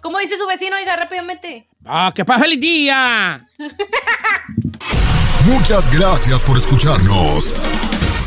¿Cómo 0.00 0.18
dice 0.18 0.36
su 0.36 0.46
vecino? 0.46 0.76
Oiga, 0.76 0.96
rápidamente. 0.96 1.66
¡Ah, 1.84 2.12
que 2.14 2.24
pasa 2.24 2.44
el 2.44 2.60
día! 2.60 3.48
Muchas 5.46 5.90
gracias 5.96 6.42
por 6.42 6.58
escucharnos. 6.58 7.54